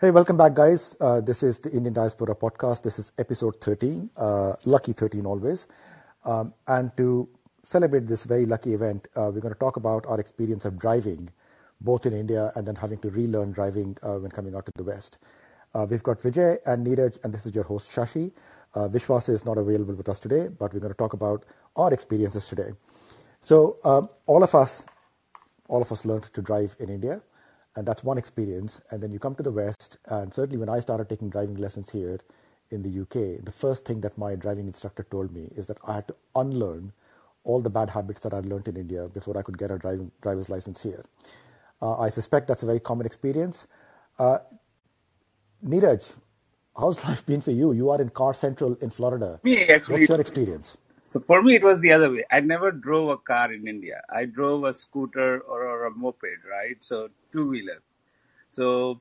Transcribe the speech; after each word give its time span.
Hey, 0.00 0.10
welcome 0.10 0.38
back, 0.38 0.54
guys. 0.54 0.96
Uh, 0.98 1.20
this 1.20 1.42
is 1.42 1.60
the 1.60 1.70
Indian 1.72 1.92
Diaspora 1.92 2.34
podcast. 2.34 2.82
This 2.84 2.98
is 2.98 3.12
episode 3.18 3.60
13, 3.60 4.08
uh, 4.16 4.54
lucky 4.64 4.94
13 4.94 5.26
always. 5.26 5.66
Um, 6.24 6.54
and 6.66 6.90
to 6.96 7.28
celebrate 7.64 8.06
this 8.06 8.24
very 8.24 8.46
lucky 8.46 8.72
event, 8.72 9.08
uh, 9.14 9.30
we're 9.30 9.42
going 9.42 9.52
to 9.52 9.60
talk 9.60 9.76
about 9.76 10.06
our 10.06 10.18
experience 10.18 10.64
of 10.64 10.78
driving, 10.78 11.28
both 11.82 12.06
in 12.06 12.14
India 12.14 12.50
and 12.56 12.66
then 12.66 12.76
having 12.76 12.96
to 13.00 13.10
relearn 13.10 13.52
driving 13.52 13.94
uh, 14.02 14.14
when 14.14 14.30
coming 14.30 14.54
out 14.54 14.64
to 14.64 14.72
the 14.74 14.84
West. 14.84 15.18
Uh, 15.74 15.86
we've 15.90 16.02
got 16.02 16.18
Vijay 16.18 16.56
and 16.64 16.86
Neeraj, 16.86 17.22
and 17.22 17.34
this 17.34 17.44
is 17.44 17.54
your 17.54 17.64
host, 17.64 17.94
Shashi. 17.94 18.32
Uh, 18.74 18.88
Vishwas 18.88 19.28
is 19.28 19.44
not 19.44 19.58
available 19.58 19.92
with 19.92 20.08
us 20.08 20.18
today, 20.18 20.48
but 20.48 20.72
we're 20.72 20.80
going 20.80 20.94
to 20.94 20.96
talk 20.96 21.12
about 21.12 21.44
our 21.76 21.92
experiences 21.92 22.48
today. 22.48 22.70
So 23.42 23.76
um, 23.84 24.08
all 24.24 24.42
of 24.42 24.54
us, 24.54 24.86
all 25.68 25.82
of 25.82 25.92
us 25.92 26.06
learned 26.06 26.32
to 26.32 26.40
drive 26.40 26.74
in 26.78 26.88
India 26.88 27.20
and 27.76 27.86
that's 27.86 28.04
one 28.04 28.18
experience. 28.18 28.80
And 28.90 29.02
then 29.02 29.12
you 29.12 29.18
come 29.18 29.34
to 29.36 29.42
the 29.42 29.50
West, 29.52 29.98
and 30.06 30.32
certainly 30.34 30.58
when 30.58 30.68
I 30.68 30.80
started 30.80 31.08
taking 31.08 31.30
driving 31.30 31.56
lessons 31.56 31.90
here 31.90 32.20
in 32.70 32.82
the 32.82 33.00
UK, 33.02 33.44
the 33.44 33.52
first 33.52 33.84
thing 33.84 34.00
that 34.02 34.16
my 34.18 34.34
driving 34.34 34.66
instructor 34.66 35.06
told 35.10 35.32
me 35.32 35.48
is 35.56 35.66
that 35.66 35.78
I 35.86 35.94
had 35.96 36.08
to 36.08 36.14
unlearn 36.34 36.92
all 37.44 37.60
the 37.60 37.70
bad 37.70 37.90
habits 37.90 38.20
that 38.20 38.34
I'd 38.34 38.46
learned 38.46 38.68
in 38.68 38.76
India 38.76 39.08
before 39.08 39.36
I 39.36 39.42
could 39.42 39.58
get 39.58 39.70
a 39.70 39.78
driving 39.78 40.10
driver's 40.20 40.48
license 40.48 40.82
here. 40.82 41.04
Uh, 41.80 41.98
I 41.98 42.10
suspect 42.10 42.48
that's 42.48 42.62
a 42.62 42.66
very 42.66 42.80
common 42.80 43.06
experience. 43.06 43.66
Uh, 44.18 44.38
Neeraj, 45.66 46.12
how's 46.76 47.02
life 47.08 47.24
been 47.26 47.40
for 47.40 47.50
you? 47.52 47.72
You 47.72 47.90
are 47.90 48.00
in 48.00 48.10
Car 48.10 48.34
Central 48.34 48.74
in 48.80 48.90
Florida. 48.90 49.40
Me, 49.42 49.64
actually. 49.64 50.00
What's 50.00 50.08
your 50.10 50.20
experience? 50.20 50.76
So 51.10 51.18
for 51.18 51.42
me, 51.42 51.56
it 51.56 51.64
was 51.64 51.80
the 51.80 51.90
other 51.90 52.08
way. 52.12 52.22
I 52.30 52.38
never 52.38 52.70
drove 52.70 53.08
a 53.10 53.16
car 53.16 53.52
in 53.52 53.66
India. 53.66 54.00
I 54.08 54.26
drove 54.26 54.62
a 54.62 54.72
scooter 54.72 55.40
or, 55.40 55.64
or 55.64 55.86
a 55.86 55.90
moped, 55.90 56.38
right? 56.48 56.76
So 56.78 57.08
two 57.32 57.48
wheeler. 57.48 57.82
So 58.48 59.00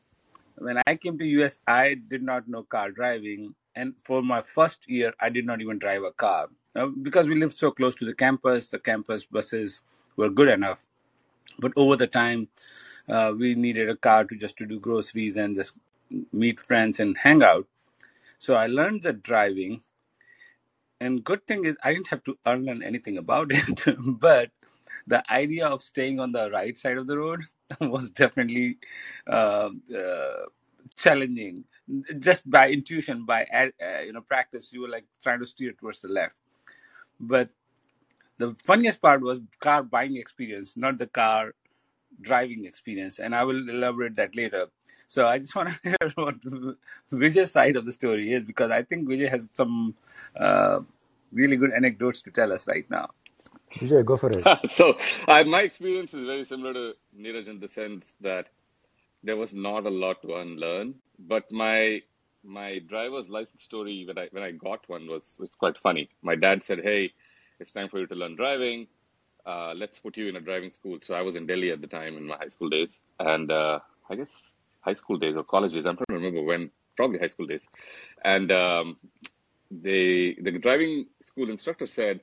when 0.58 0.82
I 0.88 0.96
came 0.96 1.20
to 1.20 1.26
US, 1.26 1.60
I 1.68 1.94
did 1.94 2.24
not 2.24 2.48
know 2.48 2.64
car 2.64 2.90
driving, 2.90 3.54
and 3.76 3.94
for 4.04 4.24
my 4.24 4.42
first 4.42 4.90
year, 4.90 5.14
I 5.20 5.30
did 5.30 5.46
not 5.46 5.62
even 5.62 5.78
drive 5.78 6.02
a 6.02 6.10
car 6.10 6.48
uh, 6.76 6.88
because 6.88 7.28
we 7.28 7.36
lived 7.36 7.56
so 7.56 7.70
close 7.70 7.94
to 7.98 8.06
the 8.06 8.16
campus. 8.16 8.70
The 8.70 8.80
campus 8.80 9.26
buses 9.26 9.82
were 10.16 10.32
good 10.32 10.50
enough, 10.50 10.88
but 11.60 11.74
over 11.76 11.96
the 11.96 12.08
time, 12.08 12.48
uh, 13.08 13.34
we 13.38 13.54
needed 13.54 13.88
a 13.88 13.96
car 13.96 14.24
to 14.24 14.36
just 14.36 14.58
to 14.58 14.66
do 14.66 14.80
groceries 14.80 15.38
and 15.38 15.56
just 15.56 15.76
meet 16.34 16.60
friends 16.60 17.00
and 17.00 17.20
hang 17.20 17.44
out. 17.44 17.68
So 18.40 18.56
I 18.56 18.66
learned 18.66 19.04
the 19.04 19.14
driving 19.14 19.84
and 21.02 21.24
good 21.24 21.48
thing 21.48 21.66
is 21.66 21.78
I 21.84 21.94
didn't 21.94 22.08
have 22.08 22.24
to 22.26 22.38
unlearn 22.46 22.84
anything 22.84 23.18
about 23.18 23.50
it. 23.52 23.84
but 24.20 24.52
the 25.08 25.24
idea 25.32 25.68
of 25.68 25.84
staying 25.84 26.20
on 26.20 26.32
the 26.32 26.52
right 26.52 26.78
side 26.78 26.98
of 26.98 27.08
the 27.08 27.18
road 27.18 27.42
was 27.82 28.12
definitely 28.12 28.78
uh, 29.28 29.70
uh, 29.98 30.46
challenging. 30.98 31.66
Just 32.20 32.50
by 32.50 32.70
intuition, 32.70 33.26
by 33.26 33.46
uh, 33.46 34.02
you 34.06 34.14
know 34.14 34.22
practice, 34.22 34.70
you 34.72 34.82
were 34.82 34.90
like 34.90 35.06
trying 35.24 35.40
to 35.40 35.48
steer 35.48 35.74
towards 35.74 36.02
the 36.02 36.10
left. 36.10 36.38
But 37.20 37.50
the 38.38 38.56
funniest 38.56 39.02
part 39.02 39.22
was 39.22 39.42
car 39.60 39.84
buying 39.84 40.18
experience, 40.18 40.78
not 40.78 40.98
the 41.00 41.08
car 41.08 41.54
driving 42.22 42.66
experience, 42.66 43.20
and 43.20 43.36
I 43.36 43.44
will 43.46 43.70
elaborate 43.70 44.16
that 44.18 44.36
later. 44.36 44.68
So 45.10 45.26
I 45.28 45.40
just 45.40 45.56
want 45.56 45.70
to 45.70 45.80
hear 45.84 46.12
what 46.16 46.36
Vijay's 47.12 47.52
side 47.52 47.76
of 47.76 47.86
the 47.86 47.92
story 47.92 48.32
is 48.32 48.46
because 48.46 48.72
I 48.72 48.84
think 48.84 49.10
Vijay 49.10 49.30
has 49.30 49.50
some 49.54 49.96
uh, 50.36 50.82
really 51.32 51.58
good 51.58 51.72
anecdotes 51.74 52.22
to 52.22 52.32
tell 52.32 52.54
us 52.54 52.68
right 52.68 52.90
now. 52.90 53.10
Vijay, 53.76 54.06
go 54.06 54.18
for 54.18 54.32
it. 54.32 54.46
so 54.70 54.98
I, 55.28 55.44
my 55.44 55.62
experience 55.62 56.14
is 56.14 56.26
very 56.26 56.44
similar 56.44 56.74
to 56.74 56.94
Neeraj 57.20 57.48
in 57.48 57.60
the 57.60 57.68
sense 57.68 58.16
that 58.22 58.50
there 59.24 59.36
was 59.36 59.54
not 59.54 59.86
a 59.86 59.90
lot 59.90 60.22
to 60.22 60.36
unlearn, 60.36 60.96
but 61.18 61.52
my 61.52 62.02
my 62.44 62.80
driver's 62.88 63.30
license 63.30 63.64
story 63.64 64.06
when 64.08 64.18
I 64.18 64.28
when 64.32 64.44
I 64.44 64.52
got 64.52 64.88
one 64.88 65.08
was 65.08 65.38
was 65.40 65.52
quite 65.52 65.78
funny. 65.80 66.10
My 66.22 66.36
dad 66.36 66.64
said, 66.64 66.80
"Hey, 66.84 67.14
it's 67.60 67.74
time 67.74 67.90
for 67.90 68.00
you 68.00 68.08
to 68.08 68.16
learn 68.16 68.36
driving. 68.36 68.88
Uh, 69.46 69.74
let's 69.76 70.00
put 70.00 70.18
you 70.18 70.28
in 70.28 70.36
a 70.36 70.42
driving 70.42 70.72
school." 70.72 71.00
So 71.02 71.16
I 71.16 71.22
was 71.22 71.36
in 71.36 71.48
Delhi 71.48 71.72
at 71.72 71.82
the 71.82 71.88
time 71.88 72.16
in 72.16 72.26
my 72.28 72.38
high 72.38 72.50
school 72.50 72.70
days, 72.70 72.98
and 73.20 73.52
uh, 73.52 73.80
I 74.10 74.16
guess 74.16 74.49
high 74.82 74.94
school 74.94 75.18
days 75.18 75.36
or 75.36 75.44
college 75.44 75.74
days. 75.74 75.86
I'm 75.86 75.98
trying 75.98 76.06
to 76.10 76.14
remember 76.16 76.42
when, 76.42 76.72
probably 76.96 77.20
high 77.20 77.30
school 77.30 77.48
days. 77.48 77.68
And 78.24 78.52
um, 78.52 78.98
they, 79.72 80.36
the 80.42 80.58
driving 80.60 81.08
school 81.24 81.50
instructor 81.50 81.88
said, 81.88 82.22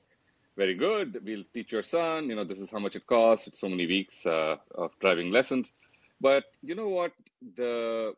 very 0.56 0.74
good, 0.74 1.20
we'll 1.22 1.44
teach 1.52 1.70
your 1.70 1.82
son, 1.82 2.30
you 2.30 2.34
know, 2.34 2.44
this 2.44 2.60
is 2.60 2.70
how 2.70 2.78
much 2.78 2.96
it 2.96 3.06
costs. 3.06 3.46
It's 3.46 3.60
so 3.60 3.68
many 3.68 3.86
weeks 3.86 4.24
uh, 4.24 4.56
of 4.74 4.90
driving 5.00 5.30
lessons. 5.30 5.72
But 6.20 6.44
you 6.62 6.74
know 6.74 6.88
what? 6.88 7.12
The 7.56 8.14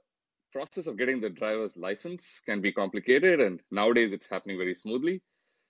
process 0.53 0.87
of 0.87 0.97
getting 0.97 1.21
the 1.21 1.31
driver's 1.31 1.77
license 1.77 2.41
can 2.47 2.61
be 2.61 2.73
complicated, 2.73 3.41
and 3.41 3.61
nowadays 3.71 4.13
it's 4.13 4.29
happening 4.29 4.57
very 4.57 4.75
smoothly. 4.75 5.21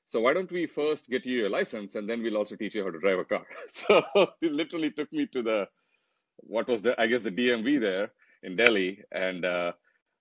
So 0.09 0.21
why 0.21 0.33
don't 0.33 0.51
we 0.51 0.67
first 0.67 1.09
get 1.09 1.27
you 1.27 1.47
a 1.47 1.51
license, 1.51 1.95
and 1.95 2.09
then 2.09 2.23
we'll 2.23 2.37
also 2.37 2.57
teach 2.57 2.75
you 2.75 2.85
how 2.85 2.91
to 2.91 2.99
drive 2.99 3.19
a 3.19 3.25
car? 3.25 3.47
So 3.69 4.03
it 4.41 4.53
literally 4.53 4.91
took 4.91 5.13
me 5.13 5.27
to 5.27 5.43
the 5.43 5.69
what 6.37 6.69
was 6.69 6.83
the 6.83 7.01
I 7.01 7.07
guess 7.07 7.23
the 7.23 7.31
DMV 7.31 7.81
there, 7.81 8.13
in 8.43 8.57
Delhi, 8.57 9.03
and 9.13 9.45
uh, 9.45 9.73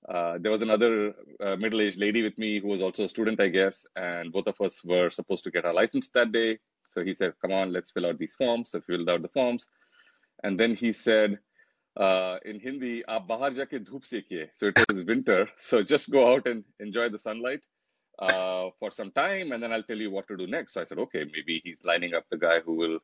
uh, 0.08 0.38
there 0.40 0.52
was 0.52 0.62
another 0.62 1.14
uh, 1.44 1.56
middle-aged 1.56 2.00
lady 2.00 2.22
with 2.24 2.38
me 2.38 2.60
who 2.60 2.68
was 2.68 2.82
also 2.82 3.04
a 3.06 3.08
student, 3.08 3.40
I 3.40 3.48
guess, 3.48 3.86
and 3.96 4.32
both 4.32 4.48
of 4.48 4.60
us 4.62 4.84
were 4.84 5.10
supposed 5.10 5.44
to 5.46 5.52
get 5.52 5.66
our 5.66 5.74
license 5.74 6.10
that 6.14 6.32
day. 6.32 6.60
So 6.94 7.04
he 7.04 7.16
said, 7.16 7.34
"Come 7.42 7.52
on, 7.52 7.74
let's 7.74 7.92
fill 7.92 8.06
out 8.06 8.18
these 8.18 8.36
forms." 8.36 8.72
So 8.72 8.80
we 8.80 8.96
filled 8.96 9.10
out 9.10 9.22
the 9.22 9.30
forms, 9.30 9.68
and 10.44 10.60
then 10.60 10.76
he 10.76 10.94
said. 10.94 11.40
Uh, 12.00 12.38
in 12.46 12.60
Hindi, 12.60 13.04
aap 13.10 13.28
bahar 13.28 13.50
jaake 13.50 13.84
dhoop 13.84 14.04
sekiye. 14.06 14.50
So 14.56 14.68
it 14.68 14.78
was 14.88 15.04
winter, 15.04 15.50
so 15.58 15.82
just 15.82 16.12
go 16.12 16.32
out 16.32 16.46
and 16.46 16.64
enjoy 16.80 17.10
the 17.10 17.18
sunlight. 17.18 17.62
Uh, 18.20 18.72
for 18.80 18.90
some 18.90 19.12
time, 19.12 19.52
and 19.52 19.62
then 19.62 19.72
I'll 19.72 19.84
tell 19.84 19.98
you 19.98 20.10
what 20.10 20.28
to 20.28 20.36
do 20.38 20.48
next. 20.48 20.74
So 20.74 20.82
I 20.82 20.86
said, 20.86 20.98
okay, 20.98 21.24
maybe 21.24 21.62
he's 21.64 21.78
lining 21.84 22.16
up 22.16 22.24
the 22.32 22.38
guy 22.38 22.62
who 22.66 22.74
will 22.74 22.98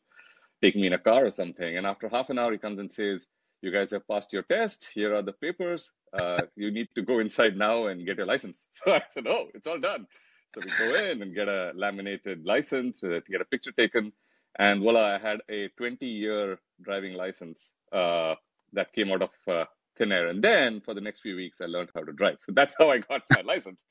take 0.63 0.75
me 0.75 0.87
in 0.87 0.93
a 0.93 0.97
car 0.97 1.25
or 1.27 1.29
something. 1.29 1.77
And 1.77 1.85
after 1.85 2.09
half 2.09 2.31
an 2.31 2.39
hour, 2.39 2.51
he 2.51 2.57
comes 2.57 2.79
and 2.79 2.91
says, 2.91 3.27
you 3.63 3.71
guys 3.71 3.91
have 3.91 4.05
passed 4.07 4.33
your 4.33 4.43
test. 4.43 4.89
Here 4.93 5.15
are 5.15 5.21
the 5.21 5.31
papers. 5.31 5.91
Uh, 6.11 6.41
you 6.55 6.69
need 6.69 6.89
to 6.95 7.01
go 7.01 7.19
inside 7.19 7.55
now 7.57 7.87
and 7.87 8.05
get 8.05 8.17
your 8.17 8.27
license. 8.27 8.67
So 8.83 8.91
I 8.91 9.01
said, 9.09 9.25
oh, 9.25 9.47
it's 9.53 9.67
all 9.67 9.79
done. 9.79 10.05
So 10.53 10.61
we 10.63 10.71
go 10.77 11.05
in 11.05 11.21
and 11.21 11.33
get 11.33 11.47
a 11.47 11.71
laminated 11.73 12.45
license, 12.45 12.99
to 12.99 13.21
get 13.31 13.41
a 13.41 13.45
picture 13.45 13.71
taken. 13.71 14.11
And 14.59 14.81
voila, 14.81 15.15
I 15.15 15.17
had 15.17 15.39
a 15.49 15.69
20 15.77 16.05
year 16.05 16.59
driving 16.81 17.13
license 17.13 17.71
uh, 17.91 18.35
that 18.73 18.93
came 18.93 19.11
out 19.11 19.23
of 19.23 19.31
uh, 19.47 19.65
thin 19.97 20.11
air. 20.11 20.27
And 20.27 20.43
then 20.43 20.81
for 20.81 20.93
the 20.93 21.01
next 21.01 21.21
few 21.21 21.35
weeks, 21.37 21.61
I 21.61 21.65
learned 21.65 21.89
how 21.95 22.03
to 22.03 22.11
drive. 22.11 22.37
So 22.39 22.51
that's 22.51 22.75
how 22.77 22.91
I 22.91 22.99
got 22.99 23.21
my 23.31 23.41
license. 23.45 23.85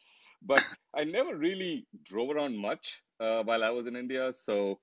But 0.44 0.62
I 0.94 1.04
never 1.04 1.34
really 1.34 1.86
drove 2.04 2.30
around 2.30 2.58
much 2.58 3.02
uh, 3.18 3.42
while 3.42 3.64
I 3.64 3.70
was 3.70 3.86
in 3.86 3.96
India. 3.96 4.32
So 4.32 4.78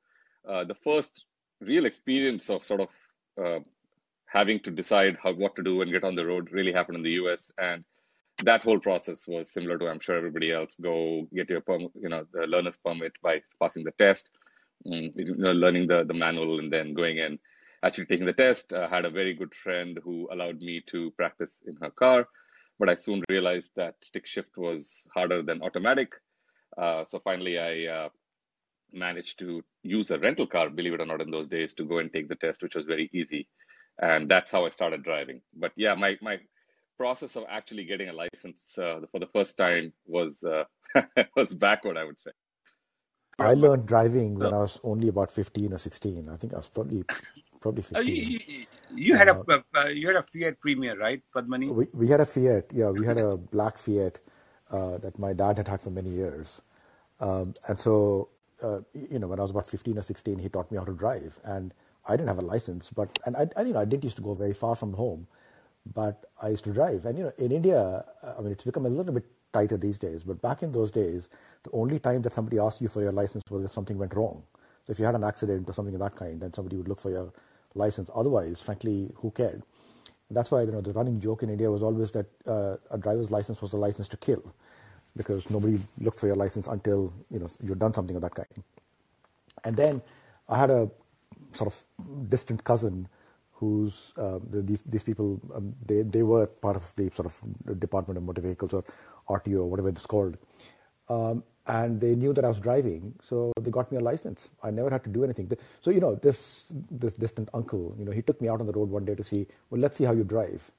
uh, 0.47 0.63
the 0.63 0.75
first 0.75 1.25
real 1.61 1.85
experience 1.85 2.49
of 2.49 2.65
sort 2.65 2.81
of 2.81 2.89
uh, 3.41 3.59
having 4.31 4.59
to 4.61 4.71
decide 4.71 5.17
how 5.21 5.33
what 5.33 5.55
to 5.55 5.63
do 5.63 5.81
and 5.81 5.91
get 5.91 6.03
on 6.03 6.15
the 6.15 6.25
road 6.25 6.49
really 6.51 6.71
happened 6.71 6.97
in 6.97 7.03
the 7.03 7.17
US. 7.21 7.51
And 7.57 7.83
that 8.43 8.63
whole 8.63 8.79
process 8.79 9.27
was 9.27 9.51
similar 9.51 9.77
to 9.77 9.87
I'm 9.87 9.99
sure 9.99 10.15
everybody 10.15 10.51
else. 10.51 10.75
Go 10.81 11.27
get 11.33 11.49
your 11.49 11.61
perm, 11.61 11.87
you 11.95 12.09
know, 12.09 12.25
the 12.31 12.41
learner's 12.47 12.77
permit 12.77 13.13
by 13.21 13.41
passing 13.61 13.83
the 13.83 13.91
test, 13.91 14.29
mm, 14.87 15.11
you 15.15 15.35
know, 15.35 15.51
learning 15.51 15.87
the 15.87 16.03
the 16.05 16.13
manual, 16.13 16.59
and 16.59 16.71
then 16.71 16.93
going 16.93 17.17
in, 17.17 17.39
actually 17.83 18.05
taking 18.05 18.27
the 18.27 18.33
test. 18.33 18.71
I 18.71 18.87
had 18.87 19.05
a 19.05 19.09
very 19.09 19.33
good 19.33 19.53
friend 19.55 19.99
who 20.03 20.29
allowed 20.31 20.59
me 20.59 20.83
to 20.91 21.11
practice 21.11 21.61
in 21.65 21.75
her 21.81 21.89
car, 21.89 22.27
but 22.77 22.87
I 22.87 22.95
soon 22.95 23.23
realized 23.29 23.71
that 23.75 23.95
stick 24.01 24.27
shift 24.27 24.57
was 24.57 25.05
harder 25.13 25.41
than 25.41 25.61
automatic. 25.63 26.13
Uh, 26.77 27.03
so 27.03 27.19
finally, 27.19 27.57
I 27.57 27.91
uh, 27.91 28.09
managed 28.93 29.39
to 29.39 29.63
use 29.83 30.11
a 30.11 30.19
rental 30.19 30.47
car, 30.47 30.69
believe 30.69 30.93
it 30.93 31.01
or 31.01 31.05
not, 31.07 31.19
in 31.19 31.31
those 31.31 31.47
days 31.47 31.73
to 31.73 31.83
go 31.83 31.97
and 31.97 32.13
take 32.13 32.29
the 32.29 32.35
test, 32.35 32.61
which 32.61 32.75
was 32.75 32.85
very 32.85 33.09
easy 33.11 33.47
and 34.01 34.29
that's 34.29 34.51
how 34.51 34.65
I 34.65 34.69
started 34.69 35.03
driving. 35.03 35.41
But 35.55 35.71
yeah, 35.75 35.95
my 35.95 36.17
my 36.21 36.39
process 36.97 37.35
of 37.35 37.43
actually 37.49 37.85
getting 37.85 38.09
a 38.09 38.13
license 38.13 38.77
uh, 38.77 39.01
for 39.11 39.19
the 39.19 39.27
first 39.27 39.57
time 39.57 39.93
was 40.05 40.43
uh, 40.43 40.63
was 41.35 41.53
backward, 41.53 41.97
I 41.97 42.03
would 42.05 42.19
say. 42.19 42.31
I 43.39 43.53
learned 43.53 43.87
driving 43.87 44.37
when 44.37 44.53
I 44.53 44.59
was 44.59 44.79
only 44.83 45.07
about 45.07 45.31
fifteen 45.31 45.73
or 45.73 45.77
sixteen. 45.77 46.29
I 46.29 46.35
think 46.35 46.53
I 46.53 46.57
was 46.57 46.67
probably 46.67 47.03
probably 47.61 47.83
fifteen. 47.83 47.97
Uh, 47.97 48.09
you, 48.09 48.65
you, 48.93 49.15
had 49.15 49.29
uh, 49.29 49.43
a 49.47 49.63
uh, 49.79 49.85
you 49.87 50.07
had 50.07 50.17
a 50.17 50.23
Fiat 50.23 50.59
Premier, 50.59 50.97
right, 50.97 51.21
Padmini? 51.33 51.73
We 51.73 51.87
we 51.93 52.07
had 52.07 52.19
a 52.19 52.25
Fiat. 52.25 52.71
Yeah, 52.73 52.89
we 52.89 53.05
had 53.05 53.17
a 53.17 53.37
black 53.37 53.77
Fiat 53.77 54.19
uh, 54.71 54.97
that 54.97 55.17
my 55.17 55.31
dad 55.31 55.57
had 55.57 55.69
had 55.69 55.79
for 55.79 55.89
many 55.89 56.09
years, 56.09 56.61
um, 57.21 57.53
and 57.67 57.79
so 57.79 58.29
you 58.93 59.19
know 59.19 59.27
when 59.27 59.39
I 59.39 59.43
was 59.43 59.51
about 59.51 59.69
fifteen 59.69 59.97
or 59.97 60.03
sixteen, 60.03 60.37
he 60.37 60.49
taught 60.49 60.69
me 60.69 60.77
how 60.77 60.83
to 60.83 60.93
drive 60.93 61.39
and 61.45 61.73
I 62.09 62.17
didn't 62.17 62.27
have 62.29 62.39
a 62.39 62.49
license, 62.53 62.89
but 62.99 63.19
and 63.25 63.37
I, 63.37 63.47
I 63.55 63.61
you 63.63 63.73
know 63.73 63.79
I 63.79 63.85
didn't 63.85 64.03
used 64.03 64.17
to 64.17 64.23
go 64.23 64.33
very 64.33 64.53
far 64.53 64.75
from 64.75 64.93
home, 64.93 65.27
but 65.93 66.25
I 66.41 66.49
used 66.49 66.63
to 66.65 66.73
drive. 66.73 67.05
And 67.05 67.17
you 67.17 67.25
know, 67.25 67.33
in 67.37 67.51
India, 67.51 68.03
uh, 68.23 68.33
I 68.37 68.41
mean, 68.41 68.51
it's 68.51 68.63
become 68.63 68.85
a 68.85 68.89
little 68.89 69.13
bit 69.13 69.25
tighter 69.53 69.77
these 69.77 69.99
days. 69.99 70.23
But 70.23 70.41
back 70.41 70.63
in 70.63 70.71
those 70.71 70.91
days, 70.91 71.29
the 71.63 71.71
only 71.71 71.99
time 71.99 72.21
that 72.23 72.33
somebody 72.33 72.59
asked 72.59 72.81
you 72.81 72.89
for 72.89 73.01
your 73.01 73.11
license 73.11 73.43
was 73.49 73.65
if 73.65 73.71
something 73.71 73.97
went 73.97 74.15
wrong. 74.15 74.43
So 74.85 74.91
if 74.91 74.99
you 74.99 75.05
had 75.05 75.15
an 75.15 75.23
accident 75.23 75.69
or 75.69 75.73
something 75.73 75.93
of 75.93 76.01
that 76.01 76.15
kind, 76.15 76.41
then 76.41 76.53
somebody 76.53 76.77
would 76.77 76.87
look 76.87 76.99
for 76.99 77.11
your 77.11 77.31
license. 77.75 78.09
Otherwise, 78.15 78.59
frankly, 78.59 79.11
who 79.15 79.31
cared? 79.31 79.61
That's 80.31 80.51
why 80.51 80.61
you 80.63 80.71
know 80.71 80.81
the 80.81 80.93
running 80.93 81.19
joke 81.19 81.43
in 81.43 81.49
India 81.49 81.69
was 81.71 81.83
always 81.83 82.11
that 82.11 82.27
uh, 82.47 82.77
a 82.91 82.97
driver's 82.97 83.31
license 83.31 83.61
was 83.61 83.73
a 83.73 83.77
license 83.77 84.07
to 84.09 84.17
kill, 84.17 84.43
because 85.15 85.49
nobody 85.49 85.79
looked 85.99 86.19
for 86.19 86.27
your 86.27 86.35
license 86.35 86.67
until 86.67 87.13
you 87.29 87.39
know 87.39 87.47
you'd 87.61 87.79
done 87.79 87.93
something 87.93 88.15
of 88.15 88.21
that 88.21 88.35
kind. 88.35 88.63
And 89.63 89.75
then 89.75 90.01
I 90.47 90.57
had 90.57 90.69
a 90.71 90.89
sort 91.53 91.67
of 91.73 92.29
distant 92.29 92.63
cousin 92.63 93.07
who's 93.53 94.13
uh, 94.17 94.39
these 94.49 94.81
these 94.85 95.03
people 95.03 95.39
um, 95.53 95.75
they 95.85 96.01
they 96.01 96.23
were 96.23 96.45
part 96.47 96.77
of 96.77 96.91
the 96.95 97.09
sort 97.11 97.25
of 97.25 97.79
Department 97.79 98.17
of 98.17 98.23
Motor 98.23 98.41
Vehicles 98.41 98.73
or 98.73 98.83
RTO 99.29 99.57
or 99.57 99.69
whatever 99.69 99.89
it's 99.89 100.05
called, 100.05 100.37
um, 101.09 101.43
and 101.67 101.99
they 102.01 102.15
knew 102.15 102.33
that 102.33 102.45
I 102.45 102.47
was 102.47 102.59
driving, 102.59 103.13
so 103.21 103.53
they 103.61 103.69
got 103.69 103.91
me 103.91 103.97
a 103.97 104.01
license. 104.01 104.49
I 104.63 104.71
never 104.71 104.89
had 104.89 105.03
to 105.03 105.09
do 105.09 105.23
anything. 105.23 105.51
So 105.81 105.91
you 105.91 105.99
know 105.99 106.15
this 106.15 106.65
this 106.89 107.13
distant 107.13 107.49
uncle, 107.53 107.95
you 107.99 108.05
know, 108.05 108.11
he 108.11 108.21
took 108.21 108.41
me 108.41 108.47
out 108.47 108.61
on 108.61 108.67
the 108.67 108.73
road 108.73 108.89
one 108.89 109.05
day 109.05 109.15
to 109.15 109.23
see, 109.23 109.45
well, 109.69 109.81
let's 109.81 109.97
see 109.97 110.05
how 110.05 110.13
you 110.13 110.23
drive, 110.23 110.71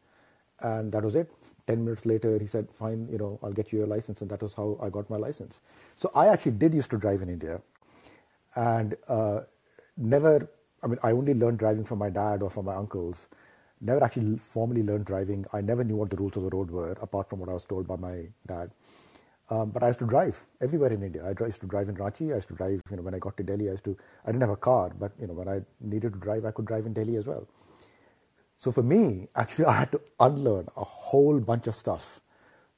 and 0.60 0.90
that 0.92 1.04
was 1.04 1.14
it. 1.14 1.30
Ten 1.66 1.84
minutes 1.84 2.06
later, 2.06 2.38
he 2.38 2.46
said, 2.46 2.66
fine, 2.76 3.06
you 3.12 3.18
know, 3.18 3.38
I'll 3.42 3.52
get 3.52 3.72
you 3.72 3.84
a 3.84 3.86
license, 3.86 4.22
and 4.22 4.30
that 4.30 4.42
was 4.42 4.54
how 4.54 4.78
I 4.82 4.88
got 4.88 5.08
my 5.10 5.16
license. 5.16 5.60
So 5.96 6.10
I 6.14 6.28
actually 6.28 6.52
did 6.52 6.74
used 6.74 6.90
to 6.90 6.96
drive 6.98 7.22
in 7.22 7.28
India, 7.28 7.60
and 8.56 8.96
uh, 9.06 9.40
never 9.96 10.48
I 10.82 10.86
mean, 10.86 10.98
I 11.02 11.12
only 11.12 11.34
learned 11.34 11.58
driving 11.58 11.84
from 11.84 11.98
my 11.98 12.10
dad 12.10 12.42
or 12.42 12.50
from 12.50 12.66
my 12.66 12.74
uncles. 12.74 13.28
Never 13.80 14.02
actually 14.02 14.38
formally 14.38 14.82
learned 14.82 15.06
driving. 15.06 15.46
I 15.52 15.60
never 15.60 15.84
knew 15.84 15.96
what 15.96 16.10
the 16.10 16.16
rules 16.16 16.36
of 16.36 16.44
the 16.44 16.50
road 16.50 16.70
were, 16.70 16.92
apart 16.92 17.28
from 17.30 17.40
what 17.40 17.48
I 17.48 17.52
was 17.52 17.64
told 17.64 17.86
by 17.86 17.96
my 17.96 18.26
dad. 18.46 18.70
Um, 19.50 19.70
but 19.70 19.82
I 19.82 19.88
used 19.88 19.98
to 20.00 20.06
drive 20.06 20.42
everywhere 20.60 20.92
in 20.92 21.02
India. 21.02 21.24
I 21.24 21.44
used 21.44 21.60
to 21.62 21.66
drive 21.66 21.88
in 21.88 21.96
Ranchi. 21.96 22.32
I 22.32 22.36
used 22.36 22.48
to 22.48 22.54
drive, 22.54 22.82
you 22.90 22.96
know, 22.96 23.02
when 23.02 23.14
I 23.14 23.18
got 23.18 23.36
to 23.38 23.42
Delhi, 23.42 23.68
I 23.68 23.72
used 23.72 23.84
to, 23.84 23.96
I 24.24 24.28
didn't 24.28 24.42
have 24.42 24.50
a 24.50 24.56
car, 24.56 24.92
but, 24.98 25.12
you 25.20 25.26
know, 25.26 25.34
when 25.34 25.48
I 25.48 25.62
needed 25.80 26.12
to 26.12 26.18
drive, 26.18 26.44
I 26.44 26.52
could 26.52 26.66
drive 26.66 26.86
in 26.86 26.92
Delhi 26.92 27.16
as 27.16 27.26
well. 27.26 27.48
So 28.58 28.70
for 28.70 28.82
me, 28.82 29.28
actually, 29.34 29.64
I 29.66 29.72
had 29.72 29.92
to 29.92 30.00
unlearn 30.20 30.68
a 30.76 30.84
whole 30.84 31.40
bunch 31.40 31.66
of 31.66 31.74
stuff 31.74 32.20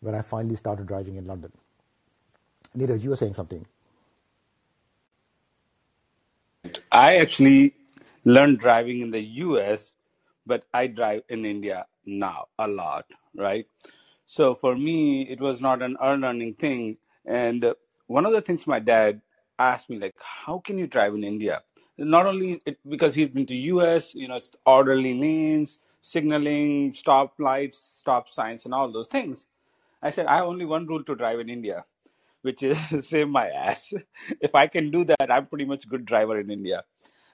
when 0.00 0.14
I 0.14 0.22
finally 0.22 0.56
started 0.56 0.86
driving 0.86 1.16
in 1.16 1.26
London. 1.26 1.52
Neeraj, 2.76 3.02
you 3.02 3.10
were 3.10 3.16
saying 3.16 3.34
something. 3.34 3.66
I 6.92 7.18
actually 7.18 7.76
learned 8.24 8.60
driving 8.60 9.00
in 9.00 9.12
the 9.12 9.22
US, 9.22 9.94
but 10.46 10.64
I 10.74 10.88
drive 10.88 11.22
in 11.30 11.46
India 11.46 11.86
now 12.06 12.48
a 12.58 12.68
lot, 12.68 13.06
right? 13.36 13.66
So 14.26 14.56
for 14.56 14.76
me, 14.76 15.22
it 15.22 15.40
was 15.40 15.62
not 15.62 15.82
an 15.82 15.96
unlearning 16.00 16.54
thing. 16.56 16.98
And 17.26 17.74
one 18.08 18.26
of 18.26 18.32
the 18.34 18.42
things 18.42 18.66
my 18.66 18.80
dad 18.80 19.22
asked 19.58 19.90
me, 19.90 19.98
like, 20.00 20.16
how 20.20 20.60
can 20.60 20.78
you 20.78 20.88
drive 20.88 21.14
in 21.14 21.24
India? 21.24 21.62
Not 21.98 22.26
only 22.26 22.62
it, 22.66 22.78
because 22.88 23.14
he's 23.14 23.30
been 23.30 23.46
to 23.46 23.54
US, 23.54 24.14
you 24.14 24.28
know, 24.28 24.36
it's 24.36 24.52
orderly 24.66 25.14
lanes, 25.14 25.80
signaling, 26.02 26.94
stop 26.94 27.34
lights, 27.38 27.78
stop 27.78 28.30
signs, 28.30 28.66
and 28.66 28.74
all 28.74 28.92
those 28.92 29.08
things. 29.08 29.46
I 30.02 30.10
said, 30.10 30.26
I 30.26 30.36
have 30.36 30.46
only 30.46 30.66
one 30.66 30.86
rule 30.86 31.04
to 31.04 31.16
drive 31.16 31.40
in 31.40 31.50
India, 31.50 31.84
which 32.42 32.62
is 32.62 32.78
save 33.08 33.28
my 33.28 33.48
ass. 33.48 33.92
if 34.40 34.54
I 34.54 34.66
can 34.66 34.90
do 34.90 35.04
that, 35.04 35.30
I'm 35.30 35.46
pretty 35.46 35.64
much 35.64 35.88
good 35.88 36.04
driver 36.04 36.38
in 36.38 36.50
India. 36.50 36.84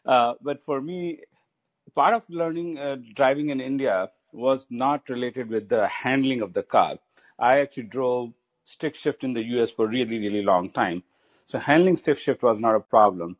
Uh, 0.07 0.35
but 0.41 0.63
for 0.63 0.81
me, 0.81 1.21
part 1.95 2.15
of 2.15 2.25
learning 2.29 2.79
uh, 2.79 2.97
driving 3.15 3.49
in 3.51 3.61
India 3.61 4.11
was 4.33 4.67
not 4.71 5.09
related 5.09 5.49
with 5.49 5.69
the 5.69 5.89
handling 5.89 6.43
of 6.43 6.53
the 6.53 6.63
car. 6.63 6.99
I 7.39 7.61
actually 7.61 7.85
drove 7.85 8.33
stick 8.65 8.95
shift 8.95 9.25
in 9.25 9.33
the 9.33 9.45
US 9.57 9.71
for 9.71 9.89
really, 9.89 10.19
really 10.19 10.43
long 10.43 10.71
time. 10.71 11.03
So 11.47 11.59
handling 11.59 11.97
stick 11.97 12.19
shift 12.19 12.43
was 12.43 12.61
not 12.61 12.75
a 12.75 12.81
problem. 12.81 13.39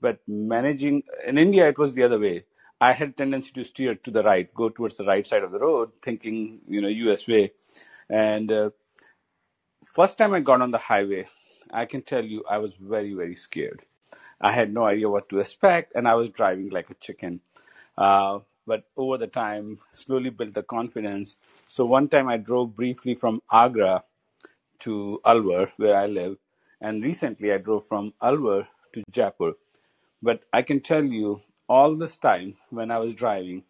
But 0.00 0.20
managing 0.28 1.02
in 1.26 1.38
India, 1.38 1.68
it 1.68 1.78
was 1.78 1.94
the 1.94 2.02
other 2.02 2.18
way. 2.18 2.44
I 2.80 2.92
had 2.92 3.16
tendency 3.16 3.52
to 3.52 3.64
steer 3.64 3.94
to 3.94 4.10
the 4.10 4.22
right, 4.22 4.52
go 4.54 4.68
towards 4.68 4.98
the 4.98 5.04
right 5.04 5.26
side 5.26 5.42
of 5.42 5.52
the 5.52 5.58
road, 5.58 5.92
thinking, 6.02 6.60
you 6.68 6.82
know, 6.82 6.88
US 6.88 7.26
way. 7.26 7.52
And 8.10 8.52
uh, 8.52 8.70
first 9.94 10.18
time 10.18 10.34
I 10.34 10.40
got 10.40 10.60
on 10.60 10.70
the 10.70 10.78
highway, 10.78 11.28
I 11.70 11.86
can 11.86 12.02
tell 12.02 12.24
you 12.24 12.44
I 12.48 12.58
was 12.58 12.74
very, 12.74 13.14
very 13.14 13.34
scared. 13.36 13.82
I 14.40 14.52
had 14.52 14.72
no 14.72 14.84
idea 14.84 15.08
what 15.08 15.28
to 15.30 15.38
expect, 15.38 15.94
and 15.94 16.06
I 16.06 16.14
was 16.14 16.30
driving 16.30 16.70
like 16.70 16.90
a 16.90 16.94
chicken. 16.94 17.40
Uh, 17.96 18.40
but 18.66 18.84
over 18.96 19.16
the 19.16 19.26
time, 19.26 19.78
slowly 19.92 20.30
built 20.30 20.54
the 20.54 20.62
confidence. 20.62 21.36
So 21.68 21.86
one 21.86 22.08
time 22.08 22.28
I 22.28 22.36
drove 22.36 22.74
briefly 22.74 23.14
from 23.14 23.40
Agra 23.50 24.04
to 24.80 25.20
Alwar, 25.24 25.72
where 25.76 25.96
I 25.96 26.06
live, 26.06 26.36
and 26.80 27.02
recently 27.02 27.52
I 27.52 27.58
drove 27.58 27.86
from 27.86 28.12
Alwar 28.22 28.66
to 28.92 29.02
Jaipur. 29.10 29.54
But 30.22 30.42
I 30.52 30.62
can 30.62 30.80
tell 30.80 31.04
you, 31.04 31.40
all 31.68 31.96
this 31.96 32.16
time 32.16 32.54
when 32.70 32.90
I 32.90 32.98
was 32.98 33.14
driving, 33.14 33.64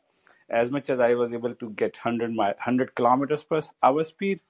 as 0.50 0.70
much 0.70 0.90
as 0.90 1.00
I 1.00 1.14
was 1.14 1.32
able 1.32 1.54
to 1.54 1.70
get 1.70 1.96
100, 1.96 2.30
mi- 2.30 2.36
100 2.36 2.94
kilometers 2.94 3.42
per 3.42 3.62
hour 3.82 4.04
speed, 4.04 4.40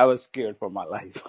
I 0.00 0.04
was 0.06 0.22
scared 0.24 0.56
for 0.56 0.70
my 0.70 0.84
life, 0.96 1.22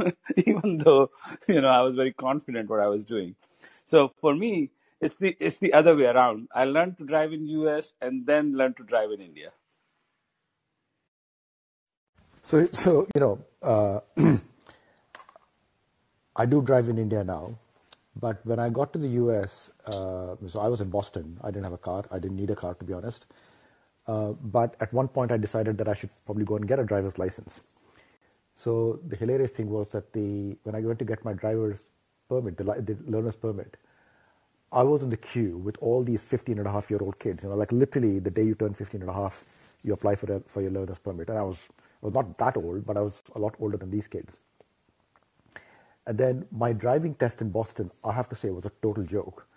even 0.49 0.77
though 0.77 1.11
you 1.47 1.61
know 1.61 1.69
I 1.69 1.81
was 1.81 1.95
very 1.95 2.13
confident 2.13 2.69
what 2.69 2.79
I 2.79 2.87
was 2.87 3.05
doing. 3.05 3.35
So 3.83 4.13
for 4.17 4.35
me, 4.43 4.71
it's 5.01 5.17
the 5.17 5.35
it's 5.47 5.57
the 5.57 5.73
other 5.79 5.95
way 5.95 6.05
around. 6.05 6.47
I 6.61 6.63
learned 6.75 6.97
to 6.99 7.05
drive 7.05 7.33
in 7.33 7.47
US 7.47 7.93
and 8.01 8.25
then 8.25 8.53
learned 8.61 8.77
to 8.77 8.83
drive 8.83 9.11
in 9.11 9.25
India. 9.25 9.51
So 12.51 12.61
so 12.83 12.93
you 13.15 13.21
know, 13.25 13.33
uh, 13.73 13.99
I 16.43 16.45
do 16.45 16.61
drive 16.61 16.87
in 16.95 17.03
India 17.05 17.25
now, 17.25 17.43
but 18.27 18.45
when 18.45 18.63
I 18.67 18.69
got 18.79 18.93
to 18.93 18.99
the 18.99 19.11
US, 19.23 19.71
uh, 19.87 20.35
so 20.47 20.61
I 20.61 20.67
was 20.75 20.79
in 20.87 20.89
Boston. 20.89 21.37
I 21.43 21.51
didn't 21.51 21.69
have 21.69 21.79
a 21.81 21.83
car. 21.89 22.05
I 22.09 22.19
didn't 22.19 22.37
need 22.37 22.55
a 22.57 22.59
car 22.63 22.73
to 22.75 22.89
be 22.93 22.97
honest. 23.01 23.25
Uh, 24.07 24.31
but 24.57 24.75
at 24.79 24.93
one 25.01 25.07
point, 25.19 25.31
I 25.31 25.37
decided 25.37 25.77
that 25.79 25.87
I 25.87 25.93
should 25.93 26.09
probably 26.25 26.45
go 26.53 26.55
and 26.55 26.67
get 26.67 26.79
a 26.79 26.83
driver's 26.83 27.19
license. 27.19 27.59
So 28.63 28.99
the 29.07 29.15
hilarious 29.15 29.53
thing 29.53 29.69
was 29.69 29.89
that 29.89 30.13
the 30.13 30.55
when 30.63 30.75
I 30.75 30.81
went 30.81 30.99
to 30.99 31.05
get 31.05 31.25
my 31.25 31.33
driver's 31.33 31.87
permit, 32.29 32.57
the, 32.57 32.63
the 32.63 32.97
learner's 33.07 33.35
permit, 33.35 33.77
I 34.71 34.83
was 34.83 35.01
in 35.01 35.09
the 35.09 35.17
queue 35.17 35.57
with 35.57 35.77
all 35.79 36.03
these 36.03 36.23
15 36.23 36.59
and 36.59 36.67
a 36.67 36.71
half 36.71 36.91
year 36.91 36.99
old 37.01 37.17
kids. 37.17 37.41
You 37.43 37.49
know, 37.49 37.55
like 37.55 37.71
literally 37.71 38.19
the 38.19 38.29
day 38.29 38.43
you 38.43 38.53
turn 38.53 38.75
15 38.75 39.01
and 39.01 39.09
a 39.09 39.13
half, 39.13 39.43
you 39.83 39.93
apply 39.93 40.13
for, 40.15 40.31
a, 40.31 40.39
for 40.41 40.61
your 40.61 40.69
learner's 40.69 40.99
permit. 40.99 41.29
And 41.29 41.39
I 41.39 41.41
was, 41.41 41.69
I 42.03 42.05
was 42.05 42.13
not 42.13 42.37
that 42.37 42.55
old, 42.55 42.85
but 42.85 42.97
I 42.97 43.01
was 43.01 43.23
a 43.35 43.39
lot 43.39 43.55
older 43.59 43.77
than 43.77 43.89
these 43.89 44.07
kids. 44.07 44.37
And 46.05 46.17
then 46.17 46.45
my 46.51 46.71
driving 46.71 47.15
test 47.15 47.41
in 47.41 47.49
Boston, 47.49 47.89
I 48.03 48.11
have 48.11 48.29
to 48.29 48.35
say, 48.35 48.51
was 48.51 48.65
a 48.65 48.71
total 48.83 49.03
joke. 49.03 49.47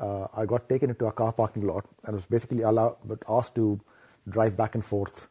Uh, 0.00 0.26
I 0.34 0.46
got 0.46 0.70
taken 0.70 0.88
into 0.88 1.04
a 1.06 1.12
car 1.12 1.32
parking 1.32 1.66
lot 1.66 1.84
and 2.04 2.14
was 2.14 2.24
basically 2.24 2.62
allowed, 2.62 2.96
but 3.04 3.22
asked 3.28 3.54
to 3.56 3.78
drive 4.26 4.56
back 4.56 4.74
and 4.74 4.84
forth 4.84 5.28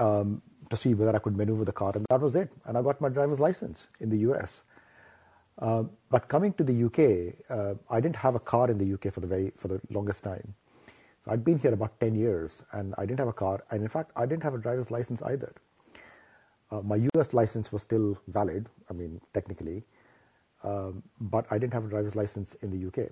um, 0.00 0.42
to 0.72 0.76
see 0.76 0.94
whether 0.94 1.14
I 1.14 1.18
could 1.18 1.36
maneuver 1.36 1.64
the 1.64 1.72
car, 1.72 1.92
and 1.94 2.06
that 2.08 2.20
was 2.20 2.34
it. 2.34 2.50
And 2.64 2.76
I 2.76 2.82
got 2.82 3.00
my 3.00 3.08
driver's 3.08 3.38
license 3.38 3.86
in 4.00 4.10
the 4.10 4.18
US. 4.28 4.62
Uh, 5.58 5.84
but 6.10 6.28
coming 6.28 6.52
to 6.54 6.64
the 6.64 6.76
UK, 6.86 7.34
uh, 7.50 7.74
I 7.90 8.00
didn't 8.00 8.16
have 8.16 8.34
a 8.34 8.40
car 8.40 8.70
in 8.70 8.78
the 8.78 8.94
UK 8.94 9.12
for 9.12 9.20
the 9.20 9.26
very 9.26 9.52
for 9.56 9.68
the 9.68 9.80
longest 9.90 10.24
time. 10.24 10.54
So 11.24 11.30
I'd 11.32 11.44
been 11.44 11.58
here 11.58 11.74
about 11.74 12.00
ten 12.00 12.14
years, 12.14 12.62
and 12.72 12.94
I 12.98 13.06
didn't 13.06 13.20
have 13.20 13.28
a 13.28 13.38
car, 13.44 13.62
and 13.70 13.82
in 13.82 13.88
fact, 13.88 14.12
I 14.16 14.26
didn't 14.26 14.42
have 14.42 14.54
a 14.54 14.62
driver's 14.66 14.90
license 14.90 15.22
either. 15.22 15.52
Uh, 16.70 16.80
my 16.80 16.96
US 17.14 17.34
license 17.34 17.70
was 17.70 17.82
still 17.82 18.18
valid, 18.28 18.68
I 18.88 18.94
mean, 18.94 19.20
technically, 19.34 19.84
um, 20.64 21.02
but 21.20 21.46
I 21.50 21.58
didn't 21.58 21.74
have 21.74 21.84
a 21.84 21.88
driver's 21.88 22.16
license 22.16 22.54
in 22.62 22.70
the 22.70 22.86
UK. 22.88 23.10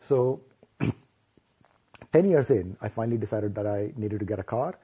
So, 0.00 0.42
10 2.12 2.30
years 2.30 2.50
in, 2.50 2.76
I 2.82 2.88
finally 2.88 3.16
decided 3.16 3.54
that 3.54 3.66
I 3.66 3.92
needed 3.96 4.20
to 4.20 4.26
get 4.26 4.38
a 4.38 4.42
car, 4.42 4.78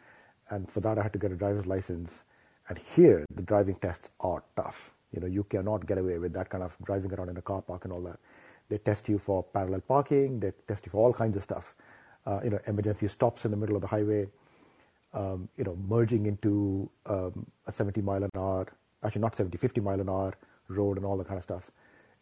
and 0.50 0.70
for 0.70 0.80
that, 0.80 0.98
I 0.98 1.02
had 1.02 1.12
to 1.12 1.18
get 1.18 1.32
a 1.32 1.36
driver's 1.36 1.66
license. 1.66 2.22
And 2.68 2.78
here, 2.78 3.24
the 3.34 3.42
driving 3.42 3.76
tests 3.76 4.10
are 4.20 4.42
tough. 4.56 4.92
You 5.12 5.20
know, 5.20 5.26
you 5.26 5.44
cannot 5.44 5.86
get 5.86 5.98
away 5.98 6.18
with 6.18 6.32
that 6.34 6.50
kind 6.50 6.64
of 6.64 6.76
driving 6.84 7.12
around 7.12 7.28
in 7.28 7.36
a 7.36 7.42
car 7.42 7.62
park 7.62 7.84
and 7.84 7.92
all 7.92 8.00
that. 8.02 8.18
They 8.68 8.78
test 8.78 9.08
you 9.08 9.18
for 9.18 9.42
parallel 9.42 9.80
parking. 9.80 10.40
They 10.40 10.52
test 10.66 10.86
you 10.86 10.90
for 10.90 11.04
all 11.04 11.12
kinds 11.12 11.36
of 11.36 11.42
stuff. 11.42 11.74
Uh, 12.26 12.40
you 12.42 12.50
know, 12.50 12.58
emergency 12.66 13.06
stops 13.08 13.44
in 13.44 13.50
the 13.50 13.56
middle 13.56 13.76
of 13.76 13.82
the 13.82 13.88
highway. 13.88 14.28
Um, 15.12 15.48
you 15.56 15.64
know, 15.64 15.76
merging 15.86 16.26
into 16.26 16.90
um, 17.06 17.46
a 17.66 17.72
70 17.72 18.00
mile 18.00 18.24
an 18.24 18.30
hour, 18.36 18.66
actually 19.04 19.20
not 19.20 19.36
70, 19.36 19.58
50 19.58 19.80
mile 19.80 20.00
an 20.00 20.08
hour 20.08 20.34
road 20.68 20.96
and 20.96 21.06
all 21.06 21.16
that 21.18 21.28
kind 21.28 21.38
of 21.38 21.44
stuff. 21.44 21.70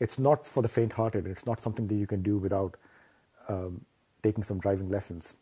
It's 0.00 0.18
not 0.18 0.46
for 0.46 0.62
the 0.62 0.68
faint-hearted. 0.68 1.26
It's 1.26 1.46
not 1.46 1.60
something 1.60 1.86
that 1.86 1.94
you 1.94 2.06
can 2.06 2.22
do 2.22 2.36
without 2.36 2.76
um, 3.48 3.84
taking 4.22 4.42
some 4.42 4.58
driving 4.58 4.90
lessons. 4.90 5.34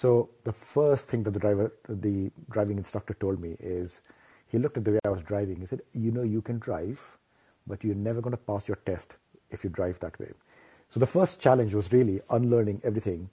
So 0.00 0.30
the 0.44 0.52
first 0.54 1.08
thing 1.08 1.24
that 1.24 1.32
the 1.32 1.38
driver, 1.38 1.74
the 1.86 2.30
driving 2.48 2.78
instructor 2.78 3.12
told 3.12 3.38
me 3.38 3.56
is, 3.60 4.00
he 4.46 4.56
looked 4.56 4.78
at 4.78 4.84
the 4.86 4.92
way 4.92 4.98
I 5.04 5.10
was 5.10 5.20
driving. 5.20 5.56
He 5.56 5.66
said, 5.66 5.82
You 5.92 6.10
know, 6.10 6.22
you 6.22 6.40
can 6.40 6.58
drive, 6.58 7.18
but 7.66 7.84
you're 7.84 7.94
never 7.94 8.22
going 8.22 8.30
to 8.30 8.38
pass 8.38 8.66
your 8.66 8.78
test 8.86 9.16
if 9.50 9.62
you 9.62 9.68
drive 9.68 9.98
that 9.98 10.18
way. 10.18 10.32
So 10.88 11.00
the 11.00 11.06
first 11.06 11.38
challenge 11.38 11.74
was 11.74 11.92
really 11.92 12.22
unlearning 12.30 12.80
everything. 12.82 13.28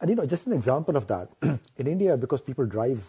And, 0.00 0.10
you 0.10 0.16
know, 0.16 0.26
just 0.26 0.48
an 0.48 0.52
example 0.52 0.96
of 0.96 1.06
that, 1.06 1.28
in 1.76 1.86
India, 1.86 2.16
because 2.16 2.40
people 2.40 2.66
drive, 2.66 3.00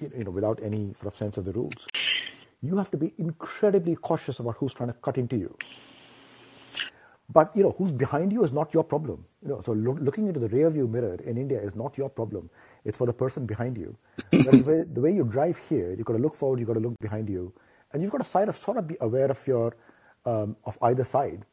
you 0.00 0.24
know, 0.24 0.32
without 0.32 0.58
any 0.64 0.92
sort 0.94 1.06
of 1.06 1.16
sense 1.16 1.36
of 1.36 1.44
the 1.44 1.52
rules, 1.52 1.86
you 2.62 2.76
have 2.78 2.90
to 2.90 2.96
be 2.96 3.14
incredibly 3.16 3.94
cautious 3.94 4.40
about 4.40 4.56
who's 4.56 4.74
trying 4.74 4.88
to 4.88 4.98
cut 5.04 5.18
into 5.18 5.36
you. 5.36 5.56
But 7.32 7.54
you 7.56 7.62
know, 7.64 7.74
who's 7.76 7.90
behind 7.90 8.32
you 8.32 8.44
is 8.44 8.52
not 8.52 8.72
your 8.72 8.84
problem. 8.84 9.24
You 9.42 9.48
know, 9.48 9.62
so 9.62 9.72
lo- 9.72 9.98
looking 10.00 10.28
into 10.28 10.40
the 10.40 10.48
rear 10.48 10.70
view 10.70 10.86
mirror 10.86 11.18
in 11.24 11.36
India 11.36 11.60
is 11.60 11.74
not 11.74 11.98
your 11.98 12.08
problem. 12.08 12.50
It's 12.84 12.98
for 12.98 13.06
the 13.06 13.12
person 13.12 13.46
behind 13.46 13.76
you. 13.76 13.96
the, 14.30 14.62
way, 14.64 14.84
the 14.92 15.00
way 15.00 15.12
you 15.12 15.24
drive 15.24 15.58
here, 15.68 15.90
you've 15.90 16.06
got 16.06 16.12
to 16.12 16.20
look 16.22 16.34
forward, 16.34 16.60
you've 16.60 16.68
got 16.68 16.74
to 16.74 16.80
look 16.80 16.98
behind 17.00 17.28
you, 17.28 17.52
and 17.92 18.02
you've 18.02 18.12
got 18.12 18.18
to 18.18 18.24
sort 18.24 18.48
of, 18.48 18.56
sort 18.56 18.76
of 18.76 18.86
be 18.86 18.96
aware 19.00 19.30
of 19.30 19.46
your 19.46 19.76
um, 20.24 20.56
of 20.64 20.78
either 20.82 21.04
side. 21.04 21.44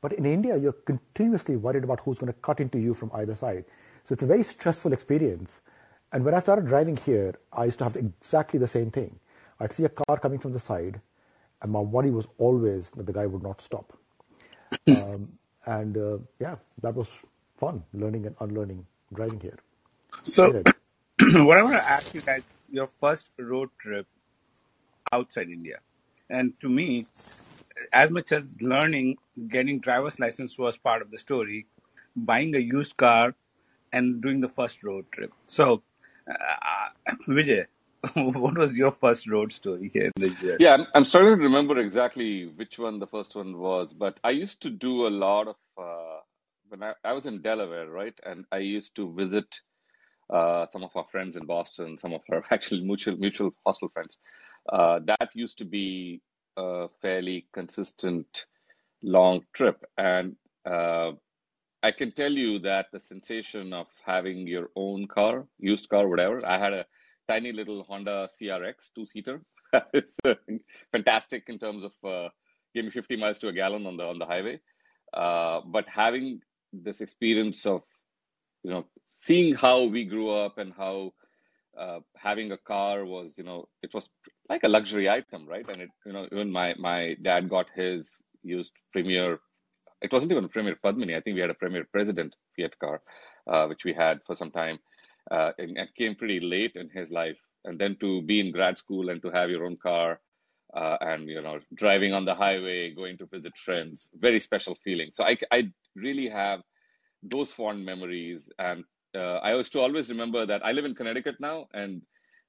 But 0.00 0.12
in 0.14 0.24
India, 0.24 0.56
you're 0.56 0.72
continuously 0.72 1.56
worried 1.56 1.84
about 1.84 2.00
who's 2.00 2.18
going 2.18 2.32
to 2.32 2.38
cut 2.40 2.60
into 2.60 2.78
you 2.78 2.94
from 2.94 3.10
either 3.14 3.34
side. 3.34 3.64
So 4.04 4.14
it's 4.14 4.22
a 4.22 4.26
very 4.26 4.42
stressful 4.42 4.92
experience. 4.92 5.60
And 6.12 6.24
when 6.24 6.34
I 6.34 6.40
started 6.40 6.66
driving 6.66 6.96
here, 6.96 7.34
I 7.52 7.66
used 7.66 7.78
to 7.78 7.84
have 7.84 7.96
exactly 7.96 8.58
the 8.58 8.66
same 8.66 8.90
thing. 8.90 9.20
I'd 9.60 9.72
see 9.72 9.84
a 9.84 9.90
car 9.90 10.18
coming 10.18 10.38
from 10.38 10.52
the 10.52 10.58
side, 10.58 11.00
and 11.60 11.70
my 11.70 11.80
worry 11.80 12.10
was 12.10 12.26
always 12.38 12.90
that 12.90 13.06
the 13.06 13.12
guy 13.12 13.26
would 13.26 13.42
not 13.42 13.60
stop. 13.60 13.96
Um, 14.88 15.38
and 15.66 15.96
uh, 15.96 16.18
yeah, 16.38 16.56
that 16.82 16.94
was 16.94 17.08
fun 17.56 17.82
learning 17.92 18.26
and 18.26 18.36
unlearning 18.40 18.86
driving 19.12 19.40
here. 19.40 19.58
So, 20.22 20.62
what 21.20 21.58
I 21.58 21.62
want 21.62 21.76
to 21.76 21.90
ask 21.90 22.14
you 22.14 22.20
guys, 22.20 22.42
your 22.70 22.88
first 23.00 23.28
road 23.38 23.70
trip 23.78 24.06
outside 25.12 25.48
India, 25.48 25.78
and 26.28 26.58
to 26.60 26.68
me, 26.68 27.06
as 27.92 28.10
much 28.10 28.32
as 28.32 28.60
learning, 28.60 29.16
getting 29.48 29.80
driver's 29.80 30.18
license 30.18 30.58
was 30.58 30.76
part 30.76 31.02
of 31.02 31.10
the 31.10 31.18
story, 31.18 31.66
buying 32.16 32.54
a 32.54 32.58
used 32.58 32.96
car 32.96 33.34
and 33.92 34.20
doing 34.20 34.40
the 34.40 34.48
first 34.48 34.82
road 34.82 35.06
trip. 35.12 35.32
So, 35.46 35.82
uh, 36.28 37.14
Vijay, 37.28 37.66
what 38.14 38.56
was 38.56 38.74
your 38.74 38.92
first 38.92 39.28
road 39.28 39.52
story 39.52 39.90
here 39.92 40.04
in 40.04 40.12
Nigeria? 40.16 40.56
Yeah, 40.58 40.74
I'm, 40.74 40.86
I'm 40.94 41.04
starting 41.04 41.36
to 41.36 41.42
remember 41.42 41.78
exactly 41.78 42.46
which 42.46 42.78
one 42.78 42.98
the 42.98 43.06
first 43.06 43.34
one 43.34 43.58
was, 43.58 43.92
but 43.92 44.18
I 44.24 44.30
used 44.30 44.62
to 44.62 44.70
do 44.70 45.06
a 45.06 45.08
lot 45.08 45.48
of 45.48 45.56
uh, 45.76 46.20
when 46.68 46.82
I, 46.82 46.94
I 47.04 47.12
was 47.12 47.26
in 47.26 47.42
Delaware, 47.42 47.90
right? 47.90 48.18
And 48.24 48.46
I 48.52 48.58
used 48.58 48.94
to 48.96 49.12
visit 49.12 49.60
uh, 50.30 50.66
some 50.72 50.82
of 50.82 50.90
our 50.94 51.04
friends 51.10 51.36
in 51.36 51.44
Boston, 51.44 51.98
some 51.98 52.14
of 52.14 52.22
our 52.32 52.42
actually 52.50 52.82
mutual 52.82 53.16
mutual 53.16 53.50
hostel 53.66 53.88
friends. 53.88 54.18
Uh, 54.72 55.00
that 55.04 55.30
used 55.34 55.58
to 55.58 55.64
be 55.64 56.22
a 56.56 56.88
fairly 57.02 57.46
consistent 57.52 58.46
long 59.02 59.42
trip, 59.54 59.84
and 59.98 60.36
uh, 60.64 61.12
I 61.82 61.92
can 61.92 62.12
tell 62.12 62.32
you 62.32 62.58
that 62.60 62.86
the 62.92 63.00
sensation 63.00 63.72
of 63.74 63.86
having 64.04 64.46
your 64.46 64.70
own 64.76 65.06
car, 65.06 65.46
used 65.58 65.88
car, 65.88 66.08
whatever. 66.08 66.46
I 66.46 66.58
had 66.58 66.72
a 66.72 66.86
tiny 67.30 67.52
little 67.52 67.84
Honda 67.84 68.28
CRX 68.34 68.90
two 68.94 69.06
seater. 69.06 69.40
it's 69.94 70.16
uh, 70.24 70.34
fantastic 70.90 71.44
in 71.48 71.58
terms 71.58 71.84
of 71.84 71.92
uh, 72.04 72.28
me 72.74 72.90
50 72.90 73.16
miles 73.16 73.38
to 73.38 73.48
a 73.48 73.52
gallon 73.52 73.86
on 73.86 73.96
the 73.96 74.04
on 74.04 74.18
the 74.18 74.26
highway. 74.26 74.58
Uh, 75.12 75.60
but 75.66 75.86
having 75.88 76.40
this 76.72 77.00
experience 77.00 77.66
of 77.66 77.82
you 78.64 78.70
know 78.70 78.84
seeing 79.16 79.54
how 79.54 79.84
we 79.84 80.04
grew 80.04 80.30
up 80.30 80.58
and 80.58 80.72
how 80.76 81.12
uh, 81.78 82.00
having 82.16 82.52
a 82.52 82.58
car 82.72 83.04
was 83.04 83.38
you 83.38 83.44
know 83.44 83.68
it 83.82 83.92
was 83.94 84.08
like 84.48 84.64
a 84.64 84.68
luxury 84.76 85.08
item 85.08 85.46
right 85.46 85.68
and 85.68 85.82
it 85.82 85.90
you 86.06 86.12
know 86.12 86.26
even 86.32 86.50
my 86.50 86.74
my 86.78 87.16
dad 87.22 87.48
got 87.48 87.66
his 87.74 88.08
used 88.42 88.72
premier 88.92 89.38
it 90.00 90.12
wasn't 90.12 90.30
even 90.32 90.44
a 90.44 90.54
premier 90.54 90.76
padmini 90.84 91.16
i 91.16 91.20
think 91.20 91.34
we 91.34 91.44
had 91.46 91.54
a 91.56 91.60
premier 91.62 91.84
president 91.96 92.36
fiat 92.56 92.78
car 92.84 92.96
uh, 93.50 93.64
which 93.66 93.84
we 93.84 93.92
had 93.92 94.20
for 94.26 94.34
some 94.34 94.52
time 94.60 94.78
uh, 95.30 95.52
and, 95.58 95.76
and 95.76 95.88
came 95.96 96.14
pretty 96.14 96.40
late 96.40 96.72
in 96.76 96.88
his 96.90 97.10
life. 97.10 97.38
And 97.64 97.78
then 97.78 97.96
to 98.00 98.22
be 98.22 98.40
in 98.40 98.52
grad 98.52 98.78
school 98.78 99.10
and 99.10 99.20
to 99.22 99.30
have 99.30 99.50
your 99.50 99.66
own 99.66 99.76
car 99.76 100.20
uh, 100.74 100.96
and 101.00 101.28
you 101.28 101.42
know 101.42 101.58
driving 101.74 102.12
on 102.12 102.24
the 102.24 102.34
highway 102.34 102.94
going 102.94 103.18
to 103.18 103.26
visit 103.26 103.52
friends 103.64 104.08
very 104.14 104.40
special 104.40 104.76
feeling. 104.84 105.10
So 105.12 105.24
i, 105.24 105.36
I 105.50 105.70
really 105.96 106.28
have 106.28 106.60
those 107.22 107.52
fond 107.52 107.84
memories. 107.84 108.48
And 108.58 108.84
uh, 109.16 109.38
i 109.38 109.54
used 109.54 109.72
to 109.72 109.80
always 109.80 110.08
remember 110.08 110.46
that 110.46 110.64
i 110.64 110.70
live 110.72 110.84
in 110.84 110.94
connecticut 110.94 111.34
now 111.40 111.66
and 111.74 112.00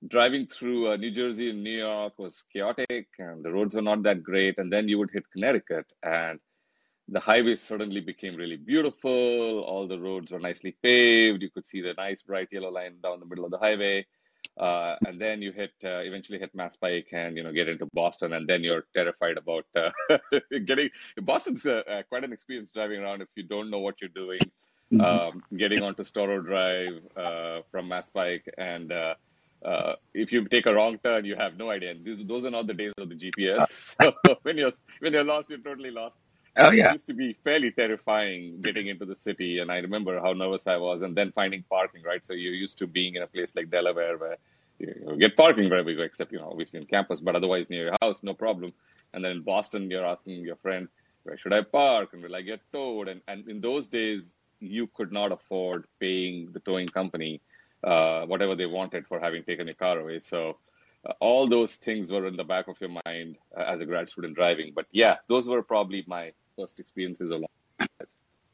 driving 0.08 0.46
through 0.48 0.92
uh, 0.92 0.96
new 0.96 1.12
jersey 1.12 1.50
and 1.50 1.64
new 1.64 1.80
york 1.80 2.14
was 2.18 2.44
chaotic 2.54 3.08
and 3.20 3.44
the 3.44 3.52
roads 3.52 3.76
were 3.76 3.82
not 3.82 4.04
that 4.04 4.24
great. 4.24 4.58
And 4.58 4.72
then 4.72 4.88
you 4.88 4.98
would 5.00 5.10
hit 5.14 5.24
connecticut 5.32 5.86
and 6.04 6.40
the 7.08 7.20
highway 7.20 7.56
suddenly 7.56 8.02
became 8.02 8.36
really 8.36 8.58
beautiful 8.58 9.62
all 9.62 9.88
the 9.88 10.00
roads 10.00 10.32
were 10.32 10.40
nicely 10.40 10.76
paved 10.84 11.42
you 11.42 11.50
could 11.50 11.66
see 11.66 11.82
the 11.82 11.94
nice 11.98 12.22
bright 12.22 12.48
yellow 12.52 12.72
line 12.72 12.96
down 13.04 13.20
the 13.20 13.26
middle 13.26 13.46
of 13.46 13.52
the 13.52 13.58
highway 13.58 14.06
uh, 14.60 14.96
and 15.08 15.20
then 15.20 15.42
you 15.42 15.52
hit 15.52 15.72
uh, 15.84 16.00
eventually 16.00 16.38
hit 16.38 16.54
Mass 16.54 16.76
Pike 16.76 17.08
and 17.14 17.38
you 17.38 17.44
know 17.44 17.54
get 17.54 17.70
into 17.70 17.88
Boston, 17.94 18.34
and 18.34 18.48
then 18.48 18.64
you're 18.64 18.86
terrified 18.94 19.38
about 19.38 19.66
uh, 19.76 19.92
getting 20.66 20.90
Boston's 21.22 21.66
uh, 21.66 21.82
uh, 21.90 22.04
quite 22.10 22.24
an 22.24 22.34
experience 22.34 22.72
driving 22.72 23.02
around 23.02 23.22
if 23.22 23.30
you 23.36 23.44
don't 23.44 23.70
know 23.70 23.80
what 23.80 23.96
you're 24.02 24.10
doing. 24.10 24.42
Mm-hmm. 24.92 25.02
Um, 25.02 25.44
getting 25.58 25.84
onto 25.84 26.04
Storrow 26.04 26.46
Drive 26.46 27.02
uh, 27.16 27.62
from 27.72 27.88
Mass 27.88 28.10
Pike, 28.10 28.44
and 28.58 28.92
if 30.14 30.34
you 30.34 30.46
take 30.50 30.66
a 30.66 30.74
wrong 30.74 30.98
turn, 31.02 31.24
you 31.24 31.38
have 31.38 31.56
no 31.58 31.70
idea. 31.70 31.92
And 31.92 32.04
these, 32.04 32.22
those 32.26 32.44
are 32.44 32.52
not 32.52 32.68
the 32.68 32.74
days 32.74 32.92
of 32.98 33.08
the 33.08 33.16
GPS. 33.16 33.96
so 33.98 34.12
when 34.42 34.58
you're 34.58 34.72
when 35.00 35.14
you're 35.14 35.24
lost, 35.24 35.50
you're 35.50 35.60
totally 35.60 35.92
lost. 35.92 36.20
Oh 36.58 36.72
yeah, 36.72 36.90
it 36.90 36.94
used 36.94 37.08
to 37.08 37.14
be 37.14 37.34
fairly 37.44 37.72
terrifying 37.72 38.60
getting 38.62 38.88
into 38.88 39.06
the 39.06 39.16
city, 39.16 39.60
and 39.60 39.72
I 39.72 39.78
remember 39.78 40.20
how 40.20 40.34
nervous 40.34 40.68
I 40.68 40.78
was, 40.78 41.02
and 41.02 41.16
then 41.16 41.32
finding 41.32 41.64
parking. 41.70 42.04
Right, 42.04 42.26
so 42.26 42.34
you're 42.34 42.54
used 42.54 42.78
to 42.80 42.88
being 42.88 43.16
in 43.16 43.22
a 43.22 43.28
place 43.28 43.54
like 43.56 43.70
Delaware 43.70 44.18
where 44.18 44.38
you 44.80 45.16
get 45.18 45.38
parking 45.38 45.70
wherever 45.70 45.90
you 45.90 45.96
go, 45.96 46.04
except 46.04 46.32
you 46.32 46.40
know 46.40 46.50
obviously 46.52 46.80
in 46.80 46.86
campus, 46.88 47.22
but 47.22 47.36
otherwise 47.36 47.70
near 47.70 47.86
your 47.86 47.96
house, 48.02 48.22
no 48.22 48.34
problem. 48.34 48.74
And 49.14 49.24
then 49.24 49.32
in 49.32 49.42
Boston, 49.44 49.90
you're 49.90 50.06
asking 50.06 50.44
your 50.44 50.58
friend, 50.58 50.88
where 51.24 51.38
should 51.38 51.54
I 51.54 51.62
park, 51.62 52.10
and 52.14 52.22
will 52.22 52.36
I 52.36 52.42
get 52.42 52.60
towed? 52.74 53.08
And 53.08 53.22
and 53.30 53.48
in 53.48 53.62
those 53.62 53.88
days, 53.88 54.34
you 54.60 54.88
could 54.88 55.14
not 55.14 55.32
afford 55.32 55.86
paying 56.02 56.52
the 56.52 56.60
towing 56.60 56.88
company 56.88 57.42
uh, 57.84 58.26
whatever 58.26 58.56
they 58.56 58.66
wanted 58.66 59.08
for 59.08 59.20
having 59.20 59.44
taken 59.44 59.68
your 59.68 59.76
car 59.76 60.00
away. 60.00 60.20
So. 60.20 60.58
Uh, 61.04 61.14
all 61.20 61.50
those 61.50 61.78
things 61.78 62.12
were 62.12 62.28
in 62.28 62.36
the 62.36 62.44
back 62.44 62.68
of 62.68 62.80
your 62.80 62.92
mind 63.08 63.36
uh, 63.58 63.64
as 63.64 63.82
a 63.82 63.86
grad 63.88 64.08
student 64.08 64.36
driving. 64.36 64.72
But 64.76 64.86
yeah, 64.92 65.16
those 65.28 65.48
were 65.48 65.64
probably 65.64 66.04
my 66.06 66.32
first 66.56 66.80
experiences 66.80 67.30
along. 67.30 67.50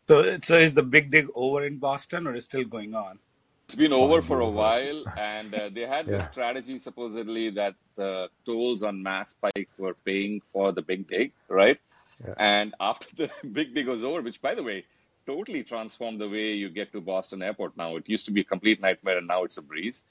So, 0.07 0.37
so 0.41 0.57
is 0.57 0.73
the 0.73 0.83
big 0.83 1.11
dig 1.11 1.27
over 1.35 1.65
in 1.65 1.77
Boston, 1.77 2.27
or 2.27 2.35
is 2.35 2.45
still 2.45 2.63
going 2.63 2.95
on? 2.95 3.19
It's 3.67 3.75
been 3.75 3.91
Fine, 3.91 3.99
over 3.99 4.21
for 4.21 4.39
a 4.39 4.49
while, 4.49 5.03
and 5.17 5.53
uh, 5.53 5.69
they 5.73 5.81
had 5.81 6.07
yeah. 6.07 6.17
this 6.17 6.27
strategy 6.31 6.79
supposedly 6.79 7.49
that 7.49 7.75
the 7.97 8.29
tolls 8.45 8.83
on 8.83 9.03
Mass 9.03 9.35
Pike 9.41 9.69
were 9.77 9.95
paying 10.05 10.41
for 10.53 10.71
the 10.71 10.81
big 10.81 11.09
dig, 11.09 11.33
right? 11.49 11.77
Yeah. 12.25 12.33
And 12.37 12.73
after 12.79 13.13
the 13.15 13.29
big 13.51 13.75
dig 13.75 13.87
was 13.87 14.05
over, 14.05 14.21
which 14.21 14.41
by 14.41 14.55
the 14.55 14.63
way, 14.63 14.85
totally 15.25 15.63
transformed 15.63 16.21
the 16.21 16.29
way 16.29 16.53
you 16.53 16.69
get 16.69 16.93
to 16.93 17.01
Boston 17.01 17.41
Airport 17.41 17.75
now. 17.75 17.97
It 17.97 18.07
used 18.07 18.25
to 18.27 18.31
be 18.31 18.41
a 18.41 18.45
complete 18.45 18.81
nightmare, 18.81 19.17
and 19.17 19.27
now 19.27 19.43
it's 19.43 19.57
a 19.57 19.61
breeze. 19.61 20.03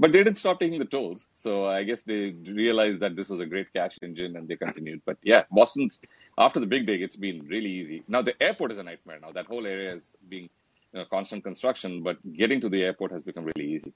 But 0.00 0.12
they 0.12 0.18
didn't 0.24 0.38
stop 0.38 0.58
taking 0.58 0.78
the 0.78 0.86
tolls. 0.86 1.26
So 1.34 1.66
I 1.66 1.82
guess 1.82 2.00
they 2.00 2.34
realized 2.46 3.00
that 3.00 3.16
this 3.16 3.28
was 3.28 3.38
a 3.38 3.44
great 3.44 3.70
cash 3.74 3.98
engine 4.02 4.34
and 4.34 4.48
they 4.48 4.56
continued. 4.56 5.02
But 5.04 5.18
yeah, 5.22 5.44
Boston's, 5.50 6.00
after 6.38 6.58
the 6.58 6.64
big 6.64 6.86
dig, 6.86 7.02
it's 7.02 7.16
been 7.16 7.46
really 7.46 7.70
easy. 7.70 8.02
Now 8.08 8.22
the 8.22 8.32
airport 8.42 8.72
is 8.72 8.78
a 8.78 8.82
nightmare 8.82 9.18
now. 9.20 9.30
That 9.32 9.44
whole 9.44 9.66
area 9.66 9.94
is 9.94 10.04
being 10.26 10.48
you 10.94 11.00
know, 11.00 11.04
constant 11.04 11.44
construction, 11.44 12.02
but 12.02 12.16
getting 12.32 12.62
to 12.62 12.70
the 12.70 12.82
airport 12.82 13.12
has 13.12 13.22
become 13.22 13.44
really 13.44 13.74
easy. 13.74 13.92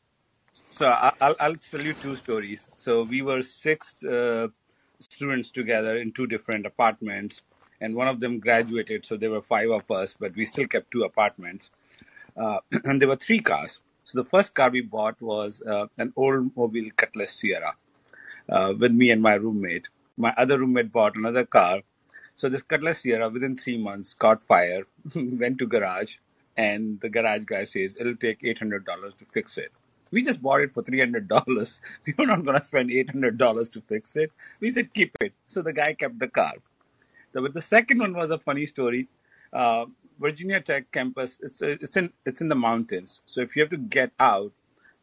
So 0.70 0.88
I'll, 0.88 1.36
I'll 1.40 1.56
tell 1.56 1.82
you 1.82 1.94
two 1.94 2.16
stories. 2.16 2.66
So 2.78 3.04
we 3.04 3.22
were 3.22 3.42
six 3.42 4.04
uh, 4.04 4.48
students 5.00 5.50
together 5.50 5.96
in 5.96 6.12
two 6.12 6.26
different 6.26 6.66
apartments, 6.66 7.40
and 7.80 7.94
one 7.94 8.08
of 8.08 8.20
them 8.20 8.40
graduated, 8.40 9.06
so 9.06 9.16
there 9.16 9.30
were 9.30 9.42
five 9.42 9.70
of 9.70 9.90
us, 9.90 10.14
but 10.20 10.36
we 10.36 10.44
still 10.44 10.66
kept 10.66 10.90
two 10.90 11.04
apartments. 11.04 11.70
Uh, 12.36 12.58
and 12.84 13.00
there 13.00 13.08
were 13.08 13.16
three 13.16 13.40
cars. 13.40 13.80
So 14.04 14.22
the 14.22 14.28
first 14.28 14.54
car 14.54 14.70
we 14.70 14.82
bought 14.82 15.20
was 15.20 15.62
uh, 15.62 15.86
an 15.98 16.12
Oldsmobile 16.16 16.94
Cutlass 16.96 17.40
Ciera 17.40 17.72
uh, 18.48 18.74
with 18.78 18.92
me 18.92 19.10
and 19.10 19.22
my 19.22 19.34
roommate. 19.34 19.88
My 20.16 20.34
other 20.36 20.58
roommate 20.58 20.92
bought 20.92 21.16
another 21.16 21.44
car. 21.44 21.80
So 22.36 22.48
this 22.48 22.62
Cutlass 22.62 23.02
Ciera 23.02 23.32
within 23.32 23.56
three 23.56 23.78
months 23.78 24.14
caught 24.14 24.42
fire, 24.42 24.82
went 25.14 25.58
to 25.58 25.66
garage, 25.66 26.16
and 26.56 27.00
the 27.00 27.08
garage 27.08 27.44
guy 27.44 27.64
says 27.64 27.96
it'll 27.98 28.16
take 28.16 28.40
eight 28.44 28.58
hundred 28.58 28.84
dollars 28.84 29.14
to 29.18 29.24
fix 29.32 29.58
it. 29.58 29.72
We 30.10 30.22
just 30.22 30.42
bought 30.42 30.60
it 30.60 30.72
for 30.72 30.82
three 30.82 31.00
hundred 31.00 31.28
dollars. 31.28 31.80
We 32.06 32.14
were 32.18 32.26
not 32.26 32.44
gonna 32.44 32.64
spend 32.64 32.90
eight 32.90 33.10
hundred 33.10 33.38
dollars 33.38 33.70
to 33.70 33.80
fix 33.80 34.16
it. 34.16 34.30
We 34.60 34.70
said 34.70 34.92
keep 34.94 35.16
it. 35.20 35.32
So 35.46 35.62
the 35.62 35.72
guy 35.72 35.94
kept 35.94 36.18
the 36.18 36.28
car. 36.28 36.54
So, 37.32 37.42
but 37.42 37.54
the 37.54 37.62
second 37.62 37.98
one 37.98 38.14
was 38.14 38.30
a 38.30 38.38
funny 38.38 38.66
story. 38.66 39.08
Uh, 39.52 39.86
Virginia 40.18 40.60
Tech 40.60 40.90
campus, 40.92 41.38
it's 41.42 41.62
it's 41.62 41.96
in 41.96 42.12
it's 42.24 42.40
in 42.40 42.48
the 42.48 42.54
mountains. 42.54 43.20
So 43.26 43.40
if 43.40 43.56
you 43.56 43.62
have 43.62 43.70
to 43.70 43.76
get 43.76 44.10
out, 44.18 44.52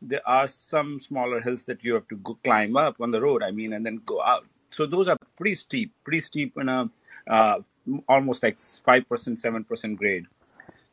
there 0.01 0.21
are 0.25 0.47
some 0.47 0.99
smaller 0.99 1.41
hills 1.41 1.63
that 1.65 1.83
you 1.83 1.93
have 1.93 2.07
to 2.07 2.15
go 2.17 2.37
climb 2.43 2.77
up 2.77 2.99
on 2.99 3.11
the 3.11 3.21
road. 3.21 3.43
I 3.43 3.51
mean, 3.51 3.73
and 3.73 3.85
then 3.85 4.01
go 4.05 4.21
out. 4.21 4.45
So 4.71 4.85
those 4.85 5.07
are 5.07 5.17
pretty 5.37 5.55
steep, 5.55 5.93
pretty 6.03 6.21
steep 6.21 6.57
in 6.57 6.69
a 6.69 6.89
uh, 7.27 7.59
almost 8.07 8.43
like 8.43 8.59
five 8.59 9.07
percent, 9.07 9.39
seven 9.39 9.63
percent 9.63 9.97
grade. 9.97 10.25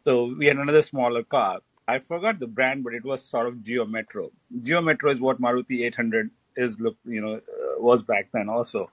So 0.04 0.34
we 0.37 0.46
had 0.46 0.56
another 0.56 0.82
smaller 0.82 1.22
car. 1.22 1.60
I 1.87 2.00
forgot 2.00 2.38
the 2.38 2.46
brand, 2.46 2.84
but 2.84 2.94
it 2.94 3.04
was 3.04 3.22
sort 3.22 3.46
of 3.46 3.62
Geo 3.62 3.87
Metro. 3.87 4.30
Geo 4.62 4.82
Metro 4.82 5.10
is 5.10 5.20
what 5.20 5.40
Maruti 5.40 5.87
800 5.87 6.30
is, 6.54 6.78
look, 6.78 6.96
you 7.06 7.22
know, 7.22 7.37
uh, 7.37 7.80
was 7.80 8.02
back 8.02 8.28
then 8.32 8.50
also. 8.50 8.90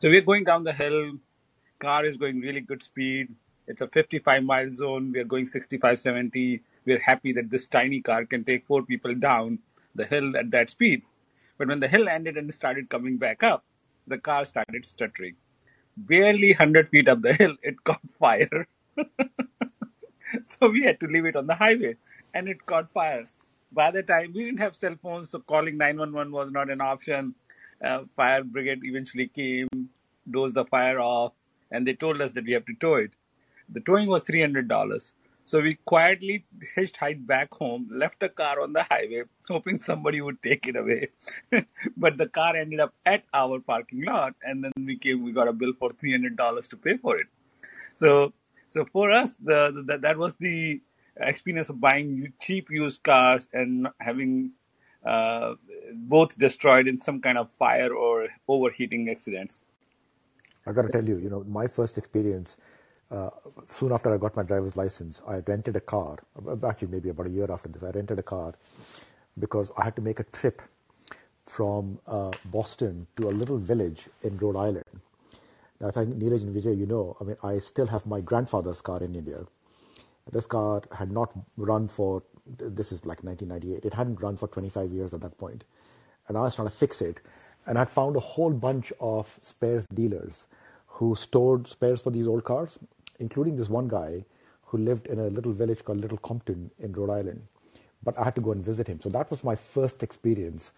So 0.00 0.10
we're 0.10 0.20
going 0.20 0.44
down 0.44 0.64
the 0.64 0.72
hill. 0.72 1.12
Car 1.78 2.04
is 2.04 2.18
going 2.18 2.40
really 2.40 2.60
good 2.60 2.82
speed 2.82 3.28
It's 3.70 3.82
a 3.82 3.86
55 3.86 4.42
mile 4.42 4.70
zone. 4.72 5.12
We 5.12 5.20
are 5.20 5.24
going 5.32 5.46
65, 5.46 6.00
70. 6.00 6.60
We're 6.86 6.98
happy 6.98 7.32
that 7.34 7.50
this 7.50 7.66
tiny 7.66 8.00
car 8.00 8.24
can 8.24 8.42
take 8.42 8.66
four 8.66 8.82
people 8.82 9.14
down 9.14 9.60
the 9.94 10.04
hill 10.04 10.36
at 10.36 10.50
that 10.50 10.70
speed. 10.70 11.02
But 11.56 11.68
when 11.68 11.78
the 11.78 11.86
hill 11.86 12.08
ended 12.08 12.36
and 12.36 12.52
started 12.52 12.88
coming 12.88 13.16
back 13.16 13.44
up, 13.44 13.64
the 14.08 14.18
car 14.18 14.44
started 14.44 14.84
stuttering. 14.84 15.36
Barely 15.96 16.50
100 16.50 16.88
feet 16.88 17.08
up 17.08 17.22
the 17.22 17.32
hill, 17.32 17.56
it 17.62 17.84
caught 17.84 18.00
fire. 18.18 18.66
so 20.44 20.68
we 20.68 20.82
had 20.82 20.98
to 21.00 21.06
leave 21.06 21.26
it 21.26 21.36
on 21.36 21.46
the 21.46 21.54
highway 21.54 21.94
and 22.34 22.48
it 22.48 22.66
caught 22.66 22.90
fire. 22.90 23.28
By 23.70 23.92
the 23.92 24.02
time 24.02 24.32
we 24.34 24.46
didn't 24.46 24.58
have 24.60 24.74
cell 24.74 24.96
phones, 25.00 25.30
so 25.30 25.38
calling 25.38 25.76
911 25.78 26.32
was 26.32 26.50
not 26.50 26.70
an 26.70 26.80
option. 26.80 27.36
Uh, 27.84 28.00
fire 28.16 28.42
brigade 28.42 28.80
eventually 28.82 29.28
came, 29.28 29.68
dozed 30.28 30.54
the 30.54 30.64
fire 30.64 30.98
off, 30.98 31.34
and 31.70 31.86
they 31.86 31.94
told 31.94 32.20
us 32.20 32.32
that 32.32 32.44
we 32.44 32.52
have 32.52 32.66
to 32.66 32.74
tow 32.80 32.94
it. 32.94 33.12
The 33.72 33.80
towing 33.80 34.08
was 34.08 34.24
$300. 34.24 35.12
So 35.44 35.60
we 35.60 35.74
quietly 35.84 36.44
hitchhiked 36.76 37.26
back 37.26 37.52
home, 37.52 37.88
left 37.90 38.20
the 38.20 38.28
car 38.28 38.60
on 38.60 38.72
the 38.72 38.84
highway, 38.84 39.24
hoping 39.48 39.78
somebody 39.78 40.20
would 40.20 40.42
take 40.42 40.66
it 40.68 40.76
away. 40.76 41.08
but 41.96 42.18
the 42.18 42.28
car 42.28 42.56
ended 42.56 42.80
up 42.80 42.94
at 43.04 43.24
our 43.34 43.58
parking 43.58 44.04
lot, 44.04 44.34
and 44.44 44.62
then 44.62 44.72
we 44.76 44.96
came. 44.96 45.24
We 45.24 45.32
got 45.32 45.48
a 45.48 45.52
bill 45.52 45.72
for 45.78 45.90
three 45.90 46.12
hundred 46.12 46.36
dollars 46.36 46.68
to 46.68 46.76
pay 46.76 46.98
for 46.98 47.16
it. 47.16 47.26
So, 47.94 48.32
so 48.68 48.84
for 48.92 49.10
us, 49.10 49.36
the, 49.36 49.82
the 49.86 49.98
that 49.98 50.18
was 50.18 50.34
the 50.34 50.80
experience 51.16 51.68
of 51.68 51.80
buying 51.80 52.32
cheap 52.40 52.70
used 52.70 53.02
cars 53.02 53.48
and 53.52 53.88
having 53.98 54.52
uh, 55.04 55.54
both 55.94 56.38
destroyed 56.38 56.86
in 56.86 56.98
some 56.98 57.20
kind 57.20 57.38
of 57.38 57.50
fire 57.58 57.92
or 57.92 58.28
overheating 58.46 59.08
accidents. 59.08 59.58
I 60.66 60.72
got 60.72 60.82
to 60.82 60.88
tell 60.90 61.04
you, 61.04 61.16
you 61.16 61.30
know, 61.30 61.42
my 61.44 61.66
first 61.66 61.98
experience. 61.98 62.56
Uh, 63.10 63.30
soon 63.68 63.92
after 63.92 64.14
I 64.14 64.18
got 64.18 64.36
my 64.36 64.42
driver's 64.42 64.76
license, 64.76 65.20
I 65.26 65.38
rented 65.38 65.74
a 65.76 65.80
car. 65.80 66.18
Actually, 66.64 66.88
maybe 66.88 67.08
about 67.08 67.26
a 67.26 67.30
year 67.30 67.50
after 67.50 67.68
this, 67.68 67.82
I 67.82 67.90
rented 67.90 68.18
a 68.18 68.22
car 68.22 68.54
because 69.38 69.72
I 69.76 69.84
had 69.84 69.96
to 69.96 70.02
make 70.02 70.20
a 70.20 70.24
trip 70.24 70.62
from 71.44 71.98
uh, 72.06 72.30
Boston 72.44 73.08
to 73.16 73.28
a 73.28 73.32
little 73.32 73.58
village 73.58 74.08
in 74.22 74.36
Rhode 74.36 74.56
Island. 74.56 74.84
Now, 75.80 75.88
I 75.88 75.90
think 75.90 76.14
Neeraj 76.14 76.42
and 76.42 76.54
Vijay, 76.54 76.78
you 76.78 76.86
know, 76.86 77.16
I 77.20 77.24
mean, 77.24 77.36
I 77.42 77.58
still 77.58 77.86
have 77.86 78.06
my 78.06 78.20
grandfather's 78.20 78.80
car 78.80 79.02
in 79.02 79.16
India. 79.16 79.46
This 80.30 80.46
car 80.46 80.82
had 80.92 81.10
not 81.10 81.32
run 81.56 81.88
for, 81.88 82.22
this 82.46 82.92
is 82.92 83.04
like 83.04 83.24
1998, 83.24 83.84
it 83.84 83.94
hadn't 83.94 84.20
run 84.20 84.36
for 84.36 84.46
25 84.46 84.92
years 84.92 85.14
at 85.14 85.22
that 85.22 85.36
point. 85.38 85.64
And 86.28 86.36
I 86.36 86.42
was 86.42 86.54
trying 86.54 86.68
to 86.68 86.74
fix 86.74 87.00
it. 87.00 87.20
And 87.66 87.78
I 87.78 87.84
found 87.84 88.14
a 88.14 88.20
whole 88.20 88.52
bunch 88.52 88.92
of 89.00 89.38
spares 89.42 89.86
dealers 89.92 90.44
who 90.86 91.14
stored 91.14 91.66
spares 91.66 92.02
for 92.02 92.10
these 92.10 92.28
old 92.28 92.44
cars, 92.44 92.78
including 93.20 93.56
this 93.58 93.70
one 93.70 93.88
guy 93.88 94.24
who 94.66 94.78
lived 94.78 95.08
in 95.08 95.20
a 95.20 95.28
little 95.28 95.52
village 95.54 95.84
called 95.84 96.00
Little 96.00 96.18
Compton 96.18 96.72
in 96.80 96.92
Rhode 96.94 97.10
Island. 97.12 97.42
But 98.04 98.18
I 98.18 98.24
had 98.24 98.36
to 98.36 98.42
go 98.42 98.52
and 98.52 98.64
visit 98.64 98.88
him. 98.88 99.00
So 99.02 99.10
that 99.10 99.30
was 99.30 99.44
my 99.44 99.56
first 99.56 100.04
experience 100.04 100.72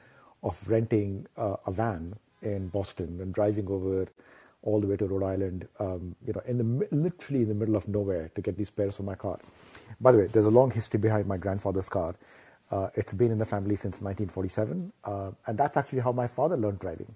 of 0.44 0.58
renting 0.68 1.26
uh, 1.38 1.56
a 1.66 1.72
van 1.72 2.16
in 2.42 2.68
Boston 2.70 3.20
and 3.22 3.34
driving 3.34 3.68
over 3.68 4.08
all 4.62 4.80
the 4.82 4.88
way 4.88 4.98
to 4.98 5.06
Rhode 5.06 5.24
Island, 5.26 5.68
um, 5.80 6.16
you 6.26 6.34
know, 6.34 6.42
in 6.46 6.58
the 6.58 6.88
literally 6.96 7.42
in 7.44 7.48
the 7.50 7.56
middle 7.56 7.76
of 7.76 7.88
nowhere 7.88 8.30
to 8.36 8.42
get 8.42 8.58
these 8.58 8.68
spares 8.68 8.96
for 8.96 9.04
my 9.04 9.16
car. 9.16 9.40
By 10.02 10.12
the 10.12 10.18
way, 10.20 10.26
there's 10.28 10.46
a 10.46 10.50
long 10.52 10.72
history 10.72 11.00
behind 11.00 11.26
my 11.28 11.38
grandfather's 11.38 11.90
car. 11.90 12.16
Uh, 12.72 12.90
it's 12.96 13.14
been 13.14 13.32
in 13.32 13.38
the 13.38 13.46
family 13.46 13.76
since 13.76 14.02
1947, 14.02 14.92
uh, 15.04 15.32
and 15.48 15.58
that's 15.58 15.76
actually 15.78 16.00
how 16.00 16.12
my 16.12 16.28
father 16.28 16.56
learned 16.56 16.80
driving. 16.80 17.14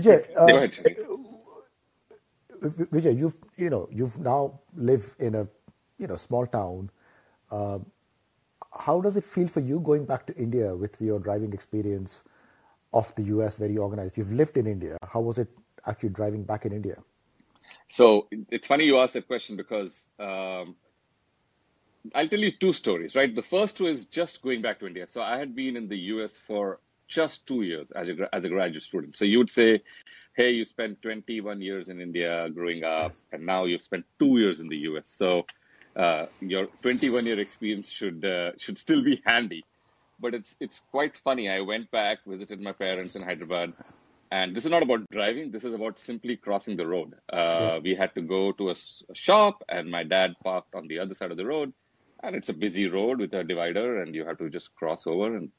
Vijay, 0.00 0.24
uh, 0.36 0.62
Vijay, 2.64 3.16
you've 3.18 3.36
you 3.56 3.70
know 3.70 3.88
you've 3.90 4.18
now 4.18 4.60
live 4.74 5.14
in 5.18 5.34
a 5.34 5.46
you 5.98 6.06
know 6.06 6.16
small 6.16 6.46
town. 6.46 6.90
Uh, 7.50 7.78
how 8.72 9.00
does 9.00 9.16
it 9.16 9.24
feel 9.24 9.48
for 9.48 9.60
you 9.60 9.80
going 9.80 10.04
back 10.04 10.26
to 10.26 10.36
India 10.36 10.74
with 10.74 11.00
your 11.00 11.18
driving 11.18 11.52
experience 11.52 12.24
of 12.92 13.14
the 13.14 13.22
US, 13.24 13.56
very 13.56 13.76
organized? 13.76 14.16
You've 14.16 14.32
lived 14.32 14.56
in 14.56 14.66
India. 14.66 14.96
How 15.06 15.20
was 15.20 15.38
it 15.38 15.48
actually 15.86 16.08
driving 16.10 16.42
back 16.42 16.66
in 16.66 16.72
India? 16.72 17.02
So 17.88 18.28
it's 18.50 18.66
funny 18.66 18.84
you 18.84 18.98
asked 18.98 19.14
that 19.14 19.26
question 19.26 19.56
because 19.56 20.02
um, 20.18 20.74
I'll 22.14 22.28
tell 22.28 22.40
you 22.40 22.52
two 22.52 22.72
stories, 22.72 23.14
right? 23.14 23.34
The 23.34 23.42
first 23.42 23.76
two 23.76 23.86
is 23.86 24.06
just 24.06 24.42
going 24.42 24.62
back 24.62 24.80
to 24.80 24.86
India. 24.86 25.06
So 25.08 25.22
I 25.22 25.38
had 25.38 25.54
been 25.54 25.76
in 25.76 25.88
the 25.88 25.98
US 26.14 26.38
for 26.46 26.80
just 27.08 27.46
two 27.46 27.62
years 27.62 27.90
as 27.92 28.08
a, 28.08 28.34
as 28.34 28.44
a 28.44 28.48
graduate 28.48 28.82
student. 28.82 29.16
So 29.16 29.24
you 29.24 29.38
would 29.38 29.50
say, 29.50 29.82
hey, 30.34 30.50
you 30.50 30.64
spent 30.64 31.00
21 31.02 31.60
years 31.60 31.88
in 31.88 32.00
India 32.00 32.48
growing 32.50 32.84
up, 32.84 33.14
and 33.32 33.46
now 33.46 33.64
you've 33.64 33.82
spent 33.82 34.04
two 34.18 34.38
years 34.38 34.60
in 34.60 34.68
the 34.68 34.76
US. 34.88 35.04
So 35.06 35.46
uh, 35.96 36.26
your 36.40 36.66
21 36.82 37.24
year 37.26 37.40
experience 37.40 37.88
should 37.88 38.24
uh, 38.24 38.52
should 38.58 38.78
still 38.78 39.02
be 39.02 39.22
handy. 39.24 39.64
But 40.20 40.34
it's 40.34 40.56
it's 40.60 40.80
quite 40.90 41.16
funny. 41.18 41.48
I 41.48 41.60
went 41.60 41.90
back, 41.90 42.18
visited 42.26 42.60
my 42.60 42.72
parents 42.72 43.16
in 43.16 43.22
Hyderabad, 43.22 43.72
and 44.30 44.54
this 44.54 44.64
is 44.64 44.70
not 44.70 44.82
about 44.82 45.08
driving. 45.10 45.50
This 45.50 45.64
is 45.64 45.74
about 45.74 45.98
simply 45.98 46.36
crossing 46.36 46.76
the 46.76 46.86
road. 46.86 47.14
Uh, 47.32 47.36
yeah. 47.36 47.78
We 47.78 47.94
had 47.94 48.14
to 48.14 48.22
go 48.22 48.52
to 48.52 48.70
a, 48.70 48.72
a 48.72 49.14
shop, 49.14 49.62
and 49.68 49.90
my 49.90 50.02
dad 50.02 50.34
parked 50.42 50.74
on 50.74 50.88
the 50.88 50.98
other 50.98 51.14
side 51.14 51.30
of 51.30 51.36
the 51.36 51.46
road, 51.46 51.72
and 52.22 52.34
it's 52.34 52.48
a 52.48 52.52
busy 52.52 52.86
road 52.88 53.20
with 53.20 53.34
a 53.34 53.44
divider, 53.44 54.02
and 54.02 54.14
you 54.14 54.24
have 54.24 54.38
to 54.38 54.48
just 54.50 54.74
cross 54.74 55.06
over. 55.06 55.36
And 55.36 55.50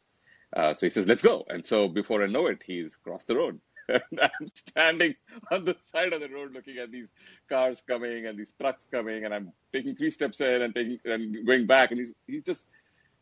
uh, 0.56 0.74
so 0.74 0.86
he 0.86 0.90
says, 0.90 1.08
"Let's 1.08 1.22
go." 1.22 1.46
And 1.50 1.66
so 1.66 1.88
before 1.88 2.24
I 2.24 2.28
know 2.28 2.48
it, 2.48 2.62
he's 2.66 2.96
crossed 2.96 3.28
the 3.28 3.36
road. 3.36 3.60
And 3.90 4.02
I'm 4.22 4.48
standing 4.48 5.16
on 5.52 5.66
the 5.66 5.76
side 5.92 6.14
of 6.14 6.22
the 6.22 6.30
road 6.30 6.54
looking 6.54 6.78
at 6.78 6.92
these 6.92 7.08
cars 7.50 7.82
coming 7.88 8.26
and 8.28 8.38
these 8.38 8.52
trucks 8.60 8.88
coming, 8.92 9.26
and 9.26 9.34
I'm 9.34 9.52
taking 9.74 9.96
three 9.96 10.12
steps 10.12 10.42
in 10.42 10.62
and 10.62 10.74
taking 10.76 11.00
and 11.06 11.46
going 11.46 11.68
back, 11.68 11.92
and 11.92 12.00
he's 12.00 12.14
he's 12.28 12.44
just 12.44 12.68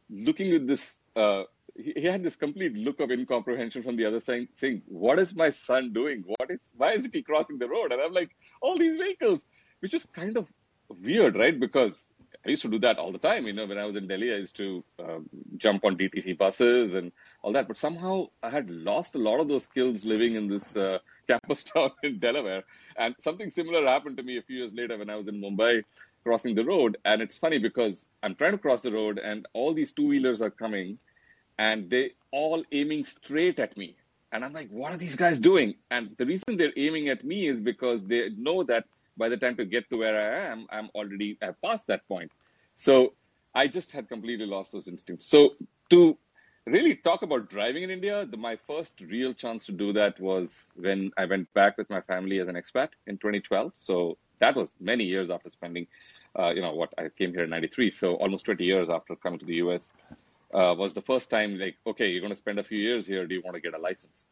looking 0.10 0.52
with 0.54 0.68
this. 0.68 1.00
Uh, 1.16 1.44
he, 1.76 1.94
he 1.98 2.06
had 2.06 2.24
this 2.24 2.36
complete 2.36 2.74
look 2.76 3.00
of 3.00 3.12
incomprehension 3.12 3.84
from 3.84 3.98
the 3.98 4.06
other 4.06 4.20
side, 4.20 4.48
saying, 4.54 4.82
"What 4.88 5.20
is 5.20 5.36
my 5.36 5.50
son 5.50 5.94
doing? 5.94 6.24
What 6.28 6.52
is? 6.52 6.62
Why 6.78 6.94
is 6.94 7.08
he 7.12 7.22
crossing 7.24 7.60
the 7.60 7.68
road?" 7.70 7.92
And 7.92 8.02
I'm 8.02 8.14
like, 8.14 8.36
"All 8.62 8.78
these 8.78 8.96
vehicles," 8.98 9.48
which 9.80 9.94
is 9.94 10.06
kind 10.06 10.38
of 10.38 10.48
weird, 10.90 11.36
right? 11.36 11.60
Because 11.60 12.12
I 12.46 12.50
used 12.50 12.62
to 12.64 12.68
do 12.68 12.80
that 12.80 12.98
all 12.98 13.12
the 13.12 13.18
time. 13.18 13.48
You 13.48 13.54
know, 13.54 13.66
when 13.66 13.78
I 13.78 13.86
was 13.86 13.96
in 13.96 14.08
Delhi, 14.08 14.34
I 14.34 14.38
used 14.38 14.58
to 14.58 14.84
um, 15.00 15.30
jump 15.58 15.86
on 15.86 15.98
DTC 15.98 16.38
buses 16.38 16.94
and 16.94 17.12
all 17.42 17.54
that. 17.54 17.68
But 17.68 17.78
somehow 17.78 18.28
I 18.42 18.50
had 18.50 18.70
lost 18.70 19.16
a 19.16 19.20
lot 19.20 19.40
of 19.40 19.48
those 19.48 19.64
skills 19.64 20.06
living 20.06 20.36
in 20.36 20.48
this 20.48 20.76
uh, 20.76 21.00
campus 21.28 21.64
town 21.64 21.92
in 22.04 22.20
Delaware. 22.20 22.64
And 22.98 23.16
something 23.20 23.50
similar 23.50 23.86
happened 23.86 24.18
to 24.18 24.24
me 24.24 24.38
a 24.38 24.42
few 24.42 24.58
years 24.58 24.74
later 24.74 24.98
when 24.98 25.10
I 25.10 25.16
was 25.16 25.28
in 25.28 25.42
Mumbai 25.42 25.84
crossing 26.24 26.54
the 26.56 26.66
road. 26.66 26.98
And 27.06 27.22
it's 27.22 27.38
funny 27.38 27.60
because 27.60 28.08
I'm 28.22 28.36
trying 28.36 28.52
to 28.52 28.58
cross 28.58 28.82
the 28.82 28.92
road 28.92 29.20
and 29.20 29.48
all 29.54 29.74
these 29.74 29.94
two 29.94 30.08
wheelers 30.08 30.42
are 30.42 30.52
coming 30.52 31.00
and 31.58 31.90
they 31.90 32.12
all 32.32 32.64
aiming 32.74 33.06
straight 33.06 33.60
at 33.60 33.78
me. 33.78 33.96
And 34.34 34.44
I'm 34.44 34.52
like, 34.52 34.70
what 34.70 34.92
are 34.92 34.98
these 34.98 35.16
guys 35.16 35.40
doing? 35.40 35.76
And 35.92 36.16
the 36.18 36.26
reason 36.26 36.58
they're 36.58 36.74
aiming 36.76 37.08
at 37.10 37.24
me 37.24 37.48
is 37.48 37.60
because 37.60 38.04
they 38.04 38.30
know 38.36 38.64
that 38.64 38.86
by 39.18 39.30
the 39.30 39.38
time 39.38 39.56
to 39.58 39.66
get 39.66 39.90
to 39.90 39.98
where 39.98 40.16
I 40.16 40.52
am, 40.52 40.68
I'm 40.70 40.90
already 40.96 41.38
I've 41.42 41.62
passed 41.62 41.88
that 41.88 42.08
point. 42.08 42.32
So 42.76 43.14
I 43.54 43.68
just 43.68 43.92
had 43.92 44.10
completely 44.10 44.46
lost 44.46 44.72
those 44.72 44.88
instincts. 44.88 45.28
So 45.28 45.52
to 45.90 46.18
really 46.66 46.96
talk 46.96 47.22
about 47.22 47.50
driving 47.50 47.84
in 47.84 47.90
India, 47.90 48.26
the, 48.26 48.38
my 48.38 48.56
first 48.68 49.00
real 49.02 49.34
chance 49.34 49.66
to 49.66 49.72
do 49.72 49.94
that 49.94 50.20
was 50.20 50.72
when 50.76 51.12
I 51.18 51.26
went 51.26 51.54
back 51.54 51.78
with 51.78 51.90
my 51.90 52.02
family 52.02 52.40
as 52.40 52.48
an 52.48 52.56
expat 52.56 52.90
in 53.06 53.18
2012. 53.18 53.74
So 53.76 54.18
that 54.40 54.56
was 54.56 54.74
many 54.80 55.04
years 55.04 55.30
after 55.30 55.50
spending, 55.50 55.88
uh, 56.38 56.50
you 56.50 56.62
know, 56.62 56.74
what 56.74 56.94
I 56.98 57.10
came 57.10 57.32
here 57.34 57.44
in 57.44 57.50
93. 57.50 57.92
So 57.92 58.16
almost 58.16 58.46
20 58.46 58.64
years 58.64 58.90
after 58.90 59.16
coming 59.16 59.40
to 59.40 59.46
the 59.46 59.56
US 59.56 59.90
uh, 60.54 60.74
was 60.78 60.94
the 60.94 61.02
first 61.02 61.30
time 61.30 61.60
like, 61.60 61.76
okay, 61.86 62.08
you're 62.08 62.22
going 62.22 62.34
to 62.34 62.38
spend 62.38 62.60
a 62.60 62.64
few 62.64 62.80
years 62.80 63.06
here. 63.06 63.28
Do 63.28 63.36
you 63.36 63.42
want 63.44 63.56
to 63.56 63.62
get 63.62 63.74
a 63.74 63.78
license? 63.80 64.26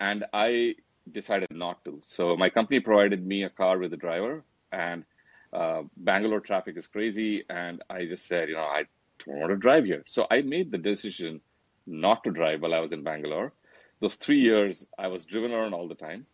And 0.00 0.24
I 0.32 0.76
decided 1.12 1.48
not 1.50 1.84
to. 1.84 2.00
So 2.02 2.36
my 2.36 2.48
company 2.48 2.80
provided 2.80 3.26
me 3.26 3.44
a 3.44 3.50
car 3.50 3.78
with 3.78 3.92
a 3.92 3.96
driver, 3.96 4.42
and 4.72 5.04
uh, 5.52 5.82
Bangalore 5.96 6.40
traffic 6.40 6.76
is 6.76 6.86
crazy, 6.86 7.44
and 7.48 7.82
I 7.88 8.04
just 8.04 8.26
said, 8.26 8.48
you 8.48 8.54
know, 8.54 8.60
I 8.60 8.84
don't 9.24 9.38
want 9.40 9.50
to 9.50 9.56
drive 9.56 9.84
here. 9.84 10.04
So 10.06 10.26
I 10.30 10.42
made 10.42 10.70
the 10.70 10.78
decision 10.78 11.40
not 11.86 12.22
to 12.24 12.30
drive 12.30 12.60
while 12.60 12.74
I 12.74 12.80
was 12.80 12.92
in 12.92 13.02
Bangalore. 13.02 13.52
Those 14.00 14.14
three 14.14 14.40
years, 14.40 14.86
I 14.98 15.08
was 15.08 15.24
driven 15.24 15.52
around 15.52 15.74
all 15.74 15.88
the 15.88 15.94
time. 15.94 16.26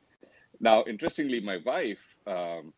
Now, 0.60 0.84
interestingly, 0.86 1.40
my 1.40 1.58
wife, 1.64 2.02
um, 2.26 2.72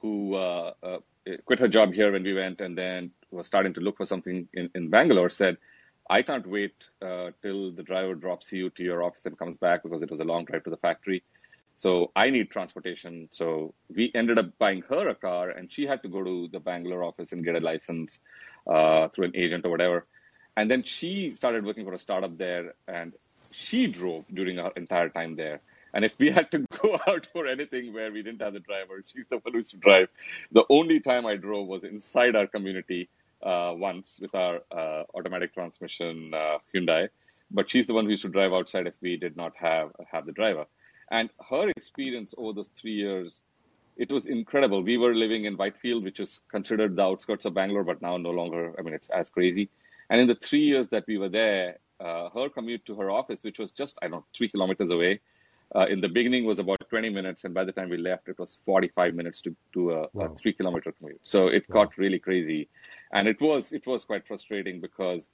who 0.00 0.34
uh, 0.34 0.72
uh, 0.82 0.98
quit 1.44 1.58
her 1.58 1.68
job 1.68 1.92
here 1.92 2.12
when 2.12 2.22
we 2.22 2.34
went, 2.34 2.60
and 2.60 2.76
then 2.76 3.10
was 3.30 3.46
starting 3.46 3.74
to 3.74 3.80
look 3.80 3.96
for 3.96 4.06
something 4.06 4.48
in, 4.52 4.70
in 4.74 4.90
Bangalore, 4.90 5.30
said, 5.30 5.56
I 6.08 6.22
can't 6.22 6.46
wait 6.46 6.74
uh, 7.02 7.30
till 7.42 7.72
the 7.72 7.82
driver 7.82 8.14
drops 8.14 8.52
you 8.52 8.70
to 8.70 8.82
your 8.82 9.02
office 9.02 9.26
and 9.26 9.38
comes 9.38 9.56
back 9.56 9.82
because 9.82 10.02
it 10.02 10.10
was 10.10 10.20
a 10.20 10.24
long 10.24 10.44
drive 10.44 10.64
to 10.64 10.70
the 10.70 10.76
factory. 10.76 11.22
So 11.76 12.10
I 12.16 12.30
need 12.30 12.50
transportation. 12.50 13.28
So 13.30 13.74
we 13.94 14.10
ended 14.14 14.38
up 14.38 14.56
buying 14.58 14.82
her 14.88 15.08
a 15.08 15.14
car, 15.14 15.50
and 15.50 15.70
she 15.72 15.86
had 15.86 16.02
to 16.02 16.08
go 16.08 16.24
to 16.24 16.48
the 16.50 16.60
Bangalore 16.60 17.04
office 17.04 17.32
and 17.32 17.44
get 17.44 17.54
a 17.54 17.60
license 17.60 18.20
uh, 18.66 19.08
through 19.08 19.26
an 19.26 19.36
agent 19.36 19.66
or 19.66 19.70
whatever. 19.70 20.06
And 20.56 20.70
then 20.70 20.82
she 20.84 21.34
started 21.34 21.66
working 21.66 21.84
for 21.84 21.92
a 21.92 21.98
startup 21.98 22.38
there, 22.38 22.74
and 22.88 23.12
she 23.50 23.86
drove 23.86 24.24
during 24.32 24.58
our 24.58 24.72
entire 24.76 25.10
time 25.10 25.36
there. 25.36 25.60
And 25.92 26.04
if 26.04 26.12
we 26.18 26.30
had 26.38 26.50
to 26.52 26.64
go 26.80 26.98
out 27.06 27.28
for 27.32 27.46
anything 27.46 27.92
where 27.92 28.10
we 28.10 28.22
didn't 28.22 28.40
have 28.40 28.54
the 28.54 28.60
driver, 28.60 29.02
she's 29.04 29.28
the 29.28 29.36
one 29.36 29.52
who 29.52 29.58
used 29.58 29.72
to 29.72 29.76
drive. 29.76 30.08
The 30.52 30.64
only 30.70 31.00
time 31.00 31.26
I 31.26 31.36
drove 31.36 31.66
was 31.66 31.84
inside 31.84 32.36
our 32.36 32.46
community 32.46 33.08
once 33.76 34.18
with 34.20 34.34
our 34.34 34.60
uh, 34.70 35.04
automatic 35.14 35.54
transmission 35.54 36.32
uh, 36.34 36.58
Hyundai, 36.74 37.08
but 37.50 37.70
she's 37.70 37.86
the 37.86 37.94
one 37.94 38.04
who 38.04 38.10
used 38.10 38.22
to 38.22 38.28
drive 38.28 38.52
outside 38.52 38.86
if 38.86 38.94
we 39.00 39.16
did 39.16 39.36
not 39.36 39.52
have 39.56 39.92
have 40.10 40.26
the 40.26 40.32
driver. 40.32 40.66
And 41.10 41.30
her 41.50 41.68
experience 41.76 42.34
over 42.36 42.52
those 42.52 42.70
three 42.80 42.94
years, 42.94 43.42
it 43.96 44.10
was 44.10 44.26
incredible. 44.26 44.82
We 44.82 44.98
were 44.98 45.14
living 45.14 45.44
in 45.44 45.54
Whitefield, 45.54 46.02
which 46.04 46.20
is 46.20 46.40
considered 46.50 46.96
the 46.96 47.02
outskirts 47.02 47.44
of 47.44 47.54
Bangalore, 47.54 47.84
but 47.84 48.02
now 48.02 48.16
no 48.16 48.30
longer. 48.30 48.74
I 48.78 48.82
mean, 48.82 48.94
it's 48.94 49.10
as 49.10 49.30
crazy. 49.30 49.68
And 50.10 50.20
in 50.20 50.26
the 50.26 50.34
three 50.34 50.64
years 50.64 50.88
that 50.88 51.04
we 51.06 51.18
were 51.18 51.28
there, 51.28 51.78
uh, 52.00 52.28
her 52.30 52.48
commute 52.48 52.84
to 52.86 52.94
her 52.96 53.10
office, 53.10 53.42
which 53.42 53.58
was 53.58 53.70
just 53.70 53.96
I 54.02 54.08
don't 54.08 54.18
know 54.18 54.24
three 54.36 54.48
kilometers 54.48 54.90
away, 54.90 55.20
uh, 55.74 55.86
in 55.88 56.00
the 56.00 56.08
beginning 56.08 56.44
was 56.44 56.58
about 56.58 56.78
20 56.88 57.10
minutes, 57.10 57.44
and 57.44 57.52
by 57.52 57.64
the 57.64 57.72
time 57.72 57.88
we 57.88 57.96
left, 57.96 58.28
it 58.28 58.38
was 58.38 58.58
45 58.64 59.14
minutes 59.14 59.40
to 59.42 59.56
do 59.72 59.90
a, 59.90 60.08
wow. 60.12 60.26
a 60.26 60.34
three 60.36 60.52
kilometer 60.52 60.92
commute. 60.92 61.20
So 61.22 61.48
it 61.48 61.64
wow. 61.68 61.84
got 61.84 61.98
really 61.98 62.18
crazy, 62.18 62.68
and 63.12 63.28
it 63.28 63.40
was 63.40 63.72
it 63.72 63.86
was 63.86 64.04
quite 64.04 64.26
frustrating 64.26 64.80
because 64.80 65.28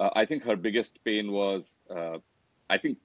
uh, 0.00 0.10
I 0.14 0.24
think 0.26 0.44
her 0.44 0.56
biggest 0.56 0.98
pain 1.04 1.32
was 1.32 1.76
uh, 1.90 2.18
I 2.68 2.78
think 2.78 2.98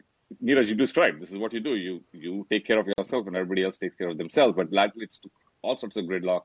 Neeraj, 0.43 0.67
you 0.67 0.75
described 0.75 1.21
this 1.21 1.32
is 1.32 1.38
what 1.38 1.53
you 1.53 1.60
do. 1.60 1.75
You 1.75 2.03
you 2.13 2.45
take 2.51 2.65
care 2.65 2.79
of 2.79 2.88
yourself, 2.97 3.27
and 3.27 3.36
everybody 3.36 3.63
else 3.63 3.77
takes 3.77 3.95
care 3.95 4.10
of 4.10 4.17
themselves. 4.17 4.55
But 4.55 4.69
that 4.71 4.95
leads 4.95 5.19
to 5.19 5.32
all 5.62 5.75
sorts 5.75 5.97
of 5.97 6.05
gridlock 6.05 6.43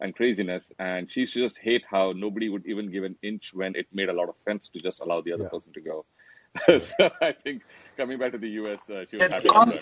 and 0.00 0.14
craziness. 0.14 0.68
And 0.78 1.10
she 1.10 1.20
used 1.20 1.34
to 1.34 1.40
just 1.40 1.58
hate 1.58 1.82
how 1.88 2.12
nobody 2.12 2.48
would 2.48 2.66
even 2.66 2.90
give 2.90 3.04
an 3.04 3.16
inch 3.22 3.52
when 3.52 3.74
it 3.74 3.86
made 3.92 4.08
a 4.08 4.12
lot 4.12 4.28
of 4.28 4.36
sense 4.38 4.68
to 4.68 4.80
just 4.80 5.00
allow 5.00 5.20
the 5.20 5.32
other 5.32 5.44
yeah. 5.44 5.48
person 5.48 5.72
to 5.72 5.80
go. 5.80 6.04
so 6.80 7.10
I 7.20 7.32
think 7.32 7.62
coming 7.96 8.18
back 8.18 8.32
to 8.32 8.38
the 8.38 8.48
US, 8.50 8.88
uh, 8.88 9.04
she 9.08 9.16
was 9.16 9.26
yeah, 9.28 9.34
happy. 9.34 9.48
Con- 9.48 9.78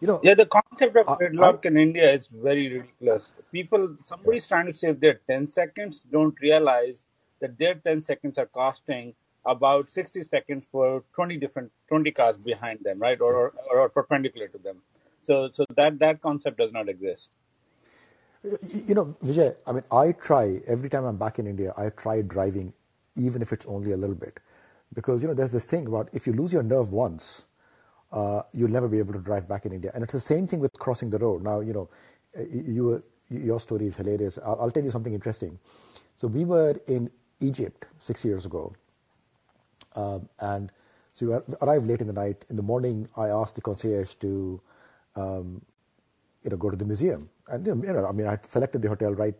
you 0.00 0.06
know, 0.06 0.20
yeah, 0.22 0.34
the 0.34 0.46
concept 0.46 0.96
of 0.96 1.06
gridlock 1.18 1.64
in 1.64 1.76
India 1.76 2.12
is 2.12 2.26
very 2.26 2.68
ridiculous. 2.68 3.30
People, 3.52 3.96
somebody's 4.04 4.42
yeah. 4.44 4.48
trying 4.48 4.66
to 4.66 4.72
save 4.72 5.00
their 5.00 5.20
10 5.28 5.48
seconds, 5.48 6.02
don't 6.10 6.34
realize 6.40 6.96
that 7.40 7.58
their 7.58 7.74
10 7.74 8.02
seconds 8.02 8.38
are 8.38 8.46
costing 8.46 9.14
about 9.44 9.90
60 9.90 10.24
seconds 10.24 10.66
for 10.70 11.04
20 11.14 11.36
different 11.36 11.70
20 11.88 12.10
cars 12.10 12.36
behind 12.36 12.80
them, 12.82 12.98
right, 12.98 13.20
or, 13.20 13.52
or, 13.70 13.80
or 13.80 13.88
perpendicular 13.88 14.48
to 14.48 14.58
them. 14.58 14.78
So, 15.22 15.50
so 15.52 15.64
that 15.76 15.98
that 16.00 16.20
concept 16.22 16.58
does 16.58 16.72
not 16.72 16.88
exist. 16.88 17.30
You 18.42 18.94
know, 18.94 19.16
Vijay, 19.24 19.56
I 19.66 19.72
mean, 19.72 19.82
I 19.90 20.12
try 20.12 20.60
every 20.66 20.88
time 20.88 21.04
I'm 21.04 21.16
back 21.16 21.38
in 21.38 21.46
India, 21.46 21.72
I 21.76 21.88
try 21.90 22.22
driving, 22.22 22.72
even 23.16 23.42
if 23.42 23.52
it's 23.52 23.66
only 23.66 23.92
a 23.92 23.96
little 23.96 24.14
bit. 24.14 24.38
Because, 24.94 25.22
you 25.22 25.28
know, 25.28 25.34
there's 25.34 25.52
this 25.52 25.66
thing 25.66 25.86
about 25.86 26.08
if 26.12 26.26
you 26.26 26.32
lose 26.32 26.52
your 26.52 26.62
nerve 26.62 26.92
once, 26.92 27.44
uh, 28.12 28.42
you'll 28.52 28.70
never 28.70 28.88
be 28.88 28.98
able 28.98 29.12
to 29.12 29.18
drive 29.18 29.48
back 29.48 29.66
in 29.66 29.72
India. 29.72 29.90
And 29.94 30.02
it's 30.02 30.12
the 30.12 30.20
same 30.20 30.46
thing 30.46 30.60
with 30.60 30.72
crossing 30.74 31.10
the 31.10 31.18
road. 31.18 31.42
Now, 31.42 31.60
you 31.60 31.72
know, 31.72 31.88
you, 32.38 33.02
your 33.30 33.60
story 33.60 33.86
is 33.86 33.96
hilarious. 33.96 34.38
I'll, 34.44 34.58
I'll 34.60 34.70
tell 34.70 34.84
you 34.84 34.90
something 34.90 35.12
interesting. 35.12 35.58
So 36.16 36.28
we 36.28 36.44
were 36.44 36.80
in 36.86 37.10
Egypt 37.40 37.86
six 37.98 38.24
years 38.24 38.46
ago. 38.46 38.74
Um, 39.94 40.28
and 40.38 40.72
so 41.14 41.26
we 41.26 41.56
arrived 41.62 41.86
late 41.86 42.00
in 42.00 42.06
the 42.06 42.12
night. 42.12 42.44
In 42.48 42.56
the 42.56 42.62
morning, 42.62 43.08
I 43.16 43.28
asked 43.28 43.56
the 43.56 43.62
concierge 43.62 44.14
to, 44.20 44.60
um, 45.16 45.62
you 46.44 46.50
know, 46.50 46.56
go 46.56 46.70
to 46.70 46.76
the 46.76 46.84
museum. 46.84 47.28
And, 47.48 47.66
you 47.66 47.74
know, 47.74 48.06
I 48.06 48.12
mean, 48.12 48.26
I 48.26 48.38
selected 48.42 48.82
the 48.82 48.88
hotel 48.88 49.12
right 49.14 49.34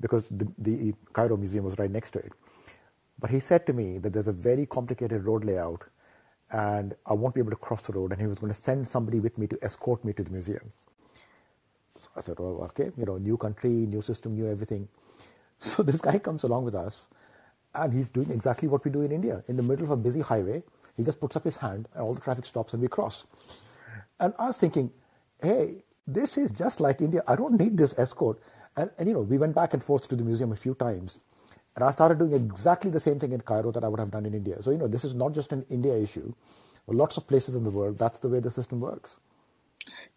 because 0.00 0.28
the, 0.28 0.46
the 0.58 0.94
Cairo 1.12 1.36
Museum 1.36 1.64
was 1.64 1.78
right 1.78 1.90
next 1.90 2.12
to 2.12 2.18
it. 2.20 2.32
But 3.18 3.30
he 3.30 3.40
said 3.40 3.66
to 3.66 3.72
me 3.72 3.98
that 3.98 4.12
there's 4.12 4.28
a 4.28 4.32
very 4.32 4.66
complicated 4.66 5.24
road 5.24 5.44
layout 5.44 5.84
and 6.50 6.94
I 7.06 7.14
won't 7.14 7.34
be 7.34 7.40
able 7.40 7.50
to 7.52 7.56
cross 7.56 7.82
the 7.82 7.94
road. 7.94 8.12
And 8.12 8.20
he 8.20 8.26
was 8.26 8.38
going 8.38 8.52
to 8.52 8.60
send 8.60 8.86
somebody 8.88 9.20
with 9.20 9.38
me 9.38 9.46
to 9.48 9.58
escort 9.62 10.04
me 10.04 10.12
to 10.14 10.24
the 10.24 10.30
museum. 10.30 10.72
So 11.98 12.08
I 12.16 12.20
said, 12.22 12.38
well, 12.38 12.62
okay, 12.70 12.90
you 12.96 13.06
know, 13.06 13.18
new 13.18 13.36
country, 13.36 13.70
new 13.70 14.02
system, 14.02 14.34
new 14.36 14.50
everything. 14.50 14.88
So 15.60 15.82
this 15.82 16.00
guy 16.00 16.18
comes 16.18 16.44
along 16.44 16.64
with 16.64 16.74
us 16.74 17.06
and 17.74 17.92
he's 17.92 18.08
doing 18.10 18.30
exactly 18.30 18.68
what 18.68 18.84
we 18.84 18.90
do 18.90 19.02
in 19.02 19.12
India. 19.12 19.44
In 19.48 19.56
the 19.56 19.62
middle 19.62 19.84
of 19.84 19.90
a 19.92 19.96
busy 19.96 20.20
highway, 20.20 20.62
he 20.96 21.04
just 21.04 21.20
puts 21.20 21.36
up 21.36 21.44
his 21.44 21.56
hand 21.56 21.88
and 21.94 22.02
all 22.02 22.14
the 22.14 22.20
traffic 22.20 22.46
stops 22.46 22.74
and 22.74 22.82
we 22.82 22.88
cross. 22.88 23.26
And 24.20 24.34
I 24.38 24.48
was 24.48 24.56
thinking, 24.58 24.90
hey, 25.42 25.84
this 26.06 26.38
is 26.38 26.52
just 26.52 26.80
like 26.80 27.00
India. 27.00 27.22
I 27.28 27.36
don't 27.36 27.58
need 27.58 27.76
this 27.76 27.98
escort. 27.98 28.38
And, 28.76 28.90
and 28.98 29.08
you 29.08 29.14
know, 29.14 29.20
we 29.22 29.38
went 29.38 29.54
back 29.54 29.74
and 29.74 29.84
forth 29.84 30.08
to 30.08 30.16
the 30.16 30.24
museum 30.24 30.52
a 30.52 30.56
few 30.56 30.74
times. 30.74 31.18
And 31.74 31.84
I 31.84 31.90
started 31.90 32.18
doing 32.18 32.32
exactly 32.32 32.90
the 32.90 33.00
same 33.00 33.18
thing 33.18 33.32
in 33.32 33.40
Cairo 33.40 33.72
that 33.72 33.84
I 33.84 33.88
would 33.88 34.00
have 34.00 34.10
done 34.10 34.26
in 34.26 34.34
India. 34.34 34.62
So, 34.62 34.70
you 34.70 34.78
know, 34.78 34.88
this 34.88 35.04
is 35.04 35.14
not 35.14 35.32
just 35.32 35.52
an 35.52 35.64
India 35.70 35.96
issue. 35.96 36.34
Lots 36.86 37.16
of 37.16 37.26
places 37.26 37.54
in 37.54 37.64
the 37.64 37.70
world, 37.70 37.98
that's 37.98 38.18
the 38.18 38.28
way 38.28 38.40
the 38.40 38.50
system 38.50 38.80
works. 38.80 39.18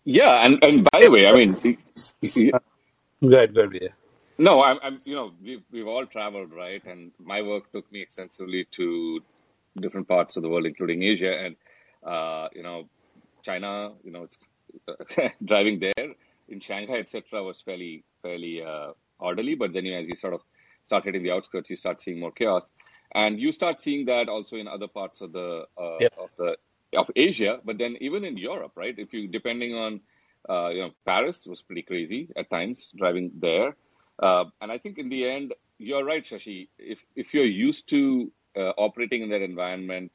Yeah, 0.04 0.44
and, 0.46 0.64
and 0.64 0.88
by 0.92 1.02
the 1.02 1.10
way, 1.10 1.28
I 1.28 1.32
mean, 1.32 1.78
good, 3.22 3.54
good, 3.54 3.80
yeah. 3.82 3.90
No, 4.38 4.62
I'm, 4.62 4.78
I'm, 4.84 5.02
you 5.06 5.16
know, 5.16 5.32
we've, 5.42 5.64
we've 5.72 5.88
all 5.88 6.06
traveled, 6.06 6.52
right? 6.52 6.84
And 6.86 7.12
my 7.20 7.42
work 7.42 7.72
took 7.72 7.90
me 7.92 8.02
extensively 8.02 8.68
to 8.72 9.22
different 9.80 10.08
parts 10.08 10.36
of 10.36 10.44
the 10.44 10.50
world, 10.50 10.66
including 10.66 11.04
Asia. 11.04 11.40
And, 11.40 11.56
uh, 12.04 12.50
you 12.54 12.64
know, 12.64 12.90
China, 13.44 13.94
you 14.04 14.12
know, 14.12 14.28
driving 15.46 15.80
there 15.80 16.14
in 16.50 16.60
Shanghai, 16.60 17.00
etc., 17.00 17.44
was 17.44 17.62
fairly, 17.62 18.04
fairly 18.22 18.62
uh, 18.62 18.92
orderly. 19.20 19.56
But 19.56 19.72
then, 19.74 19.86
you 19.86 19.94
know, 19.94 20.00
as 20.00 20.08
you 20.08 20.16
sort 20.18 20.34
of 20.34 20.42
start 20.86 21.04
hitting 21.04 21.24
the 21.24 21.32
outskirts, 21.32 21.70
you 21.70 21.76
start 21.76 22.02
seeing 22.02 22.20
more 22.20 22.32
chaos, 22.32 22.64
and 23.14 23.40
you 23.40 23.52
start 23.52 23.82
seeing 23.82 24.06
that 24.06 24.30
also 24.30 24.56
in 24.56 24.68
other 24.68 24.88
parts 24.88 25.22
of 25.22 25.32
the 25.32 25.66
uh, 25.78 25.98
yep. 26.00 26.14
of 26.18 26.30
the 26.38 26.58
of 26.98 27.10
Asia. 27.16 27.60
But 27.64 27.78
then 27.78 27.98
even 28.02 28.24
in 28.24 28.38
Europe, 28.38 28.74
right? 28.76 28.96
If 28.98 29.14
you 29.14 29.28
depending 29.28 29.76
on 29.76 30.02
uh, 30.50 30.70
you 30.70 30.82
know 30.82 30.92
Paris 31.06 31.46
was 31.46 31.62
pretty 31.62 31.82
crazy 31.82 32.30
at 32.36 32.50
times 32.50 32.90
driving 32.96 33.32
there, 33.40 33.76
uh, 34.22 34.46
and 34.62 34.72
I 34.72 34.78
think 34.78 34.98
in 34.98 35.10
the 35.10 35.28
end 35.28 35.54
you're 35.78 36.06
right, 36.06 36.24
Shashi. 36.24 36.70
If 36.78 37.00
if 37.16 37.34
you're 37.34 37.46
used 37.46 37.90
to 37.90 38.32
uh, 38.56 38.72
operating 38.78 39.22
in 39.24 39.30
that 39.30 39.42
environment, 39.42 40.12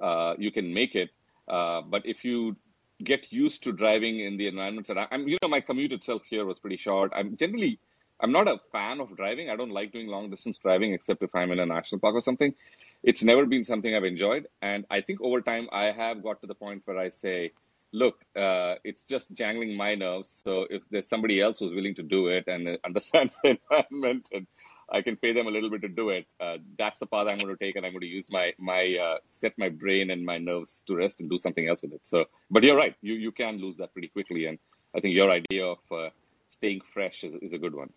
uh, 0.00 0.34
you 0.38 0.50
can 0.50 0.72
make 0.72 0.94
it. 0.94 1.10
Uh, 1.48 1.82
but 1.82 2.06
if 2.06 2.24
you 2.24 2.56
get 3.02 3.32
used 3.32 3.62
to 3.64 3.72
driving 3.72 4.20
in 4.20 4.36
the 4.36 4.46
environments 4.46 4.88
that 4.88 4.96
I, 4.96 5.06
I'm, 5.10 5.26
you 5.28 5.36
know, 5.42 5.48
my 5.48 5.60
commute 5.60 5.92
itself 5.92 6.22
here 6.28 6.46
was 6.46 6.58
pretty 6.58 6.76
short. 6.76 7.12
I'm 7.14 7.36
generally 7.36 7.80
I'm 8.22 8.30
not 8.30 8.46
a 8.46 8.60
fan 8.70 9.00
of 9.00 9.16
driving. 9.16 9.50
I 9.50 9.56
don't 9.56 9.72
like 9.72 9.92
doing 9.92 10.06
long 10.06 10.30
distance 10.30 10.56
driving 10.56 10.94
except 10.94 11.24
if 11.24 11.34
I'm 11.34 11.50
in 11.50 11.58
a 11.58 11.66
national 11.66 12.00
park 12.00 12.14
or 12.14 12.20
something. 12.20 12.54
It's 13.02 13.24
never 13.24 13.46
been 13.46 13.64
something 13.64 13.94
I've 13.94 14.04
enjoyed. 14.04 14.46
And 14.62 14.86
I 14.90 15.00
think 15.00 15.20
over 15.20 15.40
time, 15.40 15.68
I 15.72 15.86
have 15.86 16.22
got 16.22 16.40
to 16.42 16.46
the 16.46 16.54
point 16.54 16.82
where 16.84 16.98
I 16.98 17.08
say, 17.08 17.50
look, 17.92 18.24
uh, 18.36 18.76
it's 18.84 19.02
just 19.02 19.34
jangling 19.34 19.76
my 19.76 19.96
nerves. 19.96 20.40
So 20.44 20.66
if 20.70 20.82
there's 20.90 21.08
somebody 21.08 21.40
else 21.40 21.58
who's 21.58 21.74
willing 21.74 21.96
to 21.96 22.04
do 22.04 22.28
it 22.28 22.44
and 22.46 22.78
understands 22.84 23.40
the 23.42 23.58
environment 23.58 24.28
and 24.32 24.46
I 24.88 25.02
can 25.02 25.16
pay 25.16 25.32
them 25.32 25.48
a 25.48 25.50
little 25.50 25.70
bit 25.70 25.82
to 25.82 25.88
do 25.88 26.10
it, 26.10 26.26
uh, 26.38 26.58
that's 26.78 27.00
the 27.00 27.06
path 27.06 27.26
I'm 27.26 27.38
going 27.38 27.48
to 27.48 27.56
take. 27.56 27.74
And 27.74 27.84
I'm 27.84 27.92
going 27.92 28.02
to 28.02 28.06
use 28.06 28.26
my, 28.30 28.52
my, 28.56 28.96
uh, 29.02 29.16
set 29.40 29.58
my 29.58 29.68
brain 29.68 30.10
and 30.10 30.24
my 30.24 30.38
nerves 30.38 30.84
to 30.86 30.94
rest 30.94 31.18
and 31.20 31.28
do 31.28 31.38
something 31.38 31.68
else 31.68 31.82
with 31.82 31.94
it. 31.94 32.02
So, 32.04 32.26
but 32.52 32.62
you're 32.62 32.76
right. 32.76 32.94
You, 33.02 33.14
you 33.14 33.32
can 33.32 33.58
lose 33.58 33.78
that 33.78 33.92
pretty 33.92 34.08
quickly. 34.08 34.46
And 34.46 34.60
I 34.94 35.00
think 35.00 35.16
your 35.16 35.30
idea 35.32 35.66
of, 35.66 35.78
uh, 35.90 36.10
staying 36.50 36.82
fresh 36.94 37.24
is, 37.24 37.34
is 37.42 37.52
a 37.52 37.58
good 37.58 37.74
one. 37.74 37.90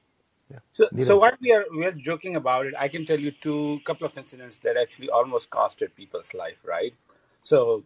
Yeah. 0.51 0.59
So, 0.73 0.87
so 1.03 1.17
while 1.17 1.35
we 1.41 1.51
are 1.51 1.65
we 1.75 1.85
are 1.85 1.91
joking 1.91 2.35
about 2.35 2.67
it, 2.67 2.73
I 2.77 2.87
can 2.87 3.05
tell 3.05 3.19
you 3.19 3.31
two 3.31 3.79
couple 3.85 4.05
of 4.05 4.17
incidents 4.17 4.59
that 4.59 4.77
actually 4.77 5.09
almost 5.09 5.49
costed 5.49 5.95
people's 5.95 6.33
life. 6.33 6.57
Right. 6.63 6.93
So, 7.43 7.83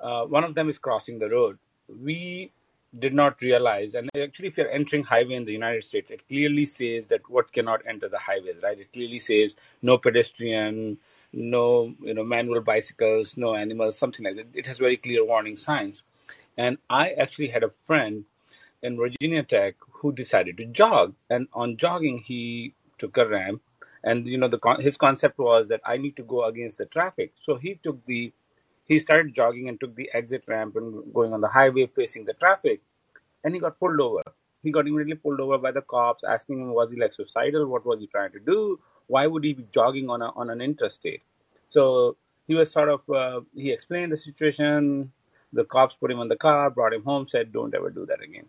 uh, 0.00 0.24
one 0.24 0.44
of 0.44 0.54
them 0.54 0.68
is 0.68 0.78
crossing 0.78 1.18
the 1.18 1.28
road. 1.28 1.58
We 1.88 2.50
did 2.98 3.14
not 3.14 3.40
realize, 3.40 3.94
and 3.94 4.10
actually, 4.20 4.48
if 4.48 4.56
you're 4.56 4.70
entering 4.70 5.04
highway 5.04 5.34
in 5.34 5.44
the 5.44 5.52
United 5.52 5.84
States, 5.84 6.10
it 6.10 6.26
clearly 6.28 6.66
says 6.66 7.06
that 7.06 7.28
what 7.30 7.52
cannot 7.52 7.80
enter 7.86 8.08
the 8.08 8.18
highways. 8.18 8.62
Right. 8.62 8.78
It 8.78 8.92
clearly 8.92 9.20
says 9.20 9.54
no 9.80 9.96
pedestrian, 9.96 10.98
no 11.32 11.94
you 12.02 12.14
know 12.14 12.24
manual 12.24 12.62
bicycles, 12.62 13.36
no 13.36 13.54
animals, 13.54 13.96
something 13.96 14.24
like 14.24 14.36
that. 14.36 14.46
It 14.54 14.66
has 14.66 14.78
very 14.78 14.96
clear 14.96 15.24
warning 15.24 15.56
signs. 15.56 16.02
And 16.56 16.78
I 16.90 17.10
actually 17.12 17.48
had 17.48 17.62
a 17.62 17.70
friend 17.86 18.24
in 18.82 18.96
Virginia 18.96 19.42
Tech 19.42 19.76
who 20.02 20.12
decided 20.12 20.58
to 20.58 20.66
jog. 20.66 21.14
And 21.30 21.48
on 21.52 21.76
jogging, 21.78 22.18
he 22.18 22.74
took 22.98 23.16
a 23.16 23.26
ramp. 23.26 23.62
And 24.04 24.26
you 24.26 24.36
know, 24.36 24.48
the 24.48 24.60
his 24.80 24.96
concept 24.96 25.38
was 25.38 25.68
that 25.68 25.80
I 25.86 25.96
need 25.96 26.16
to 26.16 26.24
go 26.24 26.44
against 26.44 26.78
the 26.78 26.86
traffic. 26.86 27.32
So 27.40 27.56
he 27.56 27.78
took 27.82 28.04
the 28.06 28.32
he 28.84 28.98
started 28.98 29.34
jogging 29.34 29.68
and 29.68 29.78
took 29.80 29.94
the 29.94 30.10
exit 30.12 30.44
ramp 30.48 30.76
and 30.76 31.14
going 31.14 31.32
on 31.32 31.40
the 31.40 31.48
highway 31.48 31.86
facing 31.86 32.24
the 32.24 32.34
traffic. 32.34 32.82
And 33.44 33.54
he 33.54 33.60
got 33.60 33.78
pulled 33.78 34.00
over. 34.00 34.22
He 34.62 34.72
got 34.72 34.88
immediately 34.88 35.14
pulled 35.16 35.40
over 35.40 35.58
by 35.58 35.72
the 35.72 35.82
cops, 35.82 36.24
asking 36.24 36.60
him 36.60 36.74
was 36.74 36.90
he 36.90 37.00
like 37.00 37.12
suicidal? 37.12 37.66
What 37.66 37.86
was 37.86 38.00
he 38.00 38.08
trying 38.08 38.32
to 38.32 38.40
do? 38.40 38.80
Why 39.06 39.26
would 39.26 39.44
he 39.44 39.52
be 39.52 39.66
jogging 39.72 40.10
on 40.10 40.22
a, 40.22 40.30
on 40.30 40.50
an 40.50 40.60
interstate? 40.60 41.22
So 41.68 42.16
he 42.48 42.54
was 42.54 42.72
sort 42.72 42.88
of 42.88 43.08
uh, 43.08 43.40
he 43.54 43.72
explained 43.72 44.12
the 44.12 44.16
situation. 44.16 45.12
The 45.52 45.64
cops 45.64 45.94
put 45.94 46.10
him 46.10 46.18
on 46.18 46.28
the 46.28 46.36
car, 46.36 46.70
brought 46.70 46.92
him 46.92 47.04
home, 47.04 47.28
said, 47.28 47.52
"Don't 47.52 47.74
ever 47.74 47.90
do 47.90 48.06
that 48.06 48.22
again." 48.22 48.46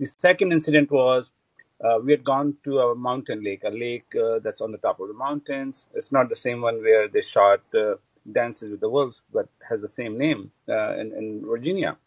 The 0.00 0.06
second 0.06 0.50
incident 0.50 0.90
was 0.90 1.30
uh, 1.84 1.98
we 2.02 2.10
had 2.12 2.24
gone 2.24 2.56
to 2.64 2.78
a 2.78 2.94
mountain 2.94 3.44
lake, 3.44 3.64
a 3.64 3.68
lake 3.68 4.06
uh, 4.16 4.38
that's 4.38 4.62
on 4.62 4.72
the 4.72 4.78
top 4.78 4.98
of 4.98 5.08
the 5.08 5.14
mountains. 5.14 5.84
It's 5.94 6.10
not 6.10 6.30
the 6.30 6.36
same 6.36 6.62
one 6.62 6.82
where 6.82 7.06
they 7.06 7.20
shot 7.20 7.60
uh, 7.74 7.96
Dances 8.32 8.70
with 8.70 8.80
the 8.80 8.88
Wolves, 8.88 9.20
but 9.30 9.46
has 9.68 9.82
the 9.82 9.90
same 9.90 10.16
name 10.16 10.52
uh, 10.66 10.94
in, 10.94 11.12
in 11.12 11.44
Virginia. 11.44 11.98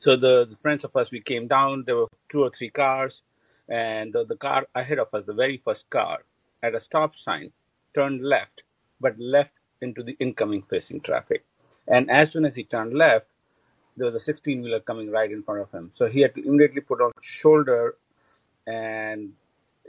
So 0.00 0.16
the, 0.16 0.46
the 0.50 0.56
friends 0.62 0.82
of 0.82 0.96
us, 0.96 1.12
we 1.12 1.20
came 1.20 1.46
down. 1.46 1.84
There 1.86 1.94
were 1.94 2.08
two 2.28 2.42
or 2.42 2.50
three 2.50 2.70
cars, 2.70 3.22
and 3.68 4.12
the, 4.12 4.24
the 4.24 4.36
car 4.36 4.66
ahead 4.74 4.98
of 4.98 5.14
us, 5.14 5.24
the 5.26 5.32
very 5.32 5.62
first 5.64 5.88
car, 5.90 6.24
at 6.60 6.74
a 6.74 6.80
stop 6.80 7.16
sign, 7.16 7.52
turned 7.94 8.20
left, 8.20 8.64
but 9.00 9.16
left 9.16 9.52
into 9.80 10.02
the 10.02 10.16
incoming 10.18 10.62
facing 10.68 11.02
traffic. 11.02 11.44
And 11.86 12.10
as 12.10 12.32
soon 12.32 12.44
as 12.44 12.56
he 12.56 12.64
turned 12.64 12.94
left, 12.94 13.26
there 14.00 14.06
was 14.06 14.14
a 14.14 14.24
16 14.24 14.62
wheeler 14.62 14.80
coming 14.80 15.10
right 15.10 15.30
in 15.30 15.42
front 15.42 15.60
of 15.60 15.70
him. 15.70 15.90
So 15.94 16.06
he 16.08 16.20
had 16.20 16.34
to 16.34 16.46
immediately 16.46 16.80
put 16.80 17.02
on 17.02 17.12
shoulder, 17.20 17.96
and 18.66 19.32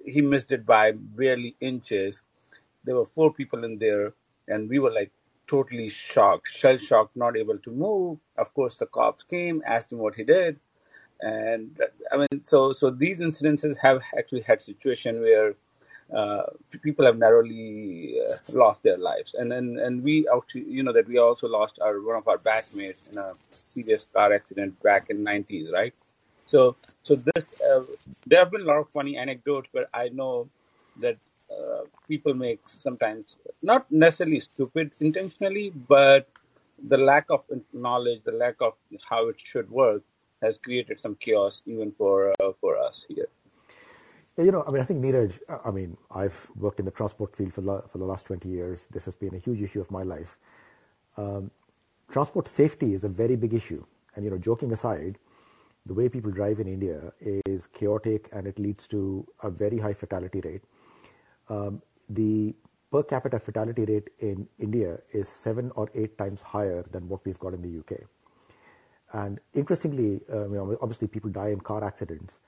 he 0.05 0.19
missed 0.19 0.51
it 0.51 0.65
by 0.65 0.91
barely 0.91 1.55
inches. 1.61 2.21
There 2.83 2.95
were 2.95 3.05
four 3.15 3.33
people 3.33 3.63
in 3.63 3.77
there, 3.77 4.13
and 4.49 4.69
we 4.69 4.79
were 4.79 4.91
like 4.91 5.11
totally 5.47 5.87
shocked, 5.87 6.49
shell 6.49 6.75
shocked, 6.75 7.15
not 7.15 7.37
able 7.37 7.57
to 7.59 7.71
move. 7.71 8.17
Of 8.37 8.53
course, 8.53 8.75
the 8.75 8.87
cops 8.87 9.23
came, 9.23 9.63
asked 9.65 9.93
him 9.93 9.99
what 9.99 10.15
he 10.15 10.25
did, 10.25 10.59
and 11.21 11.79
I 12.11 12.17
mean, 12.17 12.43
so 12.43 12.73
so 12.73 12.89
these 12.89 13.19
incidences 13.19 13.77
have 13.77 14.01
actually 14.17 14.41
had 14.41 14.61
situation 14.61 15.21
where 15.21 15.53
uh, 16.15 16.43
people 16.81 17.05
have 17.05 17.17
narrowly 17.17 18.19
uh, 18.27 18.35
lost 18.53 18.83
their 18.83 18.97
lives, 18.97 19.33
and 19.33 19.51
then 19.51 19.79
and 19.81 20.03
we 20.03 20.27
actually, 20.35 20.63
you 20.63 20.83
know, 20.83 20.93
that 20.93 21.07
we 21.07 21.17
also 21.17 21.47
lost 21.47 21.79
our 21.79 22.01
one 22.01 22.17
of 22.17 22.27
our 22.27 22.37
batchmates 22.37 23.09
in 23.11 23.17
a 23.17 23.33
serious 23.65 24.07
car 24.13 24.33
accident 24.33 24.81
back 24.83 25.09
in 25.09 25.23
'90s, 25.23 25.71
right? 25.71 25.93
So 26.45 26.75
so 27.03 27.15
this 27.15 27.45
uh, 27.69 27.83
there 28.25 28.39
have 28.39 28.51
been 28.51 28.61
a 28.61 28.65
lot 28.65 28.77
of 28.77 28.89
funny 28.89 29.17
anecdotes, 29.17 29.69
but 29.73 29.89
I 29.93 30.09
know 30.09 30.49
that 30.99 31.17
uh, 31.49 31.81
people 32.07 32.33
make 32.33 32.59
sometimes 32.65 33.37
not 33.61 33.89
necessarily 33.91 34.41
stupid 34.41 34.91
intentionally, 34.99 35.69
but 35.69 36.27
the 36.87 36.97
lack 36.97 37.25
of 37.29 37.43
knowledge, 37.73 38.21
the 38.25 38.31
lack 38.31 38.55
of 38.59 38.73
how 39.09 39.27
it 39.29 39.35
should 39.41 39.69
work, 39.69 40.01
has 40.41 40.57
created 40.57 40.99
some 40.99 41.15
chaos 41.15 41.61
even 41.65 41.91
for 41.97 42.33
uh, 42.41 42.51
for 42.59 42.77
us 42.77 43.05
here. 43.07 43.29
You 44.37 44.51
know, 44.51 44.63
I 44.65 44.71
mean, 44.71 44.81
I 44.81 44.85
think 44.85 45.03
Neeraj, 45.03 45.39
uh, 45.49 45.57
I 45.65 45.71
mean, 45.71 45.97
I've 46.09 46.49
worked 46.55 46.79
in 46.79 46.85
the 46.85 46.91
transport 46.91 47.35
field 47.35 47.53
for, 47.53 47.61
for 47.91 47.97
the 47.97 48.05
last 48.05 48.25
20 48.27 48.47
years. 48.47 48.87
This 48.87 49.03
has 49.05 49.15
been 49.15 49.35
a 49.35 49.37
huge 49.37 49.61
issue 49.61 49.81
of 49.81 49.91
my 49.91 50.03
life. 50.03 50.37
Um, 51.17 51.51
transport 52.09 52.47
safety 52.47 52.93
is 52.93 53.03
a 53.03 53.09
very 53.09 53.35
big 53.35 53.53
issue. 53.53 53.85
And, 54.15 54.23
you 54.23 54.31
know, 54.31 54.37
joking 54.37 54.71
aside, 54.71 55.17
the 55.85 55.93
way 55.93 56.07
people 56.07 56.31
drive 56.31 56.59
in 56.59 56.67
India 56.67 57.11
is 57.19 57.67
chaotic 57.67 58.29
and 58.31 58.47
it 58.47 58.57
leads 58.57 58.87
to 58.87 59.27
a 59.43 59.49
very 59.49 59.77
high 59.77 59.93
fatality 59.93 60.39
rate. 60.41 60.61
Um, 61.49 61.81
the 62.09 62.55
per 62.89 63.03
capita 63.03 63.39
fatality 63.39 63.83
rate 63.83 64.09
in 64.19 64.47
India 64.59 64.99
is 65.11 65.27
seven 65.27 65.71
or 65.75 65.89
eight 65.93 66.17
times 66.17 66.41
higher 66.41 66.85
than 66.91 67.09
what 67.09 67.25
we've 67.25 67.39
got 67.39 67.53
in 67.53 67.61
the 67.61 67.79
UK. 67.79 68.01
And 69.13 69.39
interestingly, 69.53 70.21
uh, 70.31 70.47
you 70.47 70.55
know, 70.55 70.77
obviously 70.81 71.09
people 71.09 71.29
die 71.29 71.49
in 71.49 71.59
car 71.59 71.83
accidents, 71.83 72.39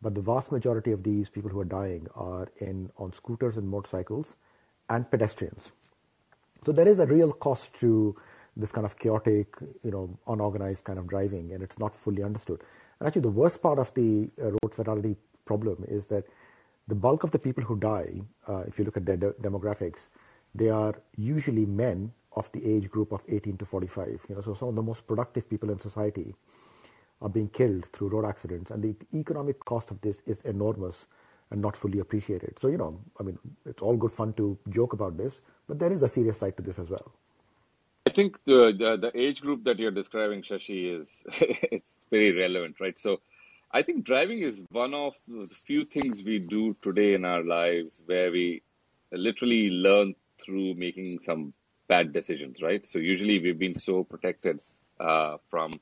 but 0.00 0.14
the 0.14 0.20
vast 0.20 0.52
majority 0.52 0.92
of 0.92 1.02
these 1.02 1.28
people 1.28 1.50
who 1.50 1.60
are 1.60 1.64
dying 1.64 2.06
are 2.14 2.48
in 2.60 2.90
on 2.96 3.12
scooters 3.12 3.56
and 3.56 3.68
motorcycles 3.68 4.36
and 4.88 5.10
pedestrians. 5.10 5.72
So 6.64 6.72
there 6.72 6.88
is 6.88 6.98
a 6.98 7.06
real 7.06 7.32
cost 7.32 7.74
to 7.80 8.16
this 8.56 8.72
kind 8.72 8.84
of 8.84 8.98
chaotic, 8.98 9.54
you 9.84 9.90
know, 9.90 10.18
unorganized 10.26 10.84
kind 10.84 10.98
of 10.98 11.06
driving, 11.06 11.52
and 11.52 11.62
it's 11.62 11.78
not 11.78 11.94
fully 11.94 12.22
understood. 12.22 12.60
And 12.98 13.06
actually, 13.06 13.22
the 13.22 13.30
worst 13.30 13.62
part 13.62 13.78
of 13.78 13.94
the 13.94 14.30
uh, 14.40 14.50
road 14.50 14.74
fatality 14.74 15.16
problem 15.44 15.84
is 15.88 16.08
that 16.08 16.24
the 16.88 16.94
bulk 16.94 17.22
of 17.22 17.30
the 17.30 17.38
people 17.38 17.62
who 17.62 17.76
die, 17.76 18.20
uh, 18.48 18.64
if 18.66 18.78
you 18.78 18.84
look 18.84 18.96
at 18.96 19.06
their 19.06 19.16
de- 19.16 19.32
demographics, 19.34 20.08
they 20.54 20.68
are 20.68 20.94
usually 21.16 21.66
men 21.66 22.12
of 22.32 22.50
the 22.52 22.64
age 22.64 22.90
group 22.90 23.12
of 23.12 23.24
18 23.28 23.56
to 23.58 23.64
45. 23.64 24.26
You 24.28 24.34
know, 24.34 24.40
so 24.40 24.54
some 24.54 24.68
of 24.70 24.74
the 24.74 24.82
most 24.82 25.06
productive 25.06 25.48
people 25.48 25.70
in 25.70 25.78
society 25.78 26.34
are 27.20 27.28
being 27.28 27.48
killed 27.48 27.86
through 27.86 28.08
road 28.08 28.26
accidents, 28.26 28.70
and 28.70 28.82
the 28.82 28.94
economic 29.14 29.64
cost 29.64 29.90
of 29.90 30.00
this 30.00 30.22
is 30.26 30.42
enormous 30.42 31.06
and 31.50 31.60
not 31.60 31.76
fully 31.76 31.98
appreciated. 31.98 32.58
So, 32.58 32.68
you 32.68 32.76
know, 32.76 33.00
I 33.18 33.22
mean, 33.22 33.38
it's 33.64 33.82
all 33.82 33.96
good 33.96 34.12
fun 34.12 34.34
to 34.34 34.58
joke 34.68 34.92
about 34.92 35.16
this, 35.16 35.40
but 35.66 35.78
there 35.78 35.92
is 35.92 36.02
a 36.02 36.08
serious 36.08 36.38
side 36.38 36.56
to 36.58 36.62
this 36.62 36.78
as 36.78 36.90
well. 36.90 37.12
I 38.06 38.10
think 38.10 38.38
the, 38.44 38.72
the, 38.78 39.10
the 39.10 39.18
age 39.18 39.40
group 39.40 39.64
that 39.64 39.78
you're 39.78 39.90
describing, 39.90 40.42
Shashi, 40.42 41.00
is 41.00 41.24
it's 41.28 41.94
very 42.10 42.32
relevant, 42.32 42.76
right? 42.80 42.98
So, 42.98 43.20
I 43.70 43.82
think 43.82 44.04
driving 44.04 44.40
is 44.40 44.62
one 44.70 44.94
of 44.94 45.12
the 45.26 45.46
few 45.66 45.84
things 45.84 46.22
we 46.22 46.38
do 46.38 46.74
today 46.80 47.12
in 47.12 47.26
our 47.26 47.44
lives 47.44 48.02
where 48.06 48.30
we 48.30 48.62
literally 49.12 49.68
learn 49.68 50.14
through 50.42 50.74
making 50.74 51.20
some 51.20 51.52
bad 51.86 52.12
decisions, 52.12 52.62
right? 52.62 52.86
So 52.86 52.98
usually 52.98 53.38
we've 53.40 53.58
been 53.58 53.76
so 53.76 54.04
protected 54.04 54.60
uh, 55.00 55.36
from 55.50 55.80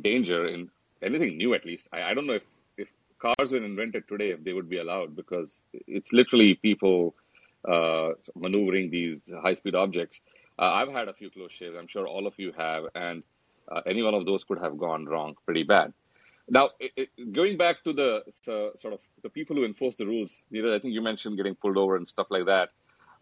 danger 0.00 0.46
in 0.46 0.70
anything 1.02 1.36
new, 1.36 1.54
at 1.54 1.64
least. 1.64 1.88
I, 1.92 2.02
I 2.02 2.14
don't 2.14 2.26
know 2.26 2.34
if, 2.34 2.42
if 2.76 2.88
cars 3.18 3.52
were 3.52 3.64
invented 3.64 4.08
today, 4.08 4.30
if 4.30 4.44
they 4.44 4.52
would 4.52 4.68
be 4.68 4.78
allowed, 4.78 5.16
because 5.16 5.62
it's 5.72 6.12
literally 6.12 6.54
people 6.54 7.14
uh, 7.68 8.10
maneuvering 8.34 8.90
these 8.90 9.20
high 9.42 9.54
speed 9.54 9.74
objects. 9.74 10.20
Uh, 10.58 10.70
I've 10.74 10.92
had 10.92 11.08
a 11.08 11.12
few 11.12 11.30
close 11.30 11.52
shaves. 11.52 11.74
I'm 11.78 11.88
sure 11.88 12.06
all 12.06 12.26
of 12.26 12.34
you 12.36 12.52
have, 12.56 12.84
and 12.94 13.22
uh, 13.70 13.80
any 13.86 14.02
one 14.02 14.14
of 14.14 14.26
those 14.26 14.44
could 14.44 14.58
have 14.58 14.78
gone 14.78 15.06
wrong 15.06 15.34
pretty 15.44 15.62
bad. 15.62 15.92
Now, 16.48 16.70
it, 16.80 16.92
it, 16.96 17.32
going 17.32 17.56
back 17.56 17.84
to 17.84 17.92
the 17.92 18.24
so, 18.40 18.72
sort 18.76 18.94
of 18.94 19.00
the 19.22 19.28
people 19.28 19.56
who 19.56 19.64
enforce 19.64 19.96
the 19.96 20.06
rules, 20.06 20.44
Neeraj, 20.52 20.74
I 20.74 20.78
think 20.80 20.92
you 20.92 21.00
mentioned 21.00 21.36
getting 21.36 21.54
pulled 21.54 21.76
over 21.76 21.96
and 21.96 22.06
stuff 22.06 22.26
like 22.30 22.46
that. 22.46 22.70